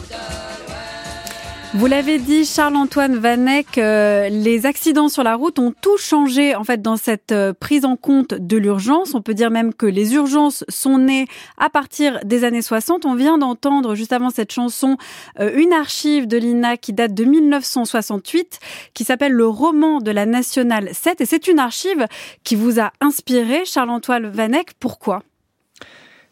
Vous 1.77 1.85
l'avez 1.85 2.17
dit, 2.17 2.43
Charles-Antoine 2.43 3.17
Vanek, 3.17 3.77
euh, 3.77 4.29
les 4.29 4.65
accidents 4.65 5.09
sur 5.09 5.21
la 5.21 5.35
route 5.35 5.59
ont 5.59 5.71
tout 5.79 5.99
changé 5.99 6.55
en 6.55 6.63
fait 6.63 6.81
dans 6.81 6.97
cette 6.97 7.31
euh, 7.31 7.53
prise 7.53 7.85
en 7.85 7.95
compte 7.95 8.33
de 8.33 8.57
l'urgence. 8.57 9.13
On 9.13 9.21
peut 9.21 9.35
dire 9.35 9.51
même 9.51 9.75
que 9.75 9.85
les 9.85 10.15
urgences 10.15 10.65
sont 10.69 10.97
nées 10.97 11.27
à 11.59 11.69
partir 11.69 12.19
des 12.25 12.45
années 12.45 12.63
60. 12.63 13.05
On 13.05 13.13
vient 13.13 13.37
d'entendre 13.37 13.93
juste 13.93 14.11
avant 14.11 14.31
cette 14.31 14.51
chanson 14.51 14.97
euh, 15.39 15.51
une 15.55 15.71
archive 15.71 16.25
de 16.25 16.37
l'INA 16.37 16.77
qui 16.77 16.93
date 16.93 17.13
de 17.13 17.25
1968, 17.25 18.59
qui 18.95 19.03
s'appelle 19.03 19.33
Le 19.33 19.47
roman 19.47 19.99
de 19.99 20.09
la 20.09 20.25
Nationale 20.25 20.89
7. 20.93 21.21
Et 21.21 21.25
c'est 21.27 21.47
une 21.47 21.59
archive 21.59 22.07
qui 22.43 22.55
vous 22.55 22.79
a 22.79 22.91
inspiré, 23.01 23.65
Charles-Antoine 23.65 24.25
Vanek. 24.25 24.71
Pourquoi? 24.79 25.21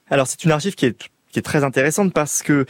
Alors 0.09 0.25
c'est 0.25 0.43
une 0.43 0.51
archive 0.51 0.73
qui 0.73 0.87
est 0.87 1.11
qui 1.35 1.39
est 1.39 1.41
très 1.41 1.65
intéressante 1.65 2.13
parce 2.13 2.41
que 2.41 2.65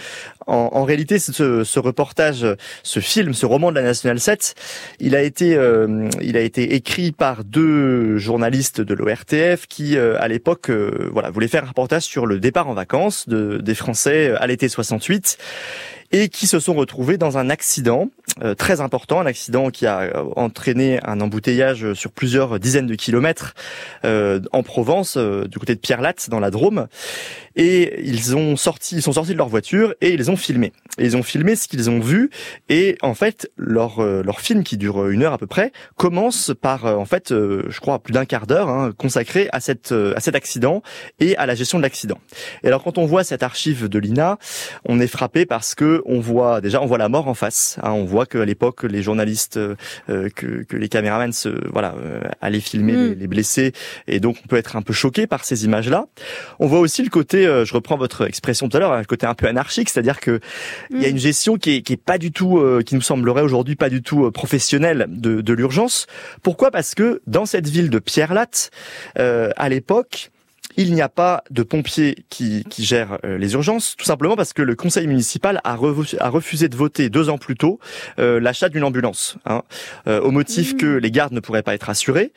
en, 0.48 0.70
en 0.74 0.84
réalité, 0.86 1.20
ce, 1.20 1.64
ce, 1.64 1.80
reportage, 1.80 2.48
ce 2.82 3.00
film, 3.00 3.36
ce 3.36 3.46
roman 3.46 3.70
de 3.70 3.76
la 3.76 3.84
National 3.84 4.20
7, 4.20 4.56
il 5.00 5.16
a 5.16 5.22
été, 5.22 5.54
euh, 5.54 6.10
il 6.20 6.36
a 6.36 6.40
été 6.40 6.74
écrit 6.74 7.12
par 7.12 7.44
deux 7.44 8.18
journalistes 8.18 8.82
de 8.82 8.96
l'ORTF 8.96 9.68
qui, 9.68 9.98
euh, 9.98 10.20
à 10.20 10.28
l'époque, 10.28 10.72
euh, 10.72 11.10
voilà, 11.12 11.30
voulaient 11.30 11.48
faire 11.48 11.64
un 11.64 11.68
reportage 11.68 12.06
sur 12.06 12.26
le 12.26 12.40
départ 12.40 12.68
en 12.68 12.74
vacances 12.74 13.30
de, 13.30 13.60
des 13.60 13.76
Français 13.76 14.32
à 14.32 14.48
l'été 14.48 14.68
68 14.68 15.38
et 16.12 16.30
qui 16.30 16.48
se 16.48 16.60
sont 16.60 16.74
retrouvés 16.74 17.18
dans 17.18 17.38
un 17.38 17.50
accident 17.50 18.10
euh, 18.42 18.54
très 18.54 18.82
important, 18.82 19.20
un 19.20 19.26
accident 19.26 19.70
qui 19.70 19.86
a 19.86 20.02
euh, 20.02 20.24
entraîné 20.36 21.00
un 21.04 21.20
embouteillage 21.22 21.94
sur 21.94 22.12
plusieurs 22.12 22.60
dizaines 22.60 22.88
de 22.88 22.96
kilomètres 22.96 23.54
euh, 24.04 24.40
en 24.52 24.64
Provence, 24.64 25.18
du 25.18 25.60
côté 25.60 25.76
de 25.76 25.80
Pierre-Latte, 25.80 26.30
dans 26.30 26.40
la 26.40 26.52
Drôme. 26.52 26.88
Et 27.56 28.02
ils 28.04 28.36
ont 28.36 28.56
sorti, 28.56 28.96
ils 28.98 29.02
sont 29.02 29.14
sortis 29.14 29.34
de 29.34 29.38
leur 29.38 29.50
voiture 29.50 29.94
et 30.02 30.14
ils 30.14 30.32
ont 30.32 30.38
filmé. 30.38 30.74
Et 30.98 31.06
ils 31.06 31.18
ont 31.18 31.24
filmé 31.24 31.56
ce 31.56 31.68
qu'ils 31.68 31.90
ont 31.90 32.00
vu. 32.00 32.30
Et 32.70 32.98
en 33.02 33.14
fait, 33.14 33.52
leur 33.58 34.02
leur 34.02 34.40
film 34.40 34.64
qui 34.64 34.78
dure 34.78 35.08
une 35.10 35.24
heure 35.24 35.34
à 35.34 35.38
peu 35.38 35.48
près 35.48 35.72
commence 35.96 36.54
par 36.60 36.86
en 36.86 37.06
fait, 37.06 37.30
je 37.30 37.80
crois, 37.80 38.00
plus 38.00 38.14
d'un 38.14 38.26
quart 38.26 38.48
d'heure 38.48 38.70
hein, 38.70 38.92
consacré 38.98 39.50
à 39.52 39.60
cette 39.60 39.92
à 39.92 40.20
cet 40.20 40.36
accident 40.36 40.82
et 41.20 41.36
à 41.38 41.46
la 41.46 41.56
gestion 41.56 41.78
de 41.78 41.84
l'accident. 41.84 42.18
Et 42.64 42.68
alors 42.68 42.84
quand 42.84 42.98
on 42.98 43.06
voit 43.06 43.24
cette 43.24 43.44
archive 43.44 43.88
de 43.88 44.00
l'INA, 44.00 44.38
on 44.86 45.00
est 45.00 45.08
frappé 45.08 45.46
parce 45.46 45.76
que 45.76 46.02
on 46.06 46.20
voit 46.20 46.62
déjà 46.62 46.82
on 46.82 46.86
voit 46.86 46.98
la 46.98 47.10
mort 47.10 47.28
en 47.28 47.34
face. 47.34 47.78
Hein, 47.84 47.92
on 47.92 48.06
voit 48.06 48.26
qu'à 48.26 48.46
l'époque 48.46 48.84
les 48.84 49.02
journalistes, 49.02 49.58
euh, 49.58 49.76
que, 50.36 50.64
que, 50.64 50.78
les 50.78 50.90
caméramans 50.90 51.32
se 51.32 51.50
voilà 51.72 51.96
euh, 51.96 52.20
allaient 52.42 52.60
filmer 52.60 52.94
mm. 52.94 53.10
les, 53.10 53.16
les, 53.16 53.28
blessés 53.28 53.74
et 54.08 54.20
donc 54.20 54.38
on 54.44 54.48
peut 54.48 54.58
être 54.58 54.76
un 54.76 54.82
peu 54.82 54.94
choqué 54.94 55.28
par 55.28 55.46
ces 55.46 55.66
images 55.66 55.90
là. 55.90 56.06
On 56.60 56.68
voit 56.68 56.80
aussi 56.80 57.04
le 57.04 57.10
côté, 57.10 57.45
euh, 57.46 57.66
je 57.66 57.74
reprends 57.74 57.98
votre 57.98 58.28
expression 58.28 58.70
tout 58.70 58.78
à 58.78 58.80
l'heure, 58.80 58.98
le 58.98 59.06
côté 59.06 59.26
un 59.26 59.34
peu 59.34 59.48
anarchique, 59.48 59.90
c'est-à-dire 59.90 60.20
que 60.20 60.40
il 60.92 61.02
y 61.02 61.06
a 61.06 61.08
mm. 61.08 61.12
une 61.12 61.20
gestion 61.20 61.58
qui 61.58 61.78
est, 61.78 61.82
qui 61.82 61.94
est 61.94 61.98
pas 62.04 62.18
du 62.18 62.32
tout, 62.32 62.62
qui 62.86 62.96
nous 62.96 63.02
semblerait 63.02 63.42
aujourd'hui 63.42 63.76
pas 63.76 63.90
du 63.90 64.02
tout 64.02 64.32
professionnelle 64.32 65.08
de, 65.10 65.42
de 65.42 65.54
l'urgence. 65.54 66.08
Pourquoi? 66.44 66.72
Parce 66.72 66.96
que 66.96 67.22
dans 67.28 67.46
cette 67.46 67.68
ville 67.68 67.90
de 67.90 68.00
Pierre-Latte, 68.00 68.72
à 69.16 69.70
l'époque, 69.70 70.32
il 70.78 70.94
n'y 70.94 71.02
a 71.02 71.10
pas 71.10 71.44
de 71.50 71.64
pompiers 71.64 72.26
qui, 72.30 72.64
qui 72.70 72.84
gèrent 72.84 73.20
euh, 73.24 73.38
les 73.38 73.54
urgences, 73.54 73.96
tout 73.98 74.06
simplement 74.06 74.36
parce 74.36 74.54
que 74.54 74.62
le 74.62 74.76
conseil 74.76 75.08
municipal 75.08 75.62
a, 75.64 75.74
a 75.74 76.30
refusé 76.30 76.70
de 76.70 76.76
voter 76.76 77.10
deux 77.10 77.30
ans 77.30 77.38
plus 77.38 77.56
tôt 77.56 77.80
euh, 78.20 78.40
l'achat 78.40 78.70
d'une 78.70 78.84
ambulance, 78.84 79.38
hein, 79.46 79.64
euh, 80.08 80.22
au 80.22 80.32
motif 80.32 80.74
mmh. 80.74 80.78
que 80.78 80.86
les 80.98 81.12
gardes 81.12 81.34
ne 81.34 81.40
pourraient 81.40 81.64
pas 81.64 81.74
être 81.74 81.90
assurés. 81.90 82.32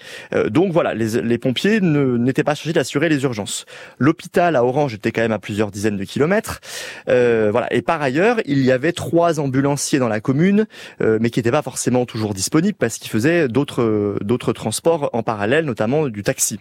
donc 0.49 0.73
voilà, 0.73 0.95
les, 0.95 1.21
les 1.23 1.39
pompiers 1.39 1.81
n'étaient 1.81 2.45
pas 2.45 2.55
chargés 2.55 2.73
d'assurer 2.73 3.09
les 3.09 3.23
urgences. 3.23 3.67
L'hôpital 3.99 4.57
à 4.57 4.65
Orange 4.65 4.95
était 4.95 5.13
quand 5.13 5.23
même 5.23 5.33
à 5.33 5.39
plusieurs 5.39 5.71
dizaines 5.71 5.97
de 5.97 6.05
kilomètres. 6.05 6.61
voilà. 7.07 7.73
Et 7.73 7.83
par 7.83 8.01
ailleurs, 8.03 8.39
il 8.45 8.63
y 8.65 8.73
avait 8.73 8.93
trois 8.93 9.41
ambulanciers 9.41 9.99
dans 9.99 10.09
la 10.09 10.21
commune, 10.21 10.67
mais 11.01 11.31
qui 11.31 11.39
n'étaient 11.39 11.51
pas 11.51 11.63
forcément 11.63 12.07
toujours 12.07 12.35
disponibles 12.35 12.77
parce 12.79 12.99
qu'ils 12.99 13.11
faisaient 13.11 13.49
d'autres 13.49 14.17
d'autres 14.21 14.53
transports 14.53 15.11
en 15.13 15.23
parallèle, 15.23 15.65
notamment 15.65 16.09
du 16.09 16.23
taxi. 16.23 16.59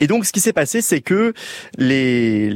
Et 0.00 0.06
donc, 0.06 0.24
ce 0.24 0.32
qui 0.32 0.40
s'est 0.40 0.52
passé, 0.52 0.82
c'est 0.82 1.00
que 1.00 1.32
les, 1.78 2.52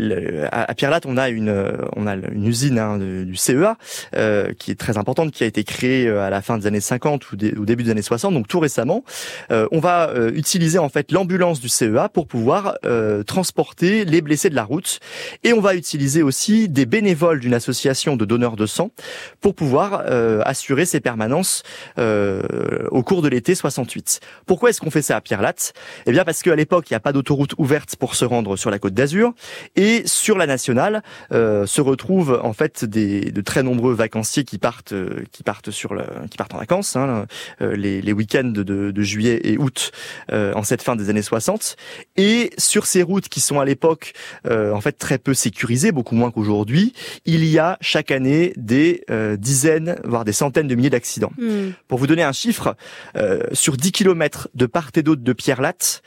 à 0.50 0.74
Pierre-Latte, 0.74 1.06
on 1.06 1.16
a 1.16 1.28
une, 1.28 1.72
on 1.96 2.06
a 2.06 2.14
une 2.14 2.46
usine 2.46 2.78
hein, 2.78 2.98
du 2.98 3.36
CEA 3.36 3.76
euh, 4.16 4.52
qui 4.58 4.70
est 4.70 4.78
très 4.78 4.98
importante, 4.98 5.32
qui 5.32 5.44
a 5.44 5.46
été 5.46 5.64
créée 5.64 6.06
euh, 6.06 6.22
à 6.22 6.30
la 6.30 6.42
fin 6.42 6.58
des 6.58 6.66
années 6.66 6.80
50 6.80 7.32
ou 7.32 7.36
au 7.60 7.64
début 7.64 7.84
des 7.84 7.90
années 7.90 8.02
60, 8.02 8.34
donc 8.34 8.48
tout 8.48 8.60
récemment. 8.60 9.04
Euh, 9.50 9.66
on 9.72 9.80
va 9.80 10.10
euh, 10.10 10.30
utiliser 10.34 10.78
en 10.78 10.88
fait 10.88 11.12
l'ambulance 11.12 11.60
du 11.60 11.68
CEA 11.68 12.08
pour 12.08 12.26
pouvoir 12.26 12.76
euh, 12.84 13.22
transporter 13.22 14.04
les 14.04 14.20
blessés 14.20 14.50
de 14.50 14.54
la 14.54 14.64
route, 14.64 15.00
et 15.42 15.52
on 15.52 15.60
va 15.60 15.74
utiliser 15.74 16.22
aussi 16.22 16.68
des 16.68 16.86
bénévoles 16.86 17.40
d'une 17.40 17.54
association 17.54 18.16
de 18.16 18.24
donneurs 18.24 18.56
de 18.56 18.66
sang 18.66 18.90
pour 19.40 19.54
pouvoir 19.54 20.04
euh, 20.06 20.42
assurer 20.44 20.84
ces 20.84 21.00
permanences 21.00 21.62
au 21.96 23.02
cours 23.02 23.22
de 23.22 23.28
l'été 23.28 23.54
68. 23.54 24.20
Pourquoi 24.46 24.70
est-ce 24.70 24.80
qu'on 24.80 24.90
fait 24.90 25.02
ça 25.02 25.16
à 25.16 25.20
Pierre-Latte? 25.20 25.72
Eh 26.06 26.12
bien, 26.12 26.24
parce 26.24 26.42
qu'à 26.42 26.54
l'époque 26.54 26.92
il 26.94 26.98
n'y 26.98 26.98
a 26.98 27.00
pas 27.00 27.12
d'autoroute 27.12 27.54
ouverte 27.58 27.96
pour 27.96 28.14
se 28.14 28.24
rendre 28.24 28.56
sur 28.56 28.70
la 28.70 28.78
côte 28.78 28.94
d'Azur. 28.94 29.34
Et 29.74 30.02
sur 30.06 30.38
la 30.38 30.46
nationale 30.46 31.02
euh, 31.32 31.66
se 31.66 31.80
retrouvent 31.80 32.40
en 32.44 32.52
fait 32.52 32.84
des, 32.84 33.32
de 33.32 33.40
très 33.40 33.64
nombreux 33.64 33.94
vacanciers 33.94 34.44
qui 34.44 34.58
partent, 34.58 34.92
euh, 34.92 35.24
qui 35.32 35.42
partent 35.42 35.72
sur 35.72 35.94
le, 35.94 36.04
qui 36.30 36.36
partent 36.36 36.54
en 36.54 36.58
vacances, 36.58 36.94
hein, 36.94 37.26
euh, 37.62 37.74
les, 37.74 38.00
les 38.00 38.12
week-ends 38.12 38.44
de, 38.44 38.62
de, 38.62 39.02
juillet 39.02 39.40
et 39.42 39.58
août 39.58 39.90
en 40.30 40.62
cette 40.62 40.82
fin 40.82 40.94
des 40.94 41.10
années 41.10 41.22
60. 41.22 41.76
Et 42.16 42.50
sur 42.58 42.86
ces 42.86 43.02
routes 43.02 43.28
qui 43.28 43.40
sont 43.40 43.58
à 43.58 43.64
l'époque 43.64 44.12
en 44.48 44.80
fait 44.80 44.92
très 44.92 45.18
peu 45.18 45.34
sécurisées, 45.34 45.90
beaucoup 45.90 46.14
moins 46.14 46.30
qu'aujourd'hui, 46.30 46.92
il 47.24 47.44
y 47.44 47.58
a 47.58 47.76
chaque 47.80 48.10
année 48.10 48.52
des 48.56 49.04
dizaines, 49.38 49.96
voire 50.04 50.24
des 50.24 50.32
centaines 50.32 50.68
de 50.68 50.74
milliers 50.74 50.90
d'accidents. 50.90 51.32
Hmm. 51.38 51.70
Pour 51.88 51.98
vous 51.98 52.06
donner 52.06 52.22
un 52.22 52.32
chiffre, 52.32 52.76
sur 53.52 53.76
10 53.76 53.92
kilomètres 53.92 54.48
de 54.54 54.66
part 54.66 54.90
et 54.94 55.02
d'autre 55.02 55.22
de 55.22 55.32
Pierre-Latte, 55.32 56.02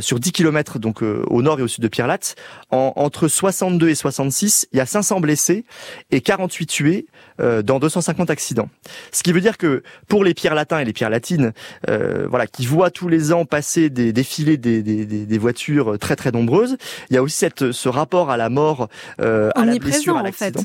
sur 0.00 0.20
10 0.20 0.27
km 0.32 0.78
donc 0.78 1.02
euh, 1.02 1.22
au 1.28 1.42
nord 1.42 1.60
et 1.60 1.62
au 1.62 1.68
sud 1.68 1.82
de 1.82 1.88
Pierre-Latte. 1.88 2.36
En, 2.70 2.92
entre 2.96 3.28
62 3.28 3.88
et 3.88 3.94
66, 3.94 4.68
il 4.72 4.78
y 4.78 4.80
a 4.80 4.86
500 4.86 5.20
blessés 5.20 5.64
et 6.10 6.20
48 6.20 6.66
tués 6.66 7.06
euh, 7.40 7.62
dans 7.62 7.78
250 7.78 8.30
accidents. 8.30 8.68
Ce 9.12 9.22
qui 9.22 9.32
veut 9.32 9.40
dire 9.40 9.58
que 9.58 9.82
pour 10.08 10.24
les 10.24 10.34
pierres 10.34 10.54
latins 10.54 10.78
et 10.78 10.84
les 10.84 10.92
pierres 10.92 11.10
latines, 11.10 11.52
euh, 11.88 12.26
voilà, 12.28 12.46
qui 12.46 12.66
voient 12.66 12.90
tous 12.90 13.08
les 13.08 13.32
ans 13.32 13.44
passer 13.44 13.90
des 13.90 14.12
défilés 14.12 14.56
des, 14.56 14.82
des, 14.82 15.04
des, 15.04 15.38
voitures 15.38 15.98
très 15.98 16.16
très 16.16 16.32
nombreuses, 16.32 16.76
il 17.10 17.14
y 17.14 17.16
a 17.16 17.22
aussi 17.22 17.36
cette, 17.36 17.72
ce 17.72 17.88
rapport 17.88 18.30
à 18.30 18.36
la 18.36 18.48
mort, 18.48 18.88
à 19.18 19.64
la 19.64 19.78
blessure, 19.78 20.16
à 20.16 20.22
l'accident. 20.22 20.62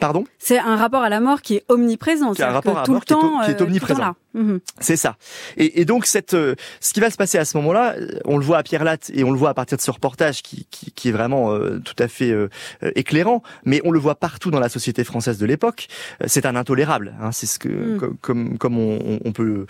Pardon? 0.00 0.24
C'est 0.38 0.58
un 0.58 0.76
rapport 0.76 1.02
à 1.02 1.10
la 1.10 1.20
mort 1.20 1.42
qui 1.42 1.56
est 1.56 1.64
omniprésent. 1.68 2.32
C'est 2.34 2.42
un 2.42 2.52
rapport 2.52 2.78
à 2.78 2.82
la 2.82 2.92
mort 2.92 3.04
qui 3.04 3.12
est, 3.12 3.44
qui 3.44 3.50
est 3.50 3.62
omniprésent. 3.62 4.14
Mhm. 4.34 4.60
C'est 4.78 4.96
ça. 4.96 5.16
Et, 5.56 5.80
et, 5.80 5.84
donc 5.84 6.06
cette, 6.06 6.34
euh, 6.34 6.54
ce 6.80 6.92
qui 6.92 7.00
va 7.00 7.10
se 7.10 7.16
passer 7.16 7.38
à 7.38 7.44
ce 7.44 7.56
moment-là, 7.56 7.96
on 8.24 8.38
le 8.38 8.44
voit 8.44 8.58
à 8.58 8.62
Pierre 8.62 8.84
Latte 8.84 9.10
et 9.12 9.24
on 9.24 9.32
le 9.32 9.38
voit 9.38 9.50
à 9.50 9.54
partir 9.54 9.76
de 9.76 9.82
ce 9.82 9.90
reportage 9.90 10.42
qui, 10.42 10.66
qui, 10.70 10.92
qui 10.92 11.08
est 11.08 11.12
vraiment 11.12 11.52
euh, 11.52 11.80
tout 11.84 11.96
à 11.98 12.06
fait 12.06 12.30
euh, 12.30 12.48
éclairant, 12.94 13.42
mais 13.64 13.80
on 13.84 13.90
le 13.90 13.98
voit 13.98 14.14
partout 14.14 14.50
dans 14.50 14.60
la 14.60 14.68
société 14.68 15.02
française 15.02 15.38
de 15.38 15.46
l'époque. 15.46 15.88
C'est 16.26 16.46
un 16.46 16.54
intolérable. 16.54 17.14
Hein, 17.20 17.32
c'est 17.32 17.46
ce 17.46 17.58
que 17.58 17.68
mhm. 17.68 18.16
comme 18.20 18.58
comme 18.58 18.78
on, 18.78 19.18
on 19.24 19.32
peut 19.32 19.66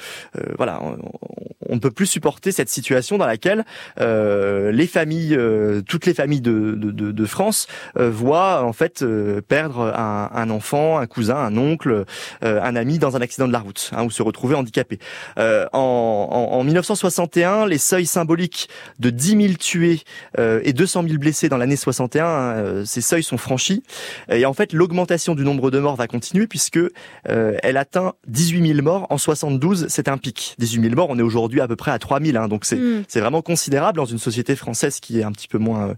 voilà, 0.57 0.81
on, 0.83 1.75
ne 1.75 1.81
peut 1.81 1.91
plus 1.91 2.07
supporter 2.07 2.53
cette 2.53 2.69
situation 2.69 3.19
dans 3.19 3.27
laquelle 3.27 3.65
les 3.99 4.87
familles, 4.87 5.39
toutes 5.87 6.07
les 6.07 6.15
familles 6.15 6.41
de, 6.41 6.73
de, 6.73 6.91
de, 6.91 7.13
de 7.13 7.25
France 7.25 7.67
voient 7.95 8.63
en 8.65 8.73
fait 8.73 9.05
perdre 9.49 9.93
un, 9.97 10.31
un, 10.33 10.51
enfant, 10.51 10.99
un 10.99 11.07
cousin, 11.07 11.37
un 11.37 11.57
oncle, 11.57 12.05
un 12.43 12.77
ami 12.77 12.99
dans 12.99 13.17
un 13.17 13.21
accident 13.21 13.47
de 13.47 13.53
la 13.53 13.61
route, 13.61 13.91
hein, 13.95 14.05
ou 14.05 14.11
se 14.11 14.23
retrouver 14.23 14.50
handicapés. 14.55 14.99
Euh, 15.39 15.67
en, 15.73 16.49
en, 16.53 16.65
1961, 16.65 17.67
les 17.67 17.79
seuils 17.79 18.07
symboliques 18.07 18.69
de 18.99 19.11
10 19.11 19.43
000 19.43 19.55
tués 19.55 20.01
euh, 20.39 20.61
et 20.65 20.73
200 20.73 21.05
000 21.05 21.19
blessés 21.19 21.49
dans 21.49 21.57
l'année 21.57 21.77
61, 21.77 22.25
hein, 22.25 22.29
euh, 22.31 22.85
ces 22.85 23.01
seuils 23.01 23.23
sont 23.23 23.37
franchis. 23.37 23.83
Et 24.31 24.47
en 24.47 24.53
fait, 24.53 24.73
l'augmentation 24.73 25.35
du 25.35 25.43
nombre 25.43 25.71
de 25.71 25.79
morts 25.79 25.97
va 25.97 26.07
continuer 26.07 26.47
puisque 26.47 26.79
euh, 26.79 27.57
elle 27.63 27.77
atteint 27.77 28.15
18 28.29 28.75
000 28.75 28.83
morts 28.83 29.07
en 29.11 29.19
72. 29.19 29.87
C'est 29.89 30.09
un 30.09 30.19
pic. 30.19 30.55
18 30.59 30.83
000 30.83 30.95
morts, 30.95 31.09
on 31.11 31.19
est 31.19 31.23
aujourd'hui 31.23 31.61
à 31.61 31.69
peu 31.69 31.77
près 31.77 31.91
à 31.91 31.99
3 31.99 32.21
000. 32.21 32.37
Hein, 32.37 32.49
donc 32.49 32.65
c'est 32.65 32.77
mm. 32.77 33.05
c'est 33.09 33.21
vraiment 33.21 33.43
considérable 33.43 33.97
dans 33.97 34.05
une 34.05 34.19
société 34.19 34.57
française 34.57 35.01
qui 35.01 35.21
est 35.21 35.23
un 35.23 35.33
petit 35.33 35.49
peu 35.49 35.59
moins 35.59 35.95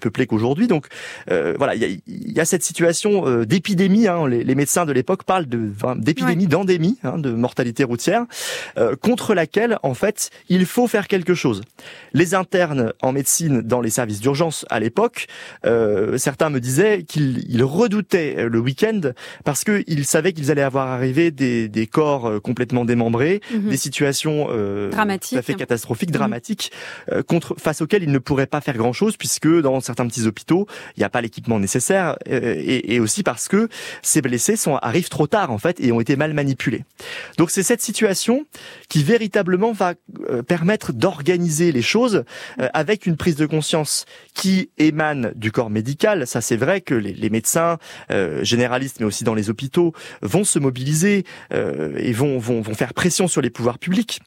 peuplée 0.00 0.26
qu'aujourd'hui. 0.26 0.66
Donc 0.66 0.86
voilà, 1.28 1.74
il 1.74 1.82
y 1.82 1.84
a, 1.84 1.98
y 2.06 2.40
a, 2.40 2.44
cette 2.44 2.62
situation 2.62 3.44
d'épidémie. 3.44 4.08
Hein, 4.08 4.28
les, 4.28 4.44
les, 4.44 4.54
médecins 4.54 4.86
de 4.86 4.92
l'époque 4.92 5.24
parlent 5.24 5.46
de 5.46 5.70
d'épidémie, 5.96 6.46
d'endémie, 6.46 6.98
hein, 7.02 7.18
de 7.18 7.30
mortalité 7.30 7.81
routière, 7.84 8.24
euh, 8.78 8.96
contre 8.96 9.34
laquelle, 9.34 9.78
en 9.82 9.94
fait, 9.94 10.30
il 10.48 10.66
faut 10.66 10.86
faire 10.86 11.08
quelque 11.08 11.34
chose. 11.34 11.62
Les 12.12 12.34
internes 12.34 12.92
en 13.02 13.12
médecine 13.12 13.62
dans 13.62 13.80
les 13.80 13.90
services 13.90 14.20
d'urgence 14.20 14.64
à 14.70 14.80
l'époque, 14.80 15.26
euh, 15.66 16.18
certains 16.18 16.50
me 16.50 16.60
disaient 16.60 17.02
qu'ils 17.02 17.64
redoutaient 17.64 18.48
le 18.48 18.58
week-end 18.58 19.00
parce 19.44 19.64
qu'ils 19.64 20.04
savaient 20.04 20.32
qu'ils 20.32 20.50
allaient 20.50 20.62
avoir 20.62 20.88
arrivé 20.88 21.30
des, 21.30 21.68
des 21.68 21.86
corps 21.86 22.26
euh, 22.26 22.40
complètement 22.40 22.84
démembrés, 22.84 23.40
mhm. 23.52 23.70
des 23.70 23.76
situations 23.76 24.48
euh, 24.50 24.90
dramatiques, 24.90 25.32
tout 25.32 25.38
à 25.38 25.42
fait 25.42 25.54
catastrophiques, 25.54 26.10
mhm. 26.10 26.16
dramatiques, 26.16 26.72
euh, 27.10 27.22
contre 27.22 27.54
face 27.58 27.80
auxquelles 27.82 28.02
ils 28.02 28.10
ne 28.10 28.18
pourraient 28.18 28.46
pas 28.46 28.60
faire 28.60 28.76
grand-chose 28.76 29.16
puisque 29.16 29.48
dans 29.48 29.80
certains 29.80 30.06
petits 30.06 30.26
hôpitaux, 30.26 30.66
il 30.96 31.00
n'y 31.00 31.04
a 31.04 31.08
pas 31.08 31.20
l'équipement 31.20 31.58
nécessaire 31.58 32.16
et, 32.26 32.94
et, 32.94 33.00
aussi 33.00 33.22
parce 33.22 33.48
que 33.48 33.68
ces 34.02 34.22
blessés 34.22 34.56
sont 34.56 34.76
arrivent 34.76 35.08
trop 35.08 35.26
tard 35.26 35.50
en 35.50 35.58
fait 35.58 35.80
et 35.80 35.92
ont 35.92 36.00
été 36.00 36.16
mal 36.16 36.34
manipulés. 36.34 36.84
Donc 37.38 37.50
c'est 37.50 37.62
cette 37.72 37.80
situation 37.80 38.44
qui 38.90 39.02
véritablement 39.02 39.72
va 39.72 39.94
euh, 40.28 40.42
permettre 40.42 40.92
d'organiser 40.92 41.72
les 41.72 41.80
choses 41.80 42.24
euh, 42.60 42.68
avec 42.74 43.06
une 43.06 43.16
prise 43.16 43.36
de 43.36 43.46
conscience 43.46 44.04
qui 44.34 44.68
émane 44.76 45.32
du 45.36 45.52
corps 45.52 45.70
médical. 45.70 46.26
Ça, 46.26 46.42
c'est 46.42 46.58
vrai 46.58 46.82
que 46.82 46.94
les, 46.94 47.30
médecins 47.30 47.78
euh, 48.10 48.44
généralistes, 48.44 49.00
mais 49.00 49.06
aussi 49.06 49.24
dans 49.24 49.32
les 49.32 49.48
hôpitaux, 49.48 49.94
vont 50.20 50.44
se 50.44 50.58
mobiliser 50.58 51.24
et 51.50 52.12
vont, 52.12 52.38
vont, 52.38 52.60
vont 52.60 52.74
faire 52.74 52.92
pression 52.92 53.26
sur 53.26 53.40
les 53.40 53.48
pouvoirs 53.48 53.78
publics 53.78 54.20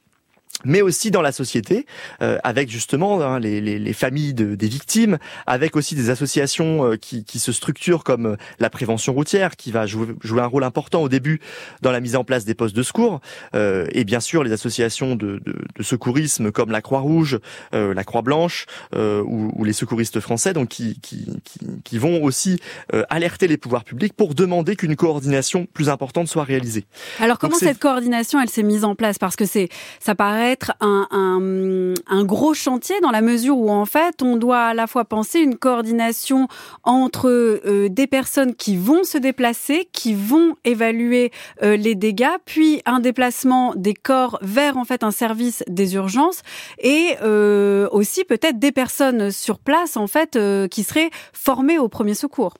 mais 0.63 0.81
aussi 0.81 1.11
dans 1.11 1.21
la 1.21 1.31
société, 1.31 1.85
euh, 2.21 2.37
avec 2.43 2.69
justement 2.69 3.21
hein, 3.21 3.39
les, 3.39 3.59
les, 3.59 3.77
les, 3.77 3.93
familles 3.93 4.33
de, 4.33 4.55
des 4.55 4.67
victimes, 4.67 5.17
avec 5.45 5.75
aussi 5.75 5.95
des 5.95 6.09
associations 6.09 6.85
euh, 6.85 6.95
qui, 6.95 7.25
qui, 7.25 7.39
se 7.39 7.51
structurent 7.51 8.03
comme 8.03 8.25
euh, 8.25 8.35
la 8.59 8.69
prévention 8.69 9.13
routière, 9.13 9.57
qui 9.57 9.71
va 9.71 9.85
jouer, 9.85 10.07
jouer, 10.21 10.41
un 10.41 10.45
rôle 10.45 10.63
important 10.63 11.01
au 11.01 11.09
début 11.09 11.41
dans 11.81 11.91
la 11.91 11.99
mise 11.99 12.15
en 12.15 12.23
place 12.23 12.45
des 12.45 12.55
postes 12.55 12.75
de 12.75 12.83
secours, 12.83 13.19
euh, 13.53 13.87
et 13.91 14.05
bien 14.05 14.19
sûr 14.19 14.43
les 14.43 14.51
associations 14.53 15.15
de, 15.15 15.39
de, 15.45 15.55
de 15.75 15.83
secourisme 15.83 16.51
comme 16.51 16.71
la 16.71 16.81
Croix-Rouge, 16.81 17.39
euh, 17.73 17.93
la 17.93 18.03
Croix-Blanche 18.03 18.65
ou, 18.93 19.51
ou, 19.55 19.63
les 19.63 19.73
secouristes 19.73 20.19
français, 20.19 20.53
donc 20.53 20.69
qui, 20.69 20.99
qui, 21.01 21.27
qui 21.83 21.97
vont 21.97 22.23
aussi 22.23 22.59
alerter 23.09 23.47
les 23.47 23.57
pouvoirs 23.57 23.83
publics 23.83 24.13
pour 24.13 24.35
demander 24.35 24.75
qu'une 24.75 24.95
coordination 24.95 25.67
plus 25.73 25.89
importante 25.89 26.27
soit 26.27 26.43
réalisée. 26.43 26.85
Alors 27.19 27.39
comment 27.39 27.57
cette 27.57 27.79
coordination 27.79 28.39
elle 28.39 28.49
s'est 28.49 28.63
mise 28.63 28.83
en 28.83 28.95
place? 28.95 29.17
Parce 29.17 29.35
que 29.35 29.45
c'est 29.45 29.69
ça 29.99 30.15
paraît 30.15 30.44
être 30.49 30.73
un, 30.81 31.93
gros 32.23 32.53
chantier 32.53 32.99
dans 33.01 33.11
la 33.11 33.21
mesure 33.21 33.57
où 33.57 33.69
en 33.69 33.85
fait 33.85 34.21
on 34.21 34.35
doit 34.35 34.61
à 34.61 34.73
la 34.73 34.87
fois 34.87 35.05
penser 35.05 35.39
une 35.39 35.55
coordination 35.57 36.47
entre 36.83 37.29
euh, 37.29 37.87
des 37.89 38.07
personnes 38.07 38.55
qui 38.55 38.77
vont 38.77 39.03
se 39.03 39.17
déplacer, 39.17 39.87
qui 39.91 40.13
vont 40.13 40.55
évaluer 40.65 41.31
euh, 41.61 41.77
les 41.77 41.95
dégâts, 41.95 42.37
puis 42.45 42.81
un 42.85 42.99
déplacement 42.99 43.73
des 43.75 43.93
corps 43.93 44.39
vers 44.41 44.77
en 44.77 44.85
fait 44.85 45.03
un 45.03 45.11
service 45.11 45.63
des 45.67 45.95
urgences 45.95 46.41
et 46.79 47.15
euh, 47.21 47.87
aussi 47.91 48.23
peut-être 48.23 48.59
des 48.59 48.71
personnes 48.71 49.31
sur 49.31 49.59
place 49.59 49.97
en 49.97 50.07
fait 50.07 50.37
qui 50.69 50.83
seraient 50.83 51.11
formées 51.33 51.77
au 51.77 51.87
premier 51.89 52.15
secours. 52.15 52.55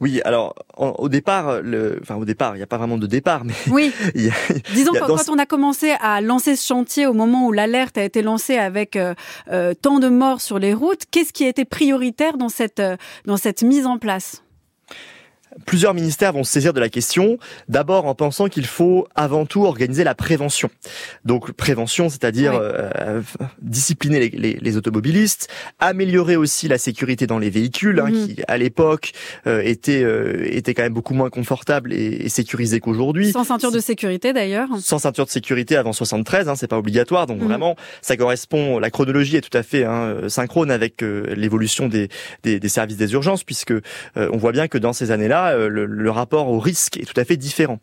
Oui, 0.00 0.20
alors 0.24 0.54
au 0.76 1.08
départ, 1.08 1.60
le, 1.62 1.98
enfin 2.02 2.16
au 2.16 2.24
départ, 2.24 2.54
il 2.54 2.58
n'y 2.58 2.62
a 2.62 2.66
pas 2.66 2.78
vraiment 2.78 2.98
de 2.98 3.06
départ, 3.06 3.44
mais 3.44 3.54
oui. 3.70 3.92
y 4.14 4.28
a, 4.28 4.32
Disons 4.74 4.92
y 4.92 4.98
a 4.98 5.00
quand, 5.00 5.28
on 5.28 5.38
a 5.38 5.46
commencé 5.46 5.94
à 6.00 6.20
lancer 6.20 6.56
ce 6.56 6.66
chantier 6.66 7.06
au 7.06 7.12
moment 7.12 7.46
où 7.46 7.52
l'alerte 7.52 7.96
a 7.98 8.04
été 8.04 8.22
lancée 8.22 8.56
avec 8.56 8.96
euh, 8.96 9.14
euh, 9.50 9.74
tant 9.74 10.00
de 10.00 10.08
morts 10.08 10.40
sur 10.40 10.58
les 10.58 10.74
routes, 10.74 11.02
qu'est-ce 11.10 11.32
qui 11.32 11.44
a 11.44 11.48
été 11.48 11.64
prioritaire 11.64 12.36
dans 12.36 12.48
cette 12.48 12.80
euh, 12.80 12.96
dans 13.24 13.36
cette 13.36 13.62
mise 13.62 13.86
en 13.86 13.98
place? 13.98 14.43
Plusieurs 15.66 15.94
ministères 15.94 16.32
vont 16.32 16.44
se 16.44 16.52
saisir 16.52 16.72
de 16.72 16.80
la 16.80 16.88
question, 16.88 17.38
d'abord 17.68 18.06
en 18.06 18.14
pensant 18.14 18.48
qu'il 18.48 18.66
faut 18.66 19.06
avant 19.14 19.46
tout 19.46 19.64
organiser 19.64 20.04
la 20.04 20.14
prévention. 20.14 20.70
Donc 21.24 21.52
prévention, 21.52 22.08
c'est-à-dire 22.08 22.52
oui. 22.52 22.60
euh, 22.62 23.22
discipliner 23.60 24.20
les, 24.20 24.28
les, 24.28 24.58
les, 24.60 24.76
automobilistes, 24.76 25.48
améliorer 25.80 26.36
aussi 26.36 26.68
la 26.68 26.78
sécurité 26.78 27.26
dans 27.26 27.38
les 27.38 27.50
véhicules, 27.50 28.00
hein, 28.00 28.10
mmh. 28.10 28.26
qui 28.26 28.42
à 28.48 28.56
l'époque 28.56 29.12
euh, 29.46 29.60
était 29.62 30.02
euh, 30.02 30.46
était 30.50 30.74
quand 30.74 30.82
même 30.82 30.94
beaucoup 30.94 31.14
moins 31.14 31.30
confortable 31.30 31.92
et, 31.92 32.24
et 32.24 32.28
sécurisé 32.28 32.80
qu'aujourd'hui. 32.80 33.32
Sans 33.32 33.44
ceinture 33.44 33.72
de 33.72 33.80
sécurité 33.80 34.32
d'ailleurs. 34.32 34.68
Sans 34.80 34.98
ceinture 34.98 35.26
de 35.26 35.30
sécurité 35.30 35.76
avant 35.76 35.92
73, 35.92 36.48
hein, 36.48 36.54
c'est 36.56 36.68
pas 36.68 36.78
obligatoire. 36.78 37.26
Donc 37.26 37.40
mmh. 37.40 37.44
vraiment, 37.44 37.76
ça 38.02 38.16
correspond. 38.16 38.78
La 38.78 38.90
chronologie 38.90 39.36
est 39.36 39.40
tout 39.40 39.56
à 39.56 39.62
fait 39.62 39.84
hein, 39.84 40.28
synchrone 40.28 40.70
avec 40.70 41.02
euh, 41.02 41.34
l'évolution 41.34 41.88
des, 41.88 42.08
des, 42.42 42.60
des, 42.60 42.68
services 42.68 42.96
des 42.96 43.12
urgences, 43.12 43.44
puisque 43.44 43.70
euh, 43.72 43.80
on 44.16 44.36
voit 44.36 44.52
bien 44.52 44.68
que 44.68 44.78
dans 44.78 44.92
ces 44.92 45.10
années-là 45.10 45.43
euh, 45.52 45.68
le, 45.68 45.86
le, 45.86 46.10
rapport 46.10 46.48
au 46.48 46.58
risque 46.58 46.96
est 46.96 47.04
tout 47.04 47.18
à 47.20 47.24
fait 47.24 47.36
différent. 47.36 47.78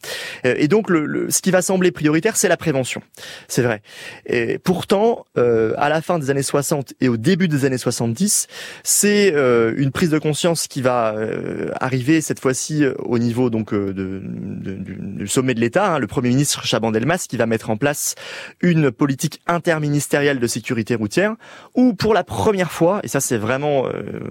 Euh, 0.45 0.55
et 0.57 0.67
donc, 0.67 0.89
le, 0.89 1.05
le, 1.05 1.29
ce 1.29 1.41
qui 1.41 1.51
va 1.51 1.61
sembler 1.61 1.91
prioritaire, 1.91 2.37
c'est 2.37 2.47
la 2.47 2.57
prévention. 2.57 3.01
C'est 3.47 3.61
vrai. 3.61 3.81
Et 4.25 4.57
pourtant, 4.57 5.25
euh, 5.37 5.73
à 5.77 5.89
la 5.89 6.01
fin 6.01 6.19
des 6.19 6.29
années 6.29 6.43
60 6.43 6.93
et 7.01 7.09
au 7.09 7.17
début 7.17 7.47
des 7.47 7.65
années 7.65 7.77
70, 7.77 8.47
c'est 8.83 9.33
euh, 9.35 9.73
une 9.77 9.91
prise 9.91 10.09
de 10.09 10.19
conscience 10.19 10.67
qui 10.67 10.81
va 10.81 11.13
euh, 11.15 11.69
arriver 11.79 12.21
cette 12.21 12.39
fois-ci 12.39 12.85
au 12.99 13.17
niveau 13.19 13.49
donc 13.49 13.73
de, 13.73 14.21
du, 14.23 15.27
sommet 15.27 15.53
de 15.53 15.59
l'État. 15.59 15.93
Hein, 15.93 15.99
le 15.99 16.07
Premier 16.07 16.29
ministre 16.29 16.65
Chaban-Delmas 16.65 17.25
qui 17.29 17.37
va 17.37 17.45
mettre 17.45 17.69
en 17.69 17.77
place 17.77 18.15
une 18.61 18.91
politique 18.91 19.41
interministérielle 19.47 20.39
de 20.39 20.47
sécurité 20.47 20.95
routière, 20.95 21.35
où 21.75 21.93
pour 21.93 22.13
la 22.13 22.23
première 22.23 22.71
fois, 22.71 22.99
et 23.03 23.07
ça 23.07 23.19
c'est 23.19 23.37
vraiment 23.37 23.85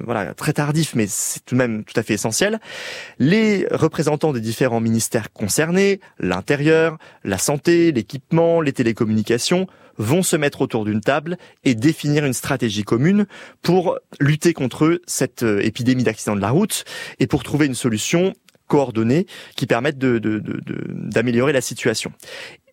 voilà 0.04 0.34
très 0.34 0.52
tardif, 0.52 0.94
mais 0.94 1.06
c'est 1.08 1.44
tout 1.44 1.54
de 1.54 1.58
même 1.58 1.84
tout 1.84 1.98
à 1.98 2.02
fait 2.02 2.14
essentiel, 2.14 2.60
les 3.20 3.66
représentants 3.70 4.32
des 4.32 4.40
différents 4.40 4.80
ministères 4.80 5.30
concernés, 5.32 6.00
l'intérieur, 6.18 6.96
la 7.22 7.38
santé, 7.38 7.92
l'équipement, 7.92 8.62
les 8.62 8.72
télécommunications, 8.72 9.66
vont 9.98 10.22
se 10.22 10.34
mettre 10.34 10.62
autour 10.62 10.86
d'une 10.86 11.02
table 11.02 11.36
et 11.62 11.74
définir 11.74 12.24
une 12.24 12.32
stratégie 12.32 12.82
commune 12.82 13.26
pour 13.60 13.98
lutter 14.18 14.54
contre 14.54 15.00
cette 15.06 15.42
euh, 15.42 15.60
épidémie 15.62 16.04
d'accidents 16.04 16.34
de 16.34 16.40
la 16.40 16.50
route 16.50 16.84
et 17.18 17.26
pour 17.26 17.42
trouver 17.42 17.66
une 17.66 17.74
solution 17.74 18.32
coordonnée 18.66 19.26
qui 19.54 19.66
permette 19.66 19.98
d'améliorer 19.98 21.52
de, 21.52 21.56
la 21.56 21.60
situation. 21.60 22.12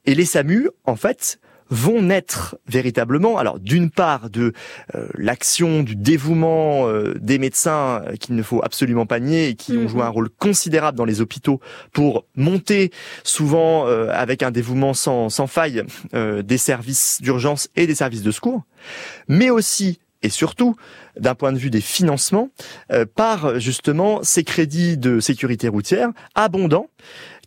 Et 0.05 0.15
les 0.15 0.25
SAMU, 0.25 0.69
en 0.85 0.95
fait, 0.95 1.41
vont 1.69 2.01
naître 2.01 2.57
véritablement, 2.67 3.37
alors 3.37 3.59
d'une 3.59 3.89
part 3.89 4.29
de 4.29 4.53
euh, 4.95 5.07
l'action, 5.15 5.83
du 5.83 5.95
dévouement 5.95 6.87
euh, 6.87 7.15
des 7.19 7.39
médecins 7.39 8.01
euh, 8.05 8.15
qu'il 8.15 8.35
ne 8.35 8.43
faut 8.43 8.61
absolument 8.63 9.05
pas 9.05 9.19
nier 9.19 9.49
et 9.49 9.55
qui 9.55 9.73
mmh. 9.73 9.85
ont 9.85 9.87
joué 9.87 10.01
un 10.01 10.09
rôle 10.09 10.29
considérable 10.29 10.97
dans 10.97 11.05
les 11.05 11.21
hôpitaux 11.21 11.59
pour 11.91 12.25
monter 12.35 12.91
souvent 13.23 13.87
euh, 13.87 14.09
avec 14.11 14.43
un 14.43 14.51
dévouement 14.51 14.93
sans, 14.93 15.29
sans 15.29 15.47
faille 15.47 15.83
euh, 16.13 16.41
des 16.41 16.57
services 16.57 17.19
d'urgence 17.21 17.69
et 17.75 17.87
des 17.87 17.95
services 17.95 18.23
de 18.23 18.31
secours, 18.31 18.63
mais 19.27 19.49
aussi 19.49 19.99
et 20.23 20.29
surtout 20.29 20.75
d'un 21.19 21.35
point 21.35 21.51
de 21.51 21.57
vue 21.57 21.69
des 21.69 21.81
financements 21.81 22.49
euh, 22.91 23.05
par 23.05 23.59
justement 23.59 24.21
ces 24.23 24.43
crédits 24.43 24.97
de 24.97 25.19
sécurité 25.19 25.67
routière 25.67 26.09
abondants 26.35 26.89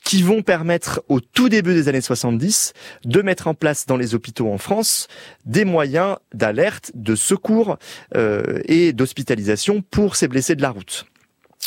qui 0.05 0.23
vont 0.23 0.43
permettre 0.43 1.03
au 1.09 1.21
tout 1.21 1.49
début 1.49 1.75
des 1.75 1.89
années 1.89 2.01
70 2.01 2.73
de 3.05 3.23
mettre 3.23 3.49
en 3.49 3.55
place 3.55 3.87
dans 3.87 3.97
les 3.97 4.15
hôpitaux 4.15 4.53
en 4.53 4.59
France 4.59 5.09
des 5.45 5.65
moyens 5.65 6.17
d'alerte, 6.35 6.91
de 6.95 7.15
secours 7.15 7.79
euh, 8.17 8.61
et 8.65 8.93
d'hospitalisation 8.93 9.83
pour 9.91 10.17
ces 10.17 10.29
blessés 10.29 10.57
de 10.57 10.63
la 10.63 10.71
route. 10.71 11.07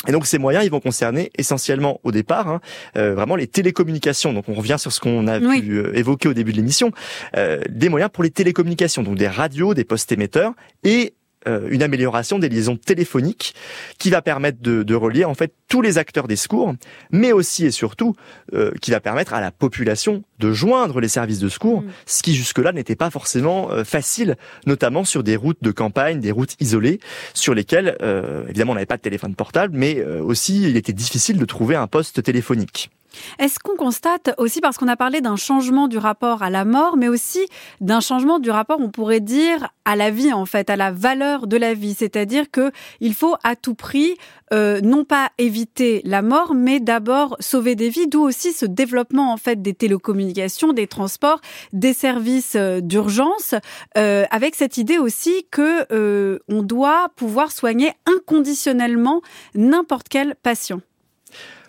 Et 0.08 0.12
donc 0.12 0.26
ces 0.26 0.38
moyens, 0.38 0.64
ils 0.64 0.70
vont 0.70 0.80
concerner 0.80 1.30
essentiellement 1.38 2.00
au 2.02 2.12
départ 2.12 2.48
hein, 2.48 2.60
euh, 2.96 3.14
vraiment 3.14 3.36
les 3.36 3.46
télécommunications. 3.46 4.32
Donc 4.32 4.48
on 4.48 4.54
revient 4.54 4.76
sur 4.78 4.92
ce 4.92 5.00
qu'on 5.00 5.26
a 5.26 5.38
oui. 5.38 5.62
pu 5.62 5.78
euh, 5.78 5.96
évoquer 5.96 6.28
au 6.28 6.34
début 6.34 6.52
de 6.52 6.56
l'émission, 6.58 6.90
euh, 7.36 7.60
des 7.70 7.88
moyens 7.88 8.10
pour 8.12 8.24
les 8.24 8.30
télécommunications, 8.30 9.02
donc 9.02 9.16
des 9.16 9.28
radios, 9.28 9.72
des 9.72 9.84
postes 9.84 10.10
émetteurs 10.12 10.52
et 10.82 11.14
une 11.46 11.82
amélioration 11.82 12.38
des 12.38 12.48
liaisons 12.48 12.76
téléphoniques 12.76 13.54
qui 13.98 14.10
va 14.10 14.22
permettre 14.22 14.60
de, 14.60 14.82
de, 14.82 14.94
relier 14.94 15.24
en 15.24 15.34
fait 15.34 15.52
tous 15.68 15.82
les 15.82 15.98
acteurs 15.98 16.28
des 16.28 16.36
secours, 16.36 16.74
mais 17.10 17.32
aussi 17.32 17.66
et 17.66 17.70
surtout 17.70 18.14
euh, 18.52 18.72
qui 18.80 18.90
va 18.90 19.00
permettre 19.00 19.34
à 19.34 19.40
la 19.40 19.50
population 19.50 20.22
de 20.38 20.52
joindre 20.52 21.00
les 21.00 21.08
services 21.08 21.38
de 21.38 21.48
secours, 21.48 21.82
mmh. 21.82 21.90
ce 22.06 22.22
qui 22.22 22.34
jusque-là 22.34 22.72
n'était 22.72 22.96
pas 22.96 23.10
forcément 23.10 23.70
euh, 23.70 23.84
facile, 23.84 24.36
notamment 24.66 25.04
sur 25.04 25.22
des 25.22 25.36
routes 25.36 25.62
de 25.62 25.70
campagne, 25.70 26.20
des 26.20 26.30
routes 26.30 26.56
isolées, 26.60 27.00
sur 27.34 27.54
lesquelles 27.54 27.96
euh, 28.02 28.44
évidemment 28.48 28.72
on 28.72 28.74
n'avait 28.74 28.86
pas 28.86 28.96
de 28.96 29.02
téléphone 29.02 29.34
portable, 29.34 29.76
mais 29.76 29.98
euh, 29.98 30.22
aussi 30.22 30.62
il 30.62 30.76
était 30.76 30.92
difficile 30.92 31.38
de 31.38 31.44
trouver 31.44 31.76
un 31.76 31.86
poste 31.86 32.22
téléphonique. 32.22 32.90
Est-ce 33.38 33.58
qu'on 33.58 33.76
constate 33.76 34.34
aussi, 34.38 34.60
parce 34.60 34.78
qu'on 34.78 34.88
a 34.88 34.96
parlé 34.96 35.20
d'un 35.20 35.36
changement 35.36 35.88
du 35.88 35.98
rapport 35.98 36.42
à 36.42 36.50
la 36.50 36.64
mort, 36.64 36.96
mais 36.96 37.08
aussi 37.08 37.46
d'un 37.80 38.00
changement 38.00 38.38
du 38.38 38.50
rapport, 38.50 38.80
on 38.80 38.90
pourrait 38.90 39.20
dire, 39.20 39.68
à 39.84 39.96
la 39.96 40.10
vie, 40.10 40.32
en 40.32 40.46
fait, 40.46 40.70
à 40.70 40.76
la 40.76 40.90
valeur 40.90 41.46
de 41.46 41.56
la 41.56 41.74
vie? 41.74 41.94
C'est-à-dire 41.94 42.50
que 42.50 42.70
il 43.00 43.14
faut 43.14 43.36
à 43.42 43.56
tout 43.56 43.74
prix, 43.74 44.16
euh, 44.52 44.80
non 44.80 45.04
pas 45.04 45.30
éviter 45.38 46.00
la 46.04 46.22
mort, 46.22 46.54
mais 46.54 46.80
d'abord 46.80 47.36
sauver 47.40 47.74
des 47.74 47.88
vies, 47.88 48.06
d'où 48.06 48.22
aussi 48.22 48.52
ce 48.52 48.66
développement, 48.66 49.32
en 49.32 49.36
fait, 49.36 49.62
des 49.62 49.74
télécommunications, 49.74 50.72
des 50.72 50.86
transports, 50.86 51.40
des 51.72 51.92
services 51.92 52.54
euh, 52.56 52.80
d'urgence, 52.80 53.54
euh, 53.96 54.24
avec 54.30 54.54
cette 54.54 54.76
idée 54.76 54.98
aussi 54.98 55.46
que 55.50 55.86
euh, 55.92 56.38
on 56.48 56.62
doit 56.62 57.08
pouvoir 57.16 57.52
soigner 57.52 57.92
inconditionnellement 58.06 59.22
n'importe 59.54 60.08
quel 60.08 60.34
patient. 60.42 60.80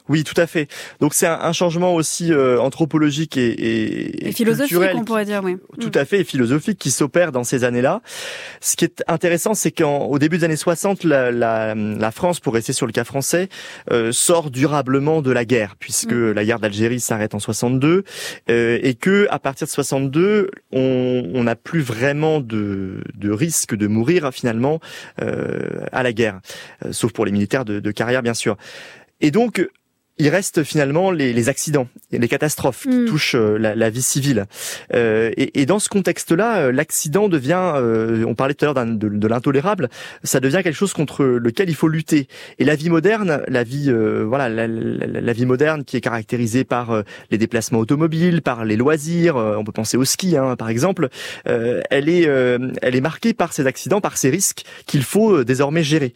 Oui, 0.08 0.24
tout 0.24 0.40
à 0.40 0.48
fait. 0.48 0.68
Donc 1.00 1.14
c'est 1.14 1.28
un, 1.28 1.40
un, 1.42 1.54
changement 1.54 1.96
aussi 1.96 2.32
euh, 2.32 2.60
anthropologique 2.60 3.38
et, 3.38 3.48
et, 3.48 4.28
et 4.28 4.32
philosophique, 4.32 4.78
on 4.94 5.04
pourrait 5.04 5.26
dire, 5.26 5.42
oui. 5.44 5.58
Tout 5.80 5.92
à 5.94 6.06
fait, 6.06 6.20
et 6.20 6.24
philosophique 6.24 6.78
qui 6.78 6.92
s'opère 6.92 7.32
dans 7.32 7.44
ces 7.44 7.64
années-là. 7.64 8.02
Ce 8.62 8.76
qui 8.76 8.86
est 8.86 9.04
intéressant, 9.08 9.54
c'est 9.54 9.72
qu'au 9.72 10.20
début 10.20 10.38
des 10.38 10.44
années 10.44 10.56
60, 10.56 11.04
la, 11.04 11.32
la, 11.32 11.76
la, 11.76 12.12
France, 12.12 12.40
pour 12.40 12.54
rester 12.54 12.74
sur 12.74 12.86
le 12.86 12.92
cas 12.92 13.04
français, 13.04 13.50
euh, 13.92 14.12
sort 14.12 14.52
durablement 14.52 15.22
de 15.22 15.32
la 15.32 15.46
guerre, 15.46 15.76
puisque 15.80 16.14
mmh. 16.14 16.32
la 16.32 16.46
guerre 16.46 16.60
d'Algérie 16.60 17.00
s'arrête 17.00 17.34
en 17.34 17.40
62, 17.40 18.04
euh, 18.50 18.80
et 18.84 18.94
que 18.94 19.28
à 19.30 19.40
partir 19.40 19.66
de 19.66 19.72
62, 19.72 20.52
on 20.72 21.44
n'a 21.44 21.56
plus 21.56 21.82
vraiment 21.82 22.40
de, 22.42 23.02
de, 23.16 23.32
risque 23.32 23.76
de 23.76 23.88
mourir 23.88 24.32
finalement 24.32 24.80
euh, 25.22 25.86
à 25.92 26.04
la 26.04 26.14
guerre, 26.14 26.40
euh, 26.86 26.92
sauf 26.92 27.12
pour 27.12 27.26
les 27.26 27.32
militaires 27.32 27.66
de, 27.66 27.80
de 27.80 27.92
carrière, 27.92 28.22
bien 28.22 28.34
sûr. 28.34 28.58
Et 29.22 29.32
donc, 29.32 29.66
il 30.18 30.30
reste 30.30 30.64
finalement 30.64 31.12
les, 31.12 31.34
les 31.34 31.50
accidents, 31.50 31.88
les 32.12 32.28
catastrophes 32.28 32.84
qui 32.84 32.90
Mm. 32.96 33.06
touchent 33.06 33.36
euh, 33.36 33.58
la, 33.58 33.76
la 33.76 33.90
vie 33.90 34.02
civile. 34.02 34.46
Euh, 34.94 35.32
et, 35.36 35.62
et 35.62 35.66
dans 35.66 35.80
ce 35.80 35.90
contexte-là, 35.90 36.58
euh, 36.58 36.72
l'accident 36.72 37.28
devient, 37.28 37.74
euh, 37.76 38.24
on 38.26 38.36
parlait 38.36 38.54
tout 38.54 38.64
à 38.66 38.72
l'heure 38.74 38.86
de, 38.86 39.10
de 39.10 39.28
l'intolérable, 39.28 39.90
ça 40.24 40.40
devient 40.40 40.62
quelque 40.64 40.76
chose 40.76 40.94
contre 40.94 41.24
lequel 41.26 41.70
il 41.70 41.76
faut 41.76 41.88
lutter. 41.90 42.28
Et 42.60 42.64
la 42.66 42.76
vie 42.76 42.90
moderne, 42.90 43.42
la 43.48 43.64
vie, 43.64 43.90
euh, 43.90 44.24
voilà, 44.26 44.48
la, 44.48 44.68
la- 44.68 45.34
vie 45.34 45.46
moderne 45.46 45.84
qui 45.84 45.98
est 45.98 46.02
caractérisée 46.02 46.64
par 46.64 46.92
euh, 46.92 47.02
les 47.32 47.38
déplacements 47.38 47.80
automobiles, 47.80 48.42
par 48.42 48.64
les 48.64 48.78
loisirs, 48.78 49.36
euh, 49.36 49.58
on 49.58 49.64
peut 49.66 49.74
penser 49.74 49.98
au 49.98 50.06
ski, 50.06 50.38
hein, 50.38 50.56
par 50.56 50.70
exemple, 50.70 51.10
euh, 51.48 51.82
elle 51.90 52.08
est, 52.08 52.28
euh, 52.28 52.72
elle 52.82 52.96
est 52.96 53.02
marquée 53.02 53.34
par 53.34 53.52
ces 53.52 53.68
accidents, 53.68 54.00
par 54.00 54.16
ces 54.18 54.30
risques 54.30 54.64
qu'il 54.86 55.04
faut 55.04 55.44
désormais 55.44 55.84
gérer. 55.84 56.14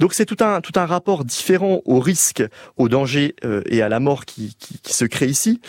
Donc 0.00 0.14
c'est 0.14 0.24
tout 0.24 0.42
un 0.42 0.60
tout 0.62 0.72
un 0.76 0.86
rapport 0.86 1.24
différent 1.26 1.82
au 1.84 2.00
risque, 2.00 2.42
au 2.78 2.88
danger 2.88 3.34
euh, 3.41 3.41
et 3.66 3.82
à 3.82 3.88
la 3.88 4.00
mort 4.00 4.24
qui 4.24 4.56
se 4.86 5.04
crée 5.04 5.26
ici. 5.26 5.60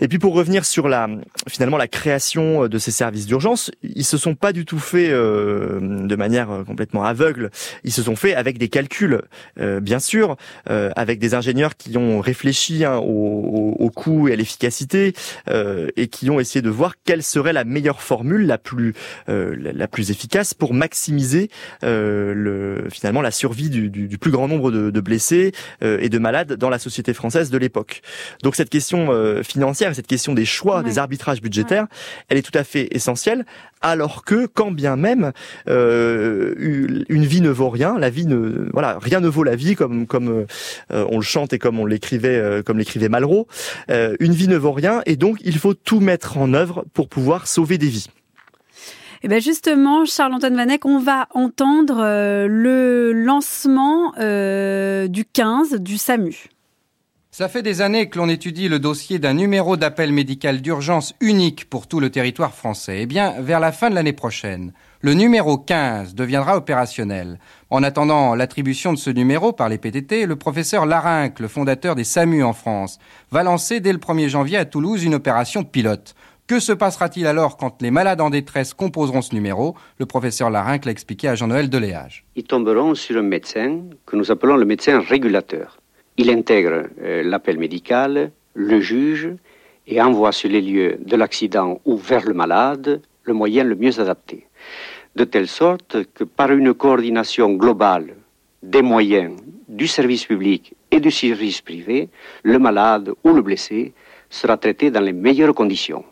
Et 0.00 0.08
puis 0.08 0.18
pour 0.18 0.34
revenir 0.34 0.64
sur 0.64 0.88
la 0.88 1.08
finalement 1.48 1.76
la 1.76 1.88
création 1.88 2.64
euh, 2.64 2.68
de 2.68 2.78
ces 2.78 2.90
services 2.90 3.26
d'urgence, 3.26 3.70
ils 3.82 4.04
se 4.04 4.16
sont 4.16 4.34
pas 4.34 4.52
du 4.52 4.64
tout 4.64 4.78
faits 4.78 5.10
euh, 5.10 5.80
de 5.80 6.16
manière 6.16 6.50
euh, 6.50 6.64
complètement 6.64 7.04
aveugle. 7.04 7.50
Ils 7.84 7.92
se 7.92 8.02
sont 8.02 8.16
faits 8.16 8.36
avec 8.36 8.58
des 8.58 8.68
calculs, 8.68 9.22
euh, 9.58 9.80
bien 9.80 9.98
sûr, 9.98 10.36
euh, 10.70 10.90
avec 10.96 11.18
des 11.18 11.34
ingénieurs 11.34 11.76
qui 11.76 11.96
ont 11.96 12.20
réfléchi 12.20 12.84
hein, 12.84 12.96
au, 12.98 13.02
au, 13.02 13.76
au 13.78 13.90
coût 13.90 14.28
et 14.28 14.34
à 14.34 14.36
l'efficacité 14.36 15.14
euh, 15.48 15.88
et 15.96 16.08
qui 16.08 16.30
ont 16.30 16.38
essayé 16.38 16.62
de 16.62 16.70
voir 16.70 16.94
quelle 17.04 17.22
serait 17.22 17.52
la 17.52 17.64
meilleure 17.64 18.00
formule, 18.02 18.46
la 18.46 18.58
plus 18.58 18.94
la, 19.26 19.88
plus 19.88 20.10
efficace 20.10 20.54
pour 20.54 20.74
maximiser 20.74 21.50
le 21.82 22.86
finalement 22.90 23.22
la 23.22 23.30
survie 23.30 23.70
du, 23.70 23.90
du, 23.90 24.08
du 24.08 24.18
plus 24.18 24.30
grand 24.30 24.48
nombre 24.48 24.70
de, 24.70 24.90
de 24.90 25.00
blessés 25.00 25.52
et 25.82 26.08
de 26.08 26.18
malades 26.18 26.54
dans 26.54 26.70
la 26.70 26.78
société 26.78 27.14
française 27.14 27.50
de 27.50 27.58
l'époque. 27.58 28.02
Donc 28.42 28.56
cette 28.56 28.70
question 28.70 29.08
euh, 29.10 29.42
cette 29.94 30.06
question 30.06 30.34
des 30.34 30.44
choix, 30.44 30.82
des 30.82 30.98
arbitrages 30.98 31.40
budgétaires, 31.40 31.86
elle 32.28 32.38
est 32.38 32.42
tout 32.42 32.56
à 32.56 32.64
fait 32.64 32.88
essentielle. 32.94 33.44
Alors 33.80 34.24
que, 34.24 34.46
quand 34.46 34.70
bien 34.70 34.96
même, 34.96 35.32
euh, 35.68 36.54
une 37.08 37.24
vie 37.24 37.40
ne 37.40 37.50
vaut 37.50 37.68
rien, 37.68 37.98
la 37.98 38.10
vie 38.10 38.26
ne, 38.26 38.68
voilà, 38.72 38.98
rien 39.00 39.20
ne 39.20 39.28
vaut 39.28 39.44
la 39.44 39.56
vie, 39.56 39.76
comme 39.76 40.06
comme 40.06 40.46
euh, 40.90 41.06
on 41.10 41.16
le 41.16 41.22
chante 41.22 41.52
et 41.52 41.58
comme 41.58 41.78
on 41.78 41.86
l'écrivait, 41.86 42.36
euh, 42.36 42.62
comme 42.62 42.78
l'écrivait 42.78 43.08
Malraux. 43.08 43.46
Une 43.88 44.32
vie 44.32 44.48
ne 44.48 44.56
vaut 44.56 44.72
rien, 44.72 45.02
et 45.06 45.16
donc 45.16 45.38
il 45.44 45.58
faut 45.58 45.74
tout 45.74 46.00
mettre 46.00 46.38
en 46.38 46.54
œuvre 46.54 46.84
pour 46.92 47.08
pouvoir 47.08 47.46
sauver 47.46 47.78
des 47.78 47.88
vies. 47.88 48.08
Et 49.22 49.28
ben 49.28 49.40
justement, 49.40 50.04
Charles-Antoine 50.04 50.56
Vanek, 50.56 50.84
on 50.84 50.98
va 50.98 51.28
entendre 51.34 51.96
le 52.48 53.12
lancement 53.12 54.12
du 54.12 55.24
15 55.24 55.74
du 55.74 55.98
SAMU. 55.98 56.48
Ça 57.38 57.48
fait 57.48 57.62
des 57.62 57.82
années 57.82 58.08
que 58.08 58.18
l'on 58.18 58.28
étudie 58.28 58.68
le 58.68 58.80
dossier 58.80 59.20
d'un 59.20 59.34
numéro 59.34 59.76
d'appel 59.76 60.10
médical 60.10 60.60
d'urgence 60.60 61.14
unique 61.20 61.70
pour 61.70 61.86
tout 61.86 62.00
le 62.00 62.10
territoire 62.10 62.52
français. 62.52 63.02
Eh 63.02 63.06
bien, 63.06 63.36
vers 63.38 63.60
la 63.60 63.70
fin 63.70 63.90
de 63.90 63.94
l'année 63.94 64.12
prochaine, 64.12 64.72
le 65.02 65.14
numéro 65.14 65.56
15 65.56 66.16
deviendra 66.16 66.56
opérationnel. 66.56 67.38
En 67.70 67.84
attendant 67.84 68.34
l'attribution 68.34 68.92
de 68.92 68.98
ce 68.98 69.10
numéro 69.10 69.52
par 69.52 69.68
les 69.68 69.78
PTT, 69.78 70.26
le 70.26 70.34
professeur 70.34 70.84
Larinck, 70.84 71.38
le 71.38 71.46
fondateur 71.46 71.94
des 71.94 72.02
SAMU 72.02 72.42
en 72.42 72.54
France, 72.54 72.98
va 73.30 73.44
lancer 73.44 73.78
dès 73.78 73.92
le 73.92 74.00
1er 74.00 74.26
janvier 74.26 74.56
à 74.56 74.64
Toulouse 74.64 75.04
une 75.04 75.14
opération 75.14 75.62
pilote. 75.62 76.16
Que 76.48 76.58
se 76.58 76.72
passera-t-il 76.72 77.28
alors 77.28 77.56
quand 77.56 77.80
les 77.82 77.92
malades 77.92 78.20
en 78.20 78.30
détresse 78.30 78.74
composeront 78.74 79.22
ce 79.22 79.32
numéro? 79.32 79.76
Le 79.98 80.06
professeur 80.06 80.50
Larinck 80.50 80.86
l'a 80.86 80.90
expliqué 80.90 81.28
à 81.28 81.36
Jean-Noël 81.36 81.70
Deléage. 81.70 82.24
Ils 82.34 82.42
tomberont 82.42 82.96
sur 82.96 83.16
un 83.16 83.22
médecin 83.22 83.82
que 84.06 84.16
nous 84.16 84.32
appelons 84.32 84.56
le 84.56 84.64
médecin 84.64 84.98
régulateur. 84.98 85.78
Il 86.20 86.30
intègre 86.30 86.88
euh, 87.00 87.22
l'appel 87.22 87.58
médical, 87.58 88.32
le 88.54 88.80
juge 88.80 89.30
et 89.86 90.02
envoie 90.02 90.32
sur 90.32 90.50
les 90.50 90.60
lieux 90.60 90.98
de 90.98 91.14
l'accident 91.14 91.80
ou 91.84 91.96
vers 91.96 92.26
le 92.26 92.34
malade 92.34 93.00
le 93.22 93.34
moyen 93.34 93.62
le 93.62 93.76
mieux 93.76 94.00
adapté. 94.00 94.46
De 95.14 95.22
telle 95.22 95.46
sorte 95.46 95.98
que 96.14 96.24
par 96.24 96.50
une 96.50 96.74
coordination 96.74 97.52
globale 97.52 98.16
des 98.64 98.82
moyens 98.82 99.36
du 99.68 99.86
service 99.86 100.24
public 100.24 100.74
et 100.90 100.98
du 100.98 101.12
service 101.12 101.60
privé, 101.60 102.08
le 102.42 102.58
malade 102.58 103.12
ou 103.22 103.32
le 103.32 103.42
blessé 103.42 103.92
sera 104.28 104.56
traité 104.56 104.90
dans 104.90 105.00
les 105.00 105.12
meilleures 105.12 105.54
conditions. 105.54 106.04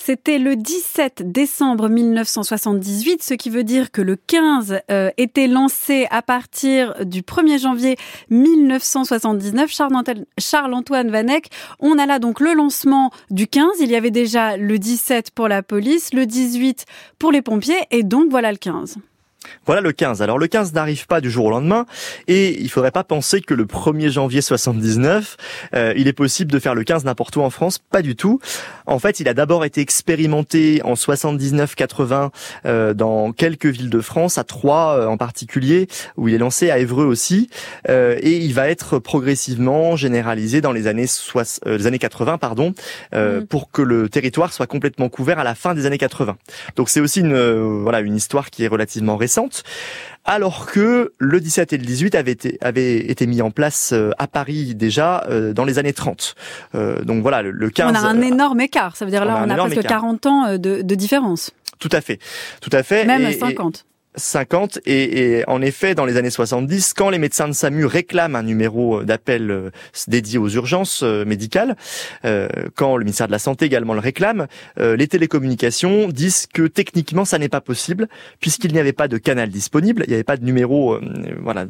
C'était 0.00 0.38
le 0.38 0.54
17 0.56 1.30
décembre 1.32 1.88
1978, 1.88 3.22
ce 3.22 3.34
qui 3.34 3.50
veut 3.50 3.64
dire 3.64 3.90
que 3.90 4.00
le 4.00 4.16
15 4.16 4.80
euh, 4.90 5.10
était 5.16 5.48
lancé 5.48 6.06
à 6.10 6.22
partir 6.22 7.04
du 7.04 7.22
1er 7.22 7.58
janvier 7.60 7.96
1979. 8.30 9.70
Charles-Antoine 9.70 10.24
Charles 10.38 11.10
Vanek, 11.10 11.50
on 11.80 11.98
a 11.98 12.06
là 12.06 12.20
donc 12.20 12.40
le 12.40 12.54
lancement 12.54 13.10
du 13.30 13.48
15. 13.48 13.66
Il 13.80 13.90
y 13.90 13.96
avait 13.96 14.12
déjà 14.12 14.56
le 14.56 14.78
17 14.78 15.32
pour 15.32 15.48
la 15.48 15.62
police, 15.62 16.14
le 16.14 16.26
18 16.26 16.86
pour 17.18 17.32
les 17.32 17.42
pompiers 17.42 17.80
et 17.90 18.04
donc 18.04 18.30
voilà 18.30 18.52
le 18.52 18.58
15. 18.58 18.98
Voilà 19.66 19.80
le 19.80 19.92
15. 19.92 20.20
Alors 20.20 20.38
le 20.38 20.46
15 20.48 20.72
n'arrive 20.72 21.06
pas 21.06 21.20
du 21.20 21.30
jour 21.30 21.46
au 21.46 21.50
lendemain 21.50 21.86
et 22.26 22.60
il 22.60 22.68
faudrait 22.68 22.90
pas 22.90 23.04
penser 23.04 23.40
que 23.40 23.54
le 23.54 23.64
1er 23.66 24.10
janvier 24.10 24.40
79, 24.42 25.36
euh, 25.74 25.94
il 25.96 26.08
est 26.08 26.12
possible 26.12 26.50
de 26.50 26.58
faire 26.58 26.74
le 26.74 26.82
15 26.84 27.04
n'importe 27.04 27.36
où 27.36 27.42
en 27.42 27.50
France, 27.50 27.78
pas 27.78 28.02
du 28.02 28.16
tout. 28.16 28.40
En 28.86 28.98
fait, 28.98 29.20
il 29.20 29.28
a 29.28 29.34
d'abord 29.34 29.64
été 29.64 29.80
expérimenté 29.80 30.80
en 30.84 30.94
79-80 30.94 32.30
euh, 32.66 32.94
dans 32.94 33.32
quelques 33.32 33.66
villes 33.66 33.90
de 33.90 34.00
France, 34.00 34.38
à 34.38 34.44
Troyes 34.44 34.96
euh, 34.98 35.06
en 35.06 35.16
particulier, 35.16 35.86
où 36.16 36.28
il 36.28 36.34
est 36.34 36.38
lancé 36.38 36.70
à 36.70 36.78
Évreux 36.78 37.06
aussi 37.06 37.48
euh, 37.88 38.18
et 38.20 38.38
il 38.38 38.54
va 38.54 38.68
être 38.68 38.98
progressivement 38.98 39.94
généralisé 39.96 40.60
dans 40.60 40.72
les 40.72 40.86
années 40.88 41.06
soix- 41.06 41.60
euh, 41.66 41.78
les 41.78 41.86
années 41.86 41.98
80 41.98 42.38
pardon, 42.38 42.74
euh, 43.14 43.40
pour 43.48 43.70
que 43.70 43.82
le 43.82 44.08
territoire 44.08 44.52
soit 44.52 44.66
complètement 44.66 45.08
couvert 45.08 45.38
à 45.38 45.44
la 45.44 45.54
fin 45.54 45.74
des 45.74 45.86
années 45.86 45.98
80. 45.98 46.36
Donc 46.76 46.88
c'est 46.88 47.00
aussi 47.00 47.20
une 47.20 47.34
euh, 47.34 47.80
voilà 47.82 48.00
une 48.00 48.16
histoire 48.16 48.50
qui 48.50 48.64
est 48.64 48.68
relativement 48.68 49.16
récente 49.16 49.27
alors 50.24 50.66
que 50.66 51.12
le 51.18 51.40
17 51.40 51.72
et 51.72 51.78
le 51.78 51.84
18 51.84 52.14
avaient 52.14 52.32
été, 52.32 52.58
avaient 52.60 52.96
été 52.98 53.26
mis 53.26 53.40
en 53.40 53.50
place 53.50 53.92
euh, 53.92 54.10
à 54.18 54.26
Paris 54.26 54.74
déjà 54.74 55.24
euh, 55.30 55.52
dans 55.54 55.64
les 55.64 55.78
années 55.78 55.92
30. 55.94 56.34
Euh, 56.74 57.02
donc 57.02 57.22
voilà, 57.22 57.42
le, 57.42 57.50
le 57.50 57.70
15... 57.70 57.92
On 57.92 57.94
a 57.94 58.08
un 58.08 58.20
énorme 58.20 58.60
écart, 58.60 58.96
ça 58.96 59.04
veut 59.04 59.10
dire 59.10 59.22
on 59.22 59.26
là 59.26 59.34
a 59.36 59.40
un 59.40 59.46
on 59.46 59.50
a 59.50 59.56
presque 59.56 59.78
écart. 59.78 60.00
40 60.00 60.26
ans 60.26 60.52
de, 60.58 60.82
de 60.82 60.94
différence. 60.94 61.50
Tout 61.78 61.88
à 61.92 62.00
fait, 62.00 62.18
tout 62.60 62.70
à 62.72 62.82
fait. 62.82 63.04
Même 63.06 63.22
et- 63.26 63.32
50. 63.38 63.86
50 64.18 64.80
et, 64.86 65.38
et 65.38 65.48
en 65.48 65.62
effet 65.62 65.94
dans 65.94 66.04
les 66.04 66.16
années 66.16 66.30
70 66.30 66.94
quand 66.94 67.10
les 67.10 67.18
médecins 67.18 67.48
de 67.48 67.52
SAMU 67.52 67.84
réclament 67.86 68.36
un 68.36 68.42
numéro 68.42 69.02
d'appel 69.04 69.50
euh, 69.50 69.70
dédié 70.08 70.38
aux 70.38 70.48
urgences 70.48 71.02
euh, 71.02 71.24
médicales 71.24 71.76
euh, 72.24 72.48
quand 72.74 72.96
le 72.96 73.04
ministère 73.04 73.26
de 73.28 73.32
la 73.32 73.38
santé 73.38 73.64
également 73.66 73.94
le 73.94 74.00
réclame 74.00 74.46
euh, 74.80 74.96
les 74.96 75.06
télécommunications 75.08 76.08
disent 76.08 76.46
que 76.52 76.66
techniquement 76.66 77.24
ça 77.24 77.38
n'est 77.38 77.48
pas 77.48 77.60
possible 77.60 78.08
puisqu'il 78.40 78.72
n'y 78.72 78.78
avait 78.78 78.92
pas 78.92 79.08
de 79.08 79.18
canal 79.18 79.48
disponible 79.48 80.02
il 80.06 80.10
n'y 80.10 80.14
avait 80.14 80.24
pas 80.24 80.36
de 80.36 80.44
numéro 80.44 80.94
euh, 80.94 81.00
voilà 81.40 81.66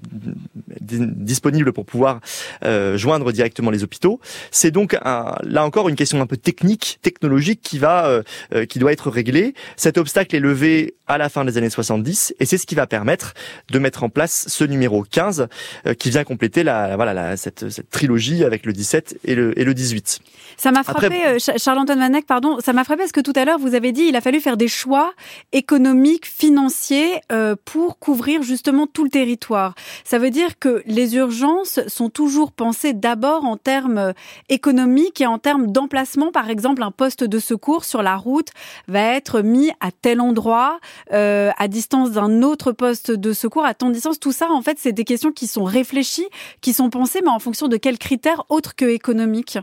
di- 0.81 0.99
disponible 1.01 1.73
pour 1.73 1.85
pouvoir 1.85 2.21
euh, 2.65 2.97
joindre 2.97 3.33
directement 3.33 3.71
les 3.71 3.85
hôpitaux. 3.85 4.21
C'est 4.51 4.71
donc 4.71 4.97
un- 5.05 5.37
là 5.43 5.65
encore 5.65 5.89
une 5.89 5.97
question 5.97 6.21
un 6.21 6.27
peu 6.27 6.37
technique 6.37 6.99
technologique 7.03 7.61
qui 7.63 7.79
va 7.79 8.07
euh, 8.07 8.23
euh, 8.55 8.65
qui 8.67 8.79
doit 8.79 8.93
être 8.93 9.11
réglée. 9.11 9.55
Cet 9.77 9.99
obstacle 9.99 10.35
est 10.37 10.41
levé 10.41 10.95
à 11.07 11.19
la 11.19 11.29
fin 11.29 11.45
des 11.45 11.57
années 11.59 11.71
70 11.71 12.35
et 12.41 12.47
c'est 12.47 12.59
ce 12.59 12.67
qui 12.67 12.75
va 12.75 12.87
permettre 12.87 13.35
de 13.71 13.79
mettre 13.79 14.03
en 14.05 14.09
place 14.09 14.45
ce 14.49 14.65
numéro 14.65 15.03
15 15.03 15.49
euh, 15.87 15.95
qui 15.95 16.11
vient 16.11 16.25
compléter 16.25 16.63
la 16.63 16.97
voilà 16.97 17.15
la, 17.15 17.37
cette, 17.37 17.69
cette 17.69 17.91
trilogie 17.91 18.45
avec 18.45 18.65
le 18.67 18.73
17 18.73 19.19
et 19.25 19.35
le 19.35 19.59
et 19.59 19.65
le 19.65 19.75
18. 19.75 20.21
Ça 20.57 20.73
m'a 20.73 20.83
frappé, 20.83 21.07
Après- 21.07 21.27
euh, 21.35 21.39
Cha- 21.39 21.57
Charles-Antoine 21.57 21.99
Vanek, 21.99 22.27
pardon, 22.27 22.59
ça 22.61 22.73
m'a 22.73 22.83
frappé 22.85 23.01
parce 23.01 23.13
que 23.13 23.21
tout 23.21 23.33
à 23.37 23.45
l'heure, 23.45 23.59
vous 23.59 23.75
avez 23.75 23.93
dit 23.93 24.03
il 24.09 24.17
a 24.17 24.21
fallu 24.21 24.41
faire 24.41 24.57
des 24.57 24.69
choix 24.69 25.13
économiques, 25.53 26.27
financiers 26.27 27.21
euh, 27.33 27.55
pour 27.65 27.99
couvrir 27.99 28.43
justement 28.43 28.87
tout 28.87 29.05
le 29.05 29.11
territoire. 29.11 29.75
Ça 30.05 30.19
veut 30.19 30.31
dire 30.31 30.59
que 30.59 30.83
les 30.87 31.17
urgences 31.17 31.81
sont 31.87 32.11
toujours 32.11 32.53
pensées 32.53 32.93
d'abord 32.93 33.45
en 33.45 33.57
termes 33.57 34.13
économiques 34.49 35.21
et 35.21 35.27
en 35.27 35.39
termes 35.39 35.71
d'emplacement. 35.71 36.33
Par 36.33 36.51
exemple, 36.51 36.83
un 36.83 36.91
poste 36.91 37.25
de 37.25 37.39
secours 37.39 37.85
sur 37.85 38.03
la 38.03 38.17
route 38.17 38.49
va 38.89 39.01
être 39.15 39.41
mis 39.43 39.71
à 39.81 39.91
tel 39.91 40.21
endroit, 40.21 40.81
euh, 41.13 41.51
à 41.59 41.69
distance 41.69 42.13
d'un 42.13 42.28
autre 42.43 42.73
poste 42.73 43.11
de 43.11 43.33
secours, 43.33 43.65
à 43.65 43.75
de 43.75 43.93
distance. 43.93 44.21
Tout 44.21 44.33
ça, 44.33 44.49
en 44.51 44.63
fait, 44.63 44.79
c'est 44.79 44.93
des 44.93 45.05
questions 45.05 45.33
qui 45.33 45.47
sont 45.47 45.65
réfléchies, 45.65 46.29
qui 46.61 46.73
sont 46.73 46.91
pensées, 46.91 47.21
mais 47.23 47.31
en 47.31 47.39
fonction 47.39 47.69
de 47.69 47.77
quels 47.77 47.99
critères 47.99 48.45
autres 48.49 48.75
que 48.75 48.85
économiques. 48.85 49.59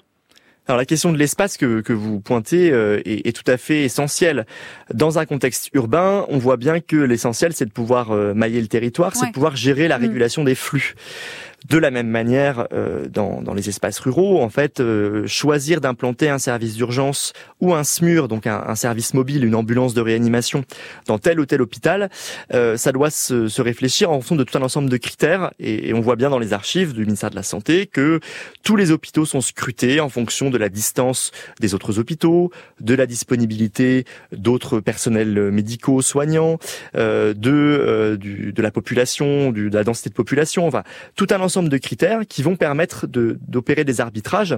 Alors 0.67 0.79
la 0.79 0.85
question 0.85 1.13
de 1.13 1.17
l'espace 1.17 1.57
que, 1.57 1.81
que 1.81 1.93
vous 1.93 2.19
pointez 2.19 2.71
euh, 2.71 2.99
est, 3.05 3.27
est 3.27 3.33
tout 3.33 3.49
à 3.49 3.55
fait 3.55 3.83
essentielle. 3.83 4.47
Dans 4.91 5.19
un 5.19 5.25
contexte 5.27 5.69
urbain, 5.73 6.25
on 6.29 6.39
voit 6.39 6.57
bien 6.57 6.79
que 6.79 6.95
l'essentiel 6.95 7.53
c'est 7.53 7.65
de 7.65 7.71
pouvoir 7.71 8.11
euh, 8.11 8.33
mailler 8.33 8.61
le 8.61 8.67
territoire, 8.67 9.15
c'est 9.15 9.27
de 9.27 9.31
pouvoir 9.31 9.55
gérer 9.55 9.87
la 9.87 9.99
Mm. 9.99 10.01
régulation 10.01 10.43
des 10.43 10.55
flux. 10.55 10.95
De 11.69 11.79
la 11.79 11.89
même 11.89 12.07
manière, 12.07 12.67
euh, 12.73 13.07
dans, 13.07 13.41
dans, 13.41 13.55
les 13.55 13.69
espaces 13.69 13.97
ruraux, 13.99 14.41
en 14.43 14.49
fait, 14.49 14.79
euh, 14.79 15.25
choisir 15.25 15.81
d'implanter 15.81 16.29
un 16.29 16.37
service 16.37 16.75
d'urgence 16.75 17.33
ou 17.59 17.73
un 17.73 17.83
SMUR, 17.83 18.27
donc 18.27 18.45
un, 18.45 18.63
un, 18.67 18.75
service 18.75 19.15
mobile, 19.15 19.43
une 19.43 19.55
ambulance 19.55 19.95
de 19.95 20.01
réanimation, 20.01 20.63
dans 21.07 21.17
tel 21.17 21.39
ou 21.39 21.45
tel 21.47 21.63
hôpital, 21.63 22.11
euh, 22.53 22.77
ça 22.77 22.91
doit 22.91 23.09
se, 23.09 23.47
se, 23.47 23.61
réfléchir 23.63 24.11
en 24.11 24.15
fonction 24.15 24.35
de 24.35 24.43
tout 24.43 24.55
un 24.57 24.61
ensemble 24.61 24.89
de 24.89 24.97
critères. 24.97 25.53
Et, 25.57 25.89
et, 25.89 25.93
on 25.95 26.01
voit 26.01 26.15
bien 26.15 26.29
dans 26.29 26.37
les 26.37 26.53
archives 26.53 26.93
du 26.93 27.01
ministère 27.01 27.31
de 27.31 27.35
la 27.35 27.43
Santé 27.43 27.87
que 27.87 28.19
tous 28.63 28.75
les 28.75 28.91
hôpitaux 28.91 29.25
sont 29.25 29.41
scrutés 29.41 29.99
en 29.99 30.09
fonction 30.09 30.51
de 30.51 30.59
la 30.59 30.69
distance 30.69 31.31
des 31.61 31.73
autres 31.73 31.97
hôpitaux, 31.97 32.51
de 32.79 32.93
la 32.93 33.07
disponibilité 33.07 34.05
d'autres 34.31 34.81
personnels 34.81 35.51
médicaux, 35.51 36.03
soignants, 36.03 36.59
de, 36.93 38.17
du, 38.19 38.53
de 38.53 38.61
la 38.61 38.71
population, 38.71 39.51
du, 39.51 39.69
de 39.71 39.75
la 39.75 39.83
densité 39.83 40.09
de 40.09 40.15
population, 40.15 40.67
enfin, 40.67 40.83
tout 41.15 41.27
un 41.31 41.39
ensemble 41.39 41.54
de 41.63 41.77
critères 41.77 42.27
qui 42.27 42.43
vont 42.43 42.55
permettre 42.55 43.07
d'opérer 43.07 43.83
des 43.83 44.01
arbitrages 44.01 44.55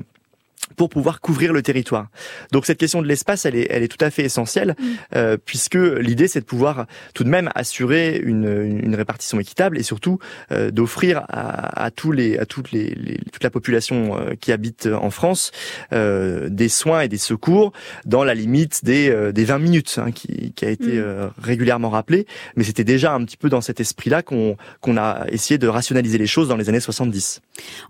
pour 0.76 0.90
pouvoir 0.90 1.22
couvrir 1.22 1.54
le 1.54 1.62
territoire. 1.62 2.08
Donc 2.52 2.66
cette 2.66 2.78
question 2.78 3.02
de 3.02 3.08
l'espace, 3.08 3.46
elle 3.46 3.56
est, 3.56 3.68
elle 3.70 3.84
est 3.84 3.88
tout 3.88 4.04
à 4.04 4.10
fait 4.10 4.24
essentielle, 4.24 4.76
mm. 4.78 4.86
euh, 5.16 5.38
puisque 5.44 5.76
l'idée 5.76 6.28
c'est 6.28 6.42
de 6.42 6.46
pouvoir 6.46 6.86
tout 7.14 7.24
de 7.24 7.30
même 7.30 7.50
assurer 7.56 8.20
une, 8.24 8.82
une 8.84 8.96
répartition 8.96 9.40
équitable 9.40 9.78
et 9.78 9.84
surtout 9.84 10.20
euh, 10.52 10.72
d'offrir 10.72 11.24
à, 11.30 11.84
à, 11.84 11.92
tous 11.92 12.12
les, 12.12 12.38
à 12.38 12.46
toutes 12.46 12.72
les, 12.72 12.94
les 12.96 13.18
toute 13.32 13.44
la 13.44 13.50
population 13.50 14.18
euh, 14.18 14.36
qui 14.40 14.52
habite 14.52 14.88
en 14.88 15.10
France 15.10 15.52
euh, 15.94 16.50
des 16.50 16.70
soins 16.70 17.02
et 17.02 17.08
des 17.08 17.18
secours 17.18 17.72
dans 18.06 18.24
la 18.24 18.34
limite 18.34 18.84
des, 18.84 19.10
euh, 19.10 19.32
des 19.32 19.46
20 19.46 19.60
minutes, 19.60 20.00
hein, 20.04 20.12
qui, 20.12 20.54
qui, 20.54 20.66
a 20.66 20.70
été 20.70 21.00
mm. 21.00 21.32
régulièrement 21.38 21.90
rappelé. 21.90 22.26
Mais 22.56 22.64
c'était 22.64 22.84
déjà 22.84 23.14
un 23.14 23.24
petit 23.24 23.38
peu 23.38 23.50
dans 23.50 23.62
cet 23.62 23.80
esprit-là 23.80 24.22
qu'on 24.22 24.58
qu'on 24.82 24.98
a 24.98 25.26
essayé 25.30 25.58
de 25.58 25.68
rationaliser 25.68 26.18
les 26.18 26.28
choses 26.28 26.48
dans 26.48 26.58
les 26.58 26.70
années 26.70 26.80
70. 26.80 27.42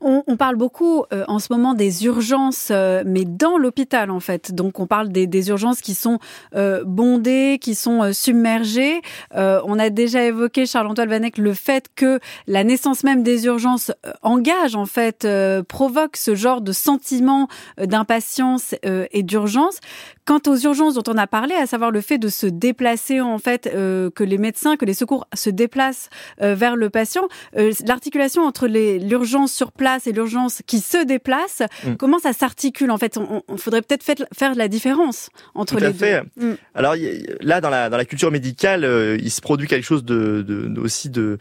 On, 0.02 0.38
parle 0.38 0.56
beaucoup 0.56 1.06
en 1.28 1.40
ce 1.40 1.52
moment 1.52 1.74
des 1.74 2.06
urgences 2.06 2.72
euh, 2.72 3.04
mais 3.06 3.26
dans 3.26 3.58
l'hôpital 3.58 4.12
en 4.12 4.20
fait. 4.20 4.54
Donc 4.54 4.80
on 4.80 4.88
parle 4.88 5.10
des, 5.10 5.50
urgences 5.50 5.82
qui 5.82 5.94
sont 5.94 6.20
euh, 6.56 6.84
bondées, 6.86 7.58
qui 7.62 7.76
sont 7.76 8.04
euh, 8.04 8.12
submergées. 8.12 9.02
on 9.34 9.80
a 9.80 9.90
déjà 9.90 10.24
évoqué 10.24 10.66
Charles-Antoine 10.66 11.10
Vanek 11.10 11.38
le 11.38 11.54
fait 11.54 11.88
que 11.96 12.20
la 12.48 12.64
naissance 12.64 13.04
même 13.04 13.24
des 13.24 13.46
urgences 13.46 13.92
engage 14.22 14.76
en 14.76 14.86
fait, 14.86 15.28
provoque 15.68 16.18
ce 16.18 16.36
genre 16.36 16.62
de 16.62 16.72
sentiment 16.72 17.48
d'impatience 17.78 18.76
et 18.84 19.24
d'urgence. 19.24 19.80
Quant 20.28 20.42
aux 20.48 20.58
urgences 20.58 20.96
dont 20.96 21.04
on 21.08 21.18
a 21.18 21.26
parlé, 21.28 21.56
à 21.56 21.66
savoir 21.66 21.92
le 21.92 22.02
fait 22.02 22.18
de 22.18 22.28
se 22.28 22.48
déplacer 22.48 23.22
en 23.22 23.38
fait, 23.40 23.70
que 23.72 24.24
les 24.24 24.38
médecins, 24.38 24.76
que 24.76 24.86
les 24.86 24.94
secours 24.94 25.26
se 25.34 25.50
déplacent 25.50 26.10
vers 26.40 26.76
le 26.76 26.90
patient, 26.90 27.28
l'articulation 27.86 28.44
entre 28.44 28.68
l'urgence 28.68 29.54
sur 29.54 29.72
place 29.72 30.06
et 30.06 30.12
l'urgence 30.12 30.62
qui 30.68 30.80
se 30.80 31.06
déplace, 31.06 31.62
mmh. 31.86 31.96
comment 31.96 32.20
ça 32.20 32.34
s'articule 32.34 32.58
articule 32.58 32.92
en 32.92 32.98
fait? 32.98 33.18
On, 33.18 33.58
faudrait 33.58 33.82
peut-être 33.82 34.04
faire 34.34 34.56
la 34.56 34.68
différence 34.68 35.30
entre 35.54 35.76
Tout 35.76 35.82
les 35.82 35.88
à 35.88 35.94
fait. 35.94 36.24
deux. 36.38 36.54
Mm. 36.54 36.58
Alors 36.74 36.96
là, 37.42 37.62
dans 37.62 37.70
la 37.70 37.90
dans 37.90 37.98
la 37.98 38.06
culture 38.06 38.32
médicale, 38.32 38.84
euh, 38.84 39.18
il 39.22 39.30
se 39.30 39.42
produit 39.42 39.68
quelque 39.68 39.86
chose 39.86 40.04
de, 40.04 40.42
de 40.42 40.80
aussi 40.80 41.10
de, 41.10 41.38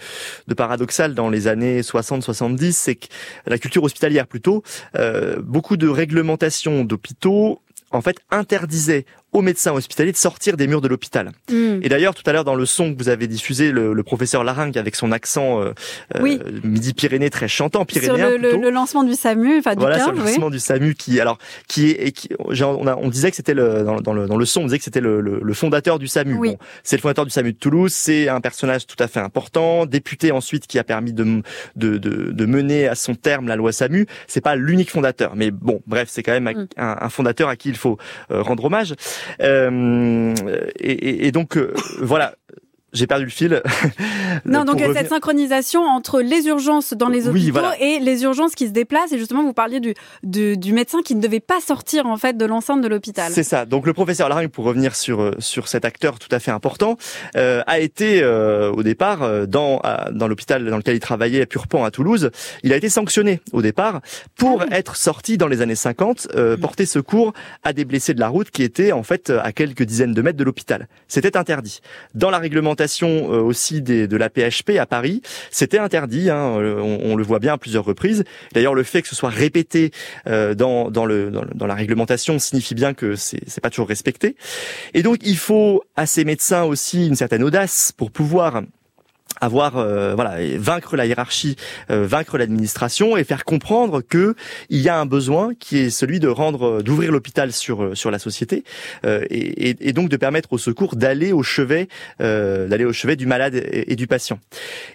de 0.47 0.55
paradoxal 0.55 1.15
dans 1.15 1.31
les 1.31 1.49
années 1.49 1.81
60-70, 1.81 2.73
c'est 2.73 2.95
que 2.97 3.07
la 3.47 3.59
culture 3.59 3.83
hospitalière 3.83 4.27
plutôt, 4.27 4.63
euh, 4.97 5.41
beaucoup 5.41 5.77
de 5.77 5.89
réglementations 5.89 6.85
d'hôpitaux 6.85 7.61
en 7.97 8.03
fait 8.03 8.19
interdisait 8.31 9.07
aux 9.37 9.43
médecins 9.43 9.73
hospitaliers 9.73 10.13
de 10.13 10.17
sortir 10.17 10.57
des 10.57 10.67
murs 10.67 10.81
de 10.81 10.89
l'hôpital. 10.89 11.33
Mm. 11.51 11.81
Et 11.83 11.89
d'ailleurs, 11.91 12.15
tout 12.15 12.23
à 12.27 12.33
l'heure, 12.33 12.45
dans 12.45 12.55
le 12.55 12.65
son 12.65 12.95
que 12.95 12.99
vous 12.99 13.11
avez 13.11 13.27
diffusé, 13.27 13.71
le, 13.71 13.93
le 13.93 14.03
professeur 14.03 14.45
Laringue 14.45 14.79
avec 14.79 14.97
son 14.97 15.13
accent 15.13 15.61
euh, 15.61 15.73
oui. 16.21 16.41
euh, 16.45 16.61
midi-pyrénées 16.65 17.31
très 17.31 17.47
chantant, 17.47 17.85
pyrénéen 17.85 18.17
sur 18.17 18.39
le, 18.39 18.39
plutôt. 18.39 18.61
le, 18.63 18.71
lancement 18.71 19.05
du 19.05 19.15
SAMU, 19.15 19.59
enfin 19.59 19.75
du 19.75 19.81
voilà, 19.81 19.97
15, 19.99 20.05
sur 20.05 20.13
le 20.15 20.19
lancement 20.21 20.51
du 20.51 20.59
SAMU 20.59 20.95
qui, 20.95 21.21
alors, 21.21 21.37
qui 21.69 21.91
est, 21.91 22.07
et 22.09 22.13
qui, 22.13 22.31
genre, 22.51 22.79
on, 22.81 22.87
a, 22.87 22.97
on 22.97 23.09
disait 23.09 23.29
que 23.31 23.37
c'était 23.37 23.55
le 23.55 23.85
dans, 23.85 24.01
dans, 24.01 24.15
le 24.15 24.27
dans 24.27 24.39
le 24.39 24.45
son, 24.47 24.63
on 24.63 24.65
disait 24.65 24.79
que 24.79 24.85
c'était 24.85 25.01
le, 25.01 25.21
le, 25.21 25.41
le, 25.43 25.55
fondateur 25.55 25.99
du 25.99 26.09
SAMU. 26.09 26.35
Oui. 26.35 26.51
Bon, 26.53 26.59
c'est 26.83 26.97
le 26.97 27.03
fondateur 27.03 27.27
du 27.27 27.31
SAMU 27.31 27.53
de 27.53 27.59
Toulouse, 27.59 27.93
c'est 27.93 28.29
un 28.29 28.41
personnage 28.41 28.87
tout 28.87 28.97
à 29.01 29.07
fait 29.07 29.21
important, 29.21 29.87
député 29.87 30.33
ensuite 30.33 30.67
qui 30.67 30.79
a 30.79 30.85
permis 30.85 31.13
de 31.13 31.43
de, 31.77 31.99
de, 31.99 32.33
de 32.33 32.47
mener 32.47 32.89
à 32.89 32.95
son 32.95 33.15
terme 33.15 33.49
la 33.49 33.57
loi 33.57 33.73
SAMU. 33.73 34.07
C'est 34.29 34.41
pas 34.41 34.57
l'unique 34.57 34.91
fondateur, 34.91 35.35
mais 35.37 35.51
bon, 35.51 35.83
bref, 35.87 36.09
c'est 36.11 36.23
quand 36.23 36.33
même 36.33 36.47
Mm. 36.57 36.67
un, 36.77 36.97
un, 37.01 37.09
fondateur 37.09 37.49
à 37.49 37.57
qui 37.57 37.69
il 37.69 37.77
faut 37.77 37.99
euh, 38.31 38.43
rendre 38.43 38.65
hommage. 38.65 38.95
Euh, 39.41 40.35
et, 40.79 41.33
donc 41.33 41.57
euh, 41.57 41.75
voilà. 42.01 42.35
J'ai 42.97 43.07
perdu 43.07 43.25
le 43.25 43.31
fil. 43.31 43.63
non, 44.45 44.65
donc 44.65 44.79
cette 44.79 44.89
revenir... 44.89 45.09
synchronisation 45.09 45.83
entre 45.83 46.21
les 46.21 46.47
urgences 46.47 46.95
dans 46.95 47.09
les 47.09 47.29
hôpitaux 47.29 47.45
oui, 47.45 47.51
voilà. 47.51 47.75
et 47.79 47.99
les 48.01 48.23
urgences 48.23 48.55
qui 48.55 48.67
se 48.67 48.73
déplacent. 48.73 49.13
Et 49.13 49.19
justement, 49.19 49.43
vous 49.43 49.53
parliez 49.53 49.81
du, 49.81 49.95
du, 50.23 50.57
du 50.57 50.73
médecin 50.73 51.03
qui 51.03 51.15
ne 51.15 51.21
devait 51.21 51.41
pas 51.41 51.61
sortir 51.61 52.07
en 52.07 52.17
fait 52.17 52.37
de 52.37 52.45
l'enceinte 52.47 52.81
de 52.81 52.89
l'hôpital. 52.89 53.31
C'est 53.33 53.43
ça. 53.43 53.67
Donc 53.67 53.87
le 53.87 53.93
professeur 53.93 54.29
Laringue, 54.29 54.49
pour 54.49 54.65
revenir 54.65 54.97
sur 54.97 55.35
sur 55.39 55.69
cet 55.69 55.85
acteur 55.85 56.19
tout 56.19 56.29
à 56.31 56.39
fait 56.39 56.51
important, 56.51 56.97
euh, 57.37 57.63
a 57.67 57.79
été 57.81 58.23
euh, 58.23 58.73
au 58.73 58.83
départ 58.83 59.47
dans 59.47 59.83
dans 60.13 60.29
l'hôpital 60.29 60.65
dans 60.65 60.79
lequel 60.79 60.97
il 60.97 61.01
travaillait 61.01 61.43
à 61.43 61.47
Purpan 61.47 61.85
à 61.85 61.91
Toulouse. 61.91 62.31
Il 62.63 62.73
a 62.73 62.77
été 62.77 62.89
sanctionné 62.89 63.41
au 63.53 63.61
départ 63.61 64.01
pour 64.37 64.63
ah 64.63 64.67
oui. 64.69 64.75
être 64.75 64.97
sorti 64.97 65.37
dans 65.37 65.49
les 65.49 65.61
années 65.61 65.75
50 65.75 66.29
euh, 66.35 66.57
porter 66.57 66.87
secours 66.87 67.35
à 67.63 67.73
des 67.73 67.85
blessés 67.85 68.15
de 68.15 68.21
la 68.21 68.29
route 68.29 68.51
qui 68.51 68.63
étaient 68.63 68.93
en 68.93 69.03
fait 69.03 69.31
à 69.31 69.53
quelques 69.53 69.83
dizaines 69.83 70.15
de 70.15 70.23
mètres 70.23 70.39
de 70.39 70.45
l'hôpital. 70.45 70.89
C'était 71.09 71.37
interdit. 71.37 71.81
Dans 72.15 72.31
la 72.31 72.39
réglementation 72.39 72.86
aussi 72.87 73.83
des, 73.83 74.09
de 74.09 74.17
la 74.17 74.29
PHP 74.29 74.79
à 74.79 74.87
Paris, 74.87 75.23
c'était 75.51 75.79
interdit. 75.79 76.31
Hein, 76.31 76.55
on, 76.57 77.01
on, 77.03 77.17
le 77.17 77.25
voit 77.25 77.39
bien 77.39 77.55
à 77.55 77.59
plusieurs 77.59 77.85
reprises. 77.85 78.25
D'ailleurs, 78.53 78.75
le 78.75 78.83
fait 78.83 79.03
que 79.03 79.09
ce 79.09 79.15
soit 79.15 79.31
répété 79.31 79.91
euh, 80.27 80.55
dans, 80.55 80.91
dans, 80.91 81.07
le, 81.07 81.31
dans, 81.31 81.67
la 81.67 81.75
réglementation 81.75 82.39
signifie 82.39 82.75
bien 82.75 82.95
que 82.95 83.17
c'est 83.17 83.61
pas 83.61 83.71
toujours 83.71 83.89
respecté. 83.89 84.37
Et 84.95 85.03
donc, 85.03 85.19
il 85.23 85.37
faut 85.37 85.83
à 85.97 86.07
ces 86.07 86.25
médecins 86.25 86.65
aussi 86.65 87.07
une 87.07 87.17
certaine 87.17 87.43
audace 87.43 87.93
pour 87.97 88.11
pouvoir 88.11 88.63
avoir 89.41 89.77
euh, 89.77 90.15
voilà 90.15 90.37
vaincre 90.59 90.97
la 90.97 91.07
hiérarchie, 91.07 91.57
euh, 91.91 92.07
vaincre 92.07 92.39
l'administration 92.39 93.17
et 93.17 93.25
faire 93.25 93.45
comprendre 93.45 94.01
que 94.01 94.35
il 94.71 94.81
y 94.81 94.89
a 94.89 94.99
un 94.99 95.07
besoin 95.07 95.53
qui 95.59 95.79
est 95.79 95.91
celui 95.91 96.21
de 96.21 96.29
rendre 96.29 96.83
d'ouvrir 96.83 97.13
l'hôpital 97.13 97.53
sur 97.53 97.97
sur 97.97 98.11
la 98.11 98.19
société 98.19 98.65
euh, 99.05 99.25
et, 99.31 99.77
et, 99.89 99.93
donc 99.93 100.09
de 100.09 100.17
permettre 100.17 100.53
au 100.53 100.59
secours 100.59 100.97
d'aller 100.97 101.33
au 101.33 101.43
chevet 101.43 101.89
euh, 102.21 102.67
d'aller 102.69 102.85
au 102.85 102.93
chevet 102.93 103.17
du 103.17 103.27
malade 103.27 103.55
et, 103.55 103.93
et, 103.93 103.97
du 103.97 104.07
patient. 104.07 104.39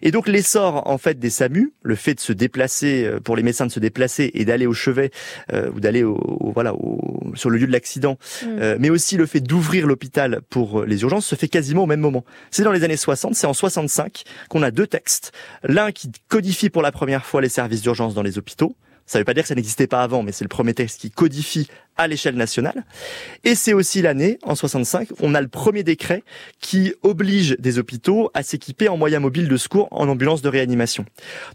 Et 0.01 0.11
donc 0.11 0.27
l'essor 0.27 0.87
en 0.87 0.97
fait 0.97 1.19
des 1.19 1.29
SAMU, 1.29 1.73
le 1.83 1.95
fait 1.95 2.15
de 2.15 2.19
se 2.19 2.33
déplacer 2.33 3.05
euh, 3.05 3.19
pour 3.19 3.35
les 3.35 3.43
médecins 3.43 3.65
de 3.65 3.71
se 3.71 3.79
déplacer 3.79 4.31
et 4.33 4.45
d'aller 4.45 4.65
au 4.65 4.73
chevet 4.73 5.11
euh, 5.53 5.69
ou 5.75 5.79
d'aller 5.79 6.03
au, 6.03 6.15
au, 6.15 6.51
voilà 6.51 6.73
au, 6.73 7.21
sur 7.35 7.49
le 7.49 7.57
lieu 7.57 7.67
de 7.67 7.71
l'accident, 7.71 8.17
mmh. 8.43 8.75
mais 8.79 8.89
aussi 8.89 9.17
le 9.17 9.25
fait 9.25 9.39
d'ouvrir 9.39 9.87
l'hôpital 9.87 10.41
pour 10.49 10.83
les 10.83 11.01
urgences 11.03 11.25
se 11.25 11.35
fait 11.35 11.47
quasiment 11.47 11.83
au 11.83 11.87
même 11.87 11.99
moment. 11.99 12.25
C'est 12.49 12.63
dans 12.63 12.71
les 12.71 12.83
années 12.83 12.97
60, 12.97 13.35
c'est 13.35 13.47
en 13.47 13.53
65 13.53 14.20
qu'on 14.49 14.63
a 14.63 14.71
deux 14.71 14.87
textes. 14.87 15.31
L'un 15.63 15.91
qui 15.91 16.11
codifie 16.27 16.69
pour 16.69 16.81
la 16.81 16.91
première 16.91 17.25
fois 17.25 17.41
les 17.41 17.49
services 17.49 17.81
d'urgence 17.81 18.13
dans 18.13 18.23
les 18.23 18.37
hôpitaux. 18.37 18.75
Ça 19.05 19.17
ne 19.17 19.21
veut 19.21 19.25
pas 19.25 19.33
dire 19.33 19.43
que 19.43 19.49
ça 19.49 19.55
n'existait 19.55 19.87
pas 19.87 20.03
avant, 20.03 20.23
mais 20.23 20.31
c'est 20.31 20.45
le 20.45 20.49
premier 20.49 20.73
texte 20.73 21.01
qui 21.01 21.11
codifie 21.11 21.67
à 21.97 22.07
l'échelle 22.07 22.35
nationale. 22.35 22.83
Et 23.43 23.55
c'est 23.55 23.73
aussi 23.73 24.01
l'année, 24.01 24.39
en 24.43 24.55
65, 24.55 25.09
on 25.19 25.35
a 25.35 25.41
le 25.41 25.47
premier 25.47 25.83
décret 25.83 26.23
qui 26.59 26.93
oblige 27.03 27.55
des 27.59 27.79
hôpitaux 27.79 28.31
à 28.33 28.43
s'équiper 28.43 28.89
en 28.89 28.97
moyens 28.97 29.21
mobiles 29.21 29.47
de 29.47 29.57
secours 29.57 29.87
en 29.91 30.07
ambulance 30.07 30.41
de 30.41 30.49
réanimation. 30.49 31.05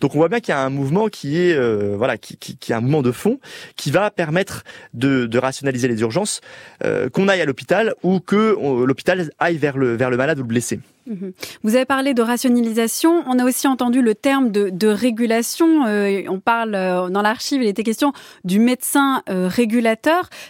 Donc 0.01 0.15
on 0.15 0.19
voit 0.19 0.29
bien 0.29 0.41
qu'il 0.41 0.51
y 0.51 0.57
a 0.57 0.61
un 0.61 0.71
mouvement 0.71 1.09
qui 1.09 1.39
est, 1.39 1.55
euh, 1.55 1.95
voilà, 1.97 2.17
qui, 2.17 2.37
qui, 2.37 2.73
est 2.73 2.75
un 2.75 2.81
mouvement 2.81 3.03
de 3.03 3.13
fond 3.13 3.39
qui 3.77 3.91
va 3.91 4.11
permettre 4.11 4.65
de, 4.95 5.39
rationaliser 5.39 5.87
les 5.89 6.01
urgences, 6.01 6.41
euh, 6.85 7.09
qu'on 7.11 7.29
aille 7.29 7.43
à 7.43 7.45
l'hôpital 7.45 7.95
ou 8.03 8.21
que 8.21 8.57
l'hôpital 8.85 9.31
aille 9.39 9.59
vers 9.59 9.77
le, 9.77 9.97
vers 9.97 10.11
le 10.11 10.17
malade 10.17 10.39
ou 10.39 10.43
le 10.43 10.49
blessé. 10.49 10.81
Mhm. 11.07 11.33
Vous 11.63 11.77
avez 11.77 11.85
parlé 11.85 12.15
de 12.15 12.23
rationalisation. 12.23 13.23
On 13.27 13.39
a 13.39 13.45
aussi 13.45 13.69
entendu 13.69 14.03
le 14.03 14.15
terme 14.15 14.51
de, 14.51 14.87
régulation. 14.89 15.87
Euh, 15.87 16.23
on 16.29 16.41
parle 16.41 16.73
dans 17.11 17.23
l'archive, 17.23 17.63
il 17.63 17.69
était 17.69 17.83
question 17.83 18.13
du 18.45 18.59
médecin 18.59 19.23
euh, 19.29 19.49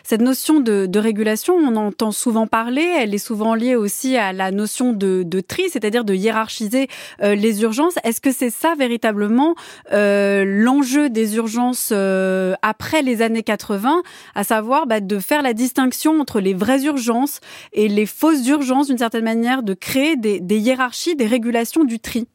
Cette 0.03 0.21
notion 0.21 0.61
de, 0.61 0.87
de, 0.87 0.99
régulation, 0.99 1.55
on 1.55 1.77
entend 1.77 2.13
souvent 2.13 2.47
parler. 2.47 2.87
Elle 2.99 3.15
est 3.15 3.19
souvent 3.19 3.55
liée 3.55 3.77
aussi 3.77 4.17
à 4.17 4.33
la 4.33 4.51
notion 4.51 4.93
de, 4.93 5.23
de 5.25 5.41
tri, 5.41 5.65
c'est-à-dire 5.71 6.05
de 6.05 6.15
hiérarchiser 6.15 6.89
euh, 7.23 7.35
les 7.35 7.63
urgences. 7.63 7.95
Est-ce 8.05 8.21
que 8.21 8.33
c'est 8.33 8.51
ça 8.51 8.75
véritablement 8.77 9.55
euh, 9.93 10.45
l'enjeu 10.47 11.11
des 11.11 11.37
urgences 11.37 11.91
euh, 11.93 12.55
après 12.63 13.03
les 13.03 13.23
années 13.23 13.43
80, 13.43 14.03
à 14.35 14.45
savoir 14.45 14.87
bah, 14.87 15.01
de 15.01 15.19
faire 15.19 15.43
la 15.43 15.53
distinction 15.53 16.21
entre 16.21 16.41
les 16.41 16.55
vraies 16.55 16.85
urgences 16.85 17.41
et 17.73 17.89
les 17.89 18.07
fausses 18.07 18.47
urgences 18.49 18.89
d'une 18.89 18.99
certaine 18.99 19.25
manière, 19.25 19.63
de 19.63 19.75
créer 19.75 20.17
des, 20.17 20.41
des 20.41 20.59
hiérarchies, 20.59 21.17
des 21.17 21.27
régulations 21.27 21.85
du 21.85 21.99
tri? 22.01 22.27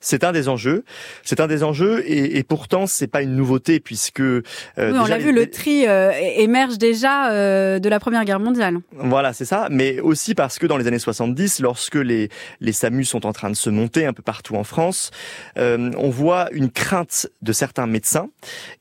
C'est 0.00 0.24
un 0.24 0.32
des 0.32 0.48
enjeux. 0.48 0.84
C'est 1.22 1.40
un 1.40 1.46
des 1.46 1.62
enjeux 1.62 2.02
et, 2.06 2.38
et 2.38 2.42
pourtant 2.42 2.86
c'est 2.86 3.06
pas 3.06 3.22
une 3.22 3.36
nouveauté 3.36 3.80
puisque 3.80 4.20
euh, 4.20 4.42
oui, 4.78 4.98
on 4.98 5.06
l'a 5.06 5.18
vu, 5.18 5.32
le 5.32 5.50
tri 5.50 5.86
euh, 5.86 6.12
émerge 6.36 6.78
déjà 6.78 7.30
euh, 7.30 7.78
de 7.78 7.88
la 7.88 8.00
Première 8.00 8.24
Guerre 8.24 8.40
mondiale. 8.40 8.78
Voilà, 8.92 9.32
c'est 9.32 9.44
ça. 9.44 9.68
Mais 9.70 10.00
aussi 10.00 10.34
parce 10.34 10.58
que 10.58 10.66
dans 10.66 10.76
les 10.76 10.86
années 10.86 10.98
70, 10.98 11.60
lorsque 11.60 11.94
les 11.94 12.28
les 12.60 12.72
SAMU 12.72 13.04
sont 13.04 13.26
en 13.26 13.32
train 13.32 13.50
de 13.50 13.56
se 13.56 13.70
monter 13.70 14.06
un 14.06 14.12
peu 14.12 14.22
partout 14.22 14.56
en 14.56 14.64
France, 14.64 15.10
euh, 15.58 15.90
on 15.96 16.10
voit 16.10 16.48
une 16.52 16.70
crainte 16.70 17.28
de 17.42 17.52
certains 17.52 17.86
médecins 17.86 18.28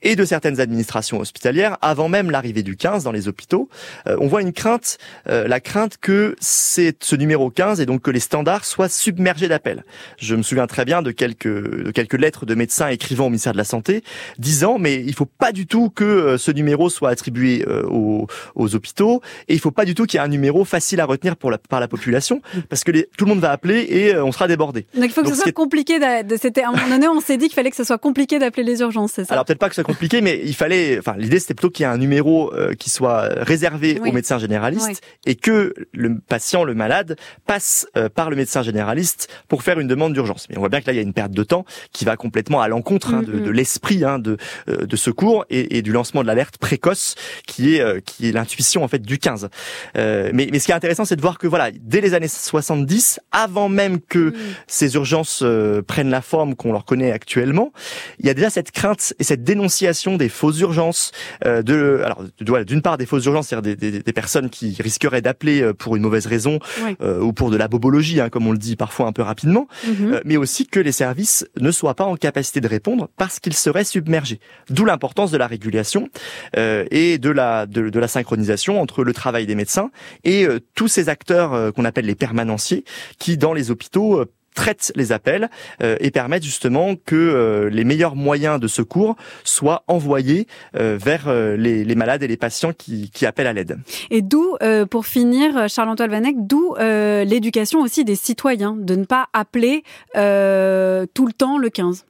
et 0.01 0.15
de 0.15 0.25
certaines 0.25 0.59
administrations 0.59 1.19
hospitalières 1.19 1.77
avant 1.81 2.09
même 2.09 2.31
l'arrivée 2.31 2.63
du 2.63 2.75
15 2.75 3.03
dans 3.03 3.11
les 3.11 3.27
hôpitaux. 3.27 3.69
Euh, 4.07 4.17
on 4.19 4.27
voit 4.27 4.41
une 4.41 4.53
crainte, 4.53 4.97
euh, 5.27 5.47
la 5.47 5.59
crainte 5.59 5.97
que 5.97 6.35
c'est 6.39 7.03
ce 7.03 7.15
numéro 7.15 7.49
15 7.49 7.79
et 7.79 7.85
donc 7.85 8.01
que 8.01 8.11
les 8.11 8.19
standards 8.19 8.65
soient 8.65 8.89
submergés 8.89 9.47
d'appels. 9.47 9.83
Je 10.17 10.35
me 10.35 10.43
souviens 10.43 10.67
très 10.67 10.85
bien 10.85 10.92
de 11.01 11.11
quelques 11.11 11.47
de 11.47 11.91
quelques 11.91 12.19
lettres 12.19 12.45
de 12.45 12.55
médecins 12.55 12.87
écrivant 12.87 13.25
au 13.25 13.29
ministère 13.29 13.53
de 13.53 13.57
la 13.57 13.63
Santé 13.63 14.03
disant 14.37 14.77
mais 14.77 14.95
il 14.95 15.13
faut 15.13 15.25
pas 15.25 15.51
du 15.51 15.67
tout 15.67 15.89
que 15.89 16.03
euh, 16.03 16.37
ce 16.37 16.51
numéro 16.51 16.89
soit 16.89 17.09
attribué 17.09 17.65
euh, 17.67 17.83
aux, 17.83 18.27
aux, 18.55 18.75
hôpitaux 18.75 19.21
et 19.47 19.53
il 19.53 19.59
faut 19.59 19.71
pas 19.71 19.85
du 19.85 19.95
tout 19.95 20.05
qu'il 20.05 20.17
y 20.17 20.21
ait 20.21 20.25
un 20.25 20.29
numéro 20.29 20.65
facile 20.65 20.99
à 20.99 21.05
retenir 21.05 21.35
pour 21.35 21.51
la, 21.51 21.57
par 21.57 21.79
la 21.79 21.87
population 21.87 22.41
parce 22.69 22.83
que 22.83 22.91
les, 22.91 23.09
tout 23.17 23.25
le 23.25 23.29
monde 23.29 23.39
va 23.39 23.51
appeler 23.51 23.85
et 23.89 24.15
euh, 24.15 24.23
on 24.23 24.31
sera 24.31 24.47
débordé. 24.47 24.85
Donc 24.95 25.05
il 25.05 25.09
faut 25.09 25.21
que 25.21 25.27
donc, 25.27 25.35
ce 25.35 25.41
soit 25.41 25.49
est... 25.49 25.53
compliqué. 25.53 25.99
C'était 26.39 26.63
à 26.63 26.69
un 26.69 26.71
moment 26.71 26.89
donné 26.89 27.07
on 27.07 27.21
s'est 27.21 27.37
dit 27.37 27.47
qu'il 27.47 27.55
fallait 27.55 27.69
que 27.69 27.75
ce 27.75 27.83
soit 27.83 27.97
compliqué 27.97 28.39
d'appeler 28.39 28.63
les 28.63 28.81
urgences, 28.81 29.13
c'est 29.15 29.25
ça? 29.25 29.33
Alors 29.33 29.45
peut-être 29.45 29.59
pas 29.59 29.69
que 29.69 29.75
ce 29.75 29.81
soit 29.81 29.91
compliqué, 29.91 30.21
mais 30.21 30.41
il 30.43 30.55
fallait. 30.55 30.99
Enfin 30.99 31.15
l'idée 31.17 31.39
c'était 31.39 31.53
plutôt 31.53 31.69
qu'il 31.69 31.85
y 31.85 31.89
ait 31.89 31.91
un 31.91 31.97
numéro 31.97 32.53
euh, 32.53 32.73
qui 32.73 32.89
soit 32.89 33.29
réservé 33.37 33.99
oui. 34.01 34.09
aux 34.09 34.13
médecins 34.13 34.39
généralistes 34.39 34.87
oui. 34.87 35.31
et 35.31 35.35
que 35.35 35.73
le 35.93 36.19
patient, 36.19 36.63
le 36.63 36.73
malade, 36.73 37.17
passe 37.45 37.87
euh, 37.97 38.09
par 38.09 38.29
le 38.29 38.35
médecin 38.35 38.63
généraliste 38.63 39.29
pour 39.47 39.63
faire 39.63 39.79
une 39.79 39.87
demande 39.87 40.13
d'urgence. 40.13 40.47
Mais 40.49 40.57
on 40.57 40.59
voit 40.59 40.69
bien 40.69 40.81
que 40.83 40.89
là 40.89 40.93
il 40.93 40.97
y 40.97 40.99
a 40.99 41.03
une 41.03 41.13
perte 41.13 41.31
de 41.31 41.43
temps 41.43 41.65
qui 41.91 42.05
va 42.05 42.15
complètement 42.17 42.61
à 42.61 42.67
l'encontre 42.67 43.13
hein, 43.13 43.23
de, 43.23 43.39
de 43.39 43.49
l'esprit 43.49 44.03
hein, 44.03 44.19
de, 44.19 44.37
euh, 44.69 44.85
de 44.85 44.95
secours 44.95 45.45
et, 45.49 45.77
et 45.77 45.81
du 45.81 45.91
lancement 45.91 46.21
de 46.21 46.27
l'alerte 46.27 46.57
précoce 46.57 47.15
qui 47.47 47.75
est 47.75 47.81
euh, 47.81 47.99
qui 47.99 48.27
est 48.27 48.31
l'intuition 48.31 48.83
en 48.83 48.87
fait 48.87 49.01
du 49.01 49.17
15. 49.17 49.49
Euh, 49.97 50.31
mais, 50.33 50.49
mais 50.51 50.59
ce 50.59 50.65
qui 50.65 50.71
est 50.71 50.75
intéressant 50.75 51.05
c'est 51.05 51.15
de 51.15 51.21
voir 51.21 51.37
que 51.37 51.47
voilà 51.47 51.71
dès 51.71 52.01
les 52.01 52.13
années 52.13 52.27
70, 52.27 53.19
avant 53.31 53.69
même 53.69 53.99
que 53.99 54.29
mmh. 54.29 54.33
ces 54.67 54.95
urgences 54.95 55.41
euh, 55.43 55.81
prennent 55.81 56.09
la 56.09 56.21
forme 56.21 56.55
qu'on 56.55 56.71
leur 56.71 56.85
connaît 56.85 57.11
actuellement, 57.11 57.71
il 58.19 58.25
y 58.25 58.29
a 58.29 58.33
déjà 58.33 58.49
cette 58.49 58.71
crainte 58.71 59.13
et 59.19 59.23
cette 59.23 59.43
dénonciation 59.43 60.17
des 60.17 60.29
fausses 60.29 60.59
urgences. 60.59 61.11
Euh, 61.45 61.61
de 61.61 62.01
alors 62.03 62.23
d'une 62.39 62.81
part 62.81 62.97
des 62.97 63.05
fausses 63.05 63.25
urgences, 63.25 63.47
c'est-à-dire 63.47 63.75
des, 63.75 63.91
des, 63.91 64.03
des, 64.03 64.13
personnes 64.13 64.49
qui 64.49 64.75
risqueraient 64.79 65.21
d'appeler 65.21 65.73
pour 65.77 65.95
une 65.95 66.01
mauvaise 66.01 66.25
raison 66.25 66.59
oui. 66.83 66.95
ou 67.21 67.33
pour 67.33 67.51
de 67.51 67.57
la 67.57 67.67
bobologie, 67.67 68.19
hein, 68.19 68.29
comme 68.29 68.47
on 68.47 68.51
le 68.51 68.57
dit 68.57 68.75
parfois 68.75 69.07
un 69.07 69.11
peu 69.11 69.21
rapidement, 69.21 69.67
mmh. 69.87 70.19
mais 70.25 70.37
aussi 70.37 70.67
que 70.73 70.79
les 70.79 70.91
services 70.91 71.45
ne 71.61 71.69
soient 71.69 71.93
pas 71.93 72.03
en 72.03 72.15
capacité 72.15 72.59
de 72.59 72.67
répondre 72.67 73.07
parce 73.15 73.39
qu'ils 73.39 73.53
seraient 73.53 73.83
submergés. 73.83 74.39
D'où 74.71 74.85
l'importance 74.85 75.29
de 75.29 75.37
la 75.37 75.45
régulation 75.45 76.09
euh, 76.57 76.85
et 76.89 77.19
de 77.19 77.29
la 77.29 77.67
de, 77.67 77.99
la 77.99 78.07
synchronisation 78.07 78.81
entre 78.81 79.03
le 79.03 79.13
travail 79.13 79.45
des 79.45 79.53
médecins 79.53 79.91
et 80.23 80.47
euh, 80.47 80.59
tous 80.73 80.87
ces 80.87 81.09
acteurs 81.09 81.53
euh, 81.53 81.71
qu'on 81.71 81.85
appelle 81.85 82.07
les 82.07 82.15
permanenciers 82.15 82.85
qui 83.19 83.37
dans 83.37 83.53
les 83.53 83.69
hôpitaux 83.69 84.25
traitent 84.53 84.91
les 84.95 85.11
appels 85.11 85.49
euh, 85.81 85.95
et 85.99 86.11
permettent 86.11 86.43
justement 86.43 86.95
que 86.95 87.15
euh, 87.15 87.69
les 87.69 87.83
meilleurs 87.83 88.15
moyens 88.15 88.59
de 88.59 88.67
secours 88.67 89.15
soient 89.43 89.83
envoyés 89.87 90.47
euh, 90.75 90.97
vers 91.01 91.31
les, 91.57 91.95
malades 91.95 92.23
et 92.23 92.27
les 92.27 92.37
patients 92.37 92.73
qui, 92.73 93.09
qui 93.11 93.25
appellent 93.25 93.47
à 93.47 93.53
l'aide. 93.53 93.79
Et 94.09 94.21
d'où, 94.21 94.57
pour 94.89 95.05
finir, 95.05 95.69
Charles-Antoine 95.69 96.11
Vanek, 96.11 96.35
d'où 96.39 96.75
l'éducation 96.79 97.81
aussi 97.81 98.03
des 98.03 98.15
citoyens, 98.15 98.75
de 98.77 98.95
ne 98.95 99.05
pas 99.05 99.27
appeler 99.33 99.83
tout 100.13 101.25
le 101.25 101.33
temps 101.33 101.57
le 101.57 101.69
15. 101.69 102.05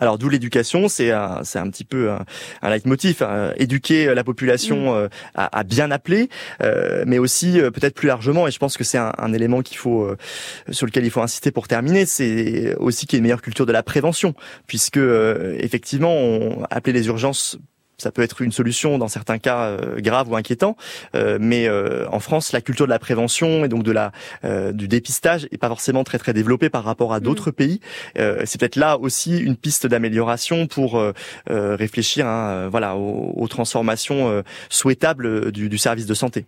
Alors 0.00 0.18
d'où 0.18 0.28
l'éducation, 0.28 0.88
c'est 0.88 1.10
un, 1.10 1.40
c'est 1.44 1.58
un 1.58 1.68
petit 1.70 1.84
peu 1.84 2.10
un, 2.10 2.24
un 2.62 2.70
leitmotiv, 2.70 3.22
hein, 3.22 3.52
éduquer 3.56 4.14
la 4.14 4.24
population 4.24 5.04
mmh. 5.04 5.08
à, 5.34 5.58
à, 5.58 5.62
bien 5.64 5.90
appeler, 5.90 6.28
euh, 6.62 7.04
mais 7.06 7.18
aussi 7.18 7.60
euh, 7.60 7.70
peut-être 7.70 7.94
plus 7.94 8.08
largement, 8.08 8.46
et 8.46 8.50
je 8.50 8.58
pense 8.58 8.76
que 8.76 8.84
c'est 8.84 8.98
un, 8.98 9.12
un, 9.18 9.32
élément 9.32 9.62
qu'il 9.62 9.76
faut, 9.76 10.02
euh, 10.02 10.16
sur 10.70 10.86
lequel 10.86 11.04
il 11.04 11.10
faut 11.10 11.22
insister 11.22 11.50
pour 11.50 11.68
terminer, 11.68 12.06
c'est 12.06 12.74
aussi 12.76 13.06
qu'il 13.06 13.16
y 13.16 13.18
ait 13.18 13.20
une 13.20 13.24
meilleure 13.24 13.42
culture 13.42 13.66
de 13.66 13.72
la 13.72 13.82
prévention, 13.82 14.34
puisque 14.66 14.96
euh, 14.96 15.56
effectivement, 15.58 16.12
on, 16.12 16.64
appeler 16.70 16.92
les 16.92 17.06
urgences 17.06 17.58
ça 17.98 18.10
peut 18.10 18.22
être 18.22 18.42
une 18.42 18.52
solution 18.52 18.98
dans 18.98 19.08
certains 19.08 19.38
cas 19.38 19.66
euh, 19.66 20.00
graves 20.00 20.28
ou 20.30 20.36
inquiétants, 20.36 20.76
euh, 21.14 21.38
mais 21.40 21.68
euh, 21.68 22.06
en 22.10 22.20
France, 22.20 22.52
la 22.52 22.60
culture 22.60 22.86
de 22.86 22.90
la 22.90 22.98
prévention 22.98 23.64
et 23.64 23.68
donc 23.68 23.82
de 23.82 23.92
la 23.92 24.12
euh, 24.44 24.72
du 24.72 24.88
dépistage 24.88 25.46
est 25.52 25.58
pas 25.58 25.68
forcément 25.68 26.04
très 26.04 26.18
très 26.18 26.32
développée 26.32 26.70
par 26.70 26.84
rapport 26.84 27.12
à 27.12 27.20
d'autres 27.20 27.50
mmh. 27.50 27.54
pays. 27.54 27.80
Euh, 28.18 28.42
c'est 28.44 28.58
peut-être 28.58 28.76
là 28.76 28.98
aussi 28.98 29.38
une 29.38 29.56
piste 29.56 29.86
d'amélioration 29.86 30.66
pour 30.66 30.98
euh, 30.98 31.12
réfléchir, 31.46 32.26
hein, 32.26 32.68
voilà, 32.68 32.96
aux, 32.96 33.32
aux 33.36 33.48
transformations 33.48 34.42
souhaitables 34.68 35.52
du, 35.52 35.68
du 35.68 35.78
service 35.78 36.06
de 36.06 36.14
santé. 36.14 36.46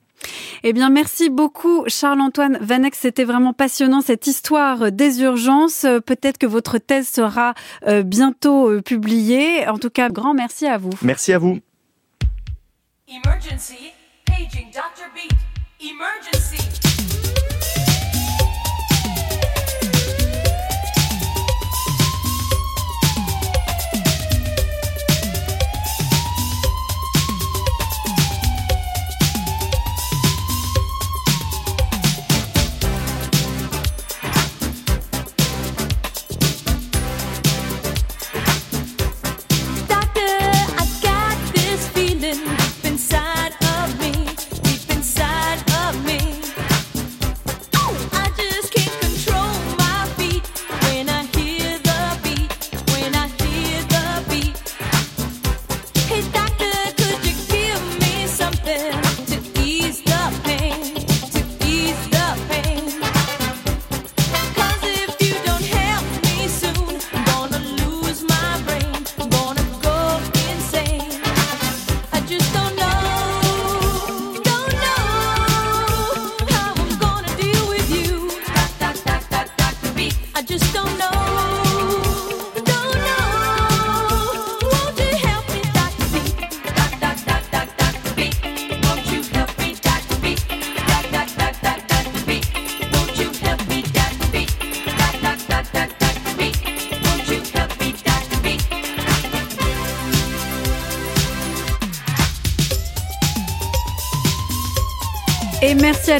Eh 0.62 0.73
bien, 0.73 0.91
merci 0.91 1.31
beaucoup, 1.31 1.85
Charles-Antoine 1.87 2.59
Vanex. 2.61 2.99
C'était 2.99 3.25
vraiment 3.25 3.53
passionnant, 3.53 4.01
cette 4.01 4.27
histoire 4.27 4.91
des 4.93 5.21
urgences. 5.23 5.87
Peut-être 6.07 6.39
que 6.39 6.47
votre 6.47 6.79
thèse 6.79 7.09
sera 7.09 7.55
bientôt 8.05 8.81
publiée. 8.83 9.67
En 9.69 9.79
tout 9.79 9.91
cas, 9.91 10.09
grand 10.09 10.35
merci 10.35 10.67
à 10.67 10.79
vous. 10.79 10.91
Merci 11.03 11.33
à 11.33 11.39
vous. 11.39 11.59
Emergency, 13.09 13.93
paging 14.25 14.71
Dr. 14.73 15.09
Beat. 15.14 15.33
Emergency. 15.81 16.86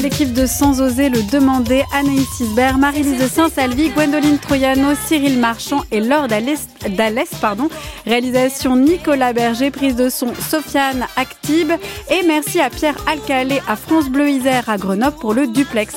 L'équipe 0.09 0.31
de 0.31 0.45
Sans 0.45 0.79
oser 0.79 1.09
le 1.09 1.21
demander, 1.21 1.83
Anaïs 1.93 2.39
Isbert, 2.39 2.77
Marie-Lise 2.77 3.29
Saint-Salvi, 3.29 3.89
Gwendoline 3.89 4.37
Troyano, 4.37 4.95
Cyril 5.05 5.37
Marchand 5.37 5.83
et 5.91 5.99
Laure 5.99 6.29
Dallès, 6.29 7.29
pardon. 7.41 7.67
Réalisation 8.05 8.77
Nicolas 8.77 9.33
Berger, 9.33 9.69
prise 9.69 9.97
de 9.97 10.07
son 10.07 10.33
Sofiane 10.35 11.05
Actib. 11.17 11.73
Et 12.09 12.25
merci 12.25 12.61
à 12.61 12.69
Pierre 12.69 12.95
Alcalé, 13.05 13.59
à 13.67 13.75
France 13.75 14.07
Bleu 14.07 14.29
Isère, 14.29 14.69
à 14.69 14.77
Grenoble 14.77 15.17
pour 15.17 15.33
le 15.33 15.45
duplex. 15.45 15.95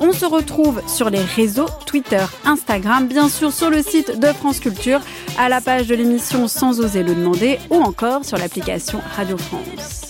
On 0.00 0.12
se 0.12 0.24
retrouve 0.24 0.82
sur 0.88 1.08
les 1.08 1.22
réseaux 1.22 1.68
Twitter, 1.86 2.24
Instagram, 2.44 3.06
bien 3.06 3.28
sûr 3.28 3.52
sur 3.52 3.70
le 3.70 3.80
site 3.80 4.18
de 4.18 4.26
France 4.32 4.58
Culture, 4.58 5.00
à 5.38 5.48
la 5.48 5.60
page 5.60 5.86
de 5.86 5.94
l'émission 5.94 6.48
Sans 6.48 6.80
oser 6.80 7.04
le 7.04 7.14
demander 7.14 7.60
ou 7.70 7.76
encore 7.76 8.24
sur 8.24 8.38
l'application 8.38 9.00
Radio 9.16 9.36
France. 9.38 10.01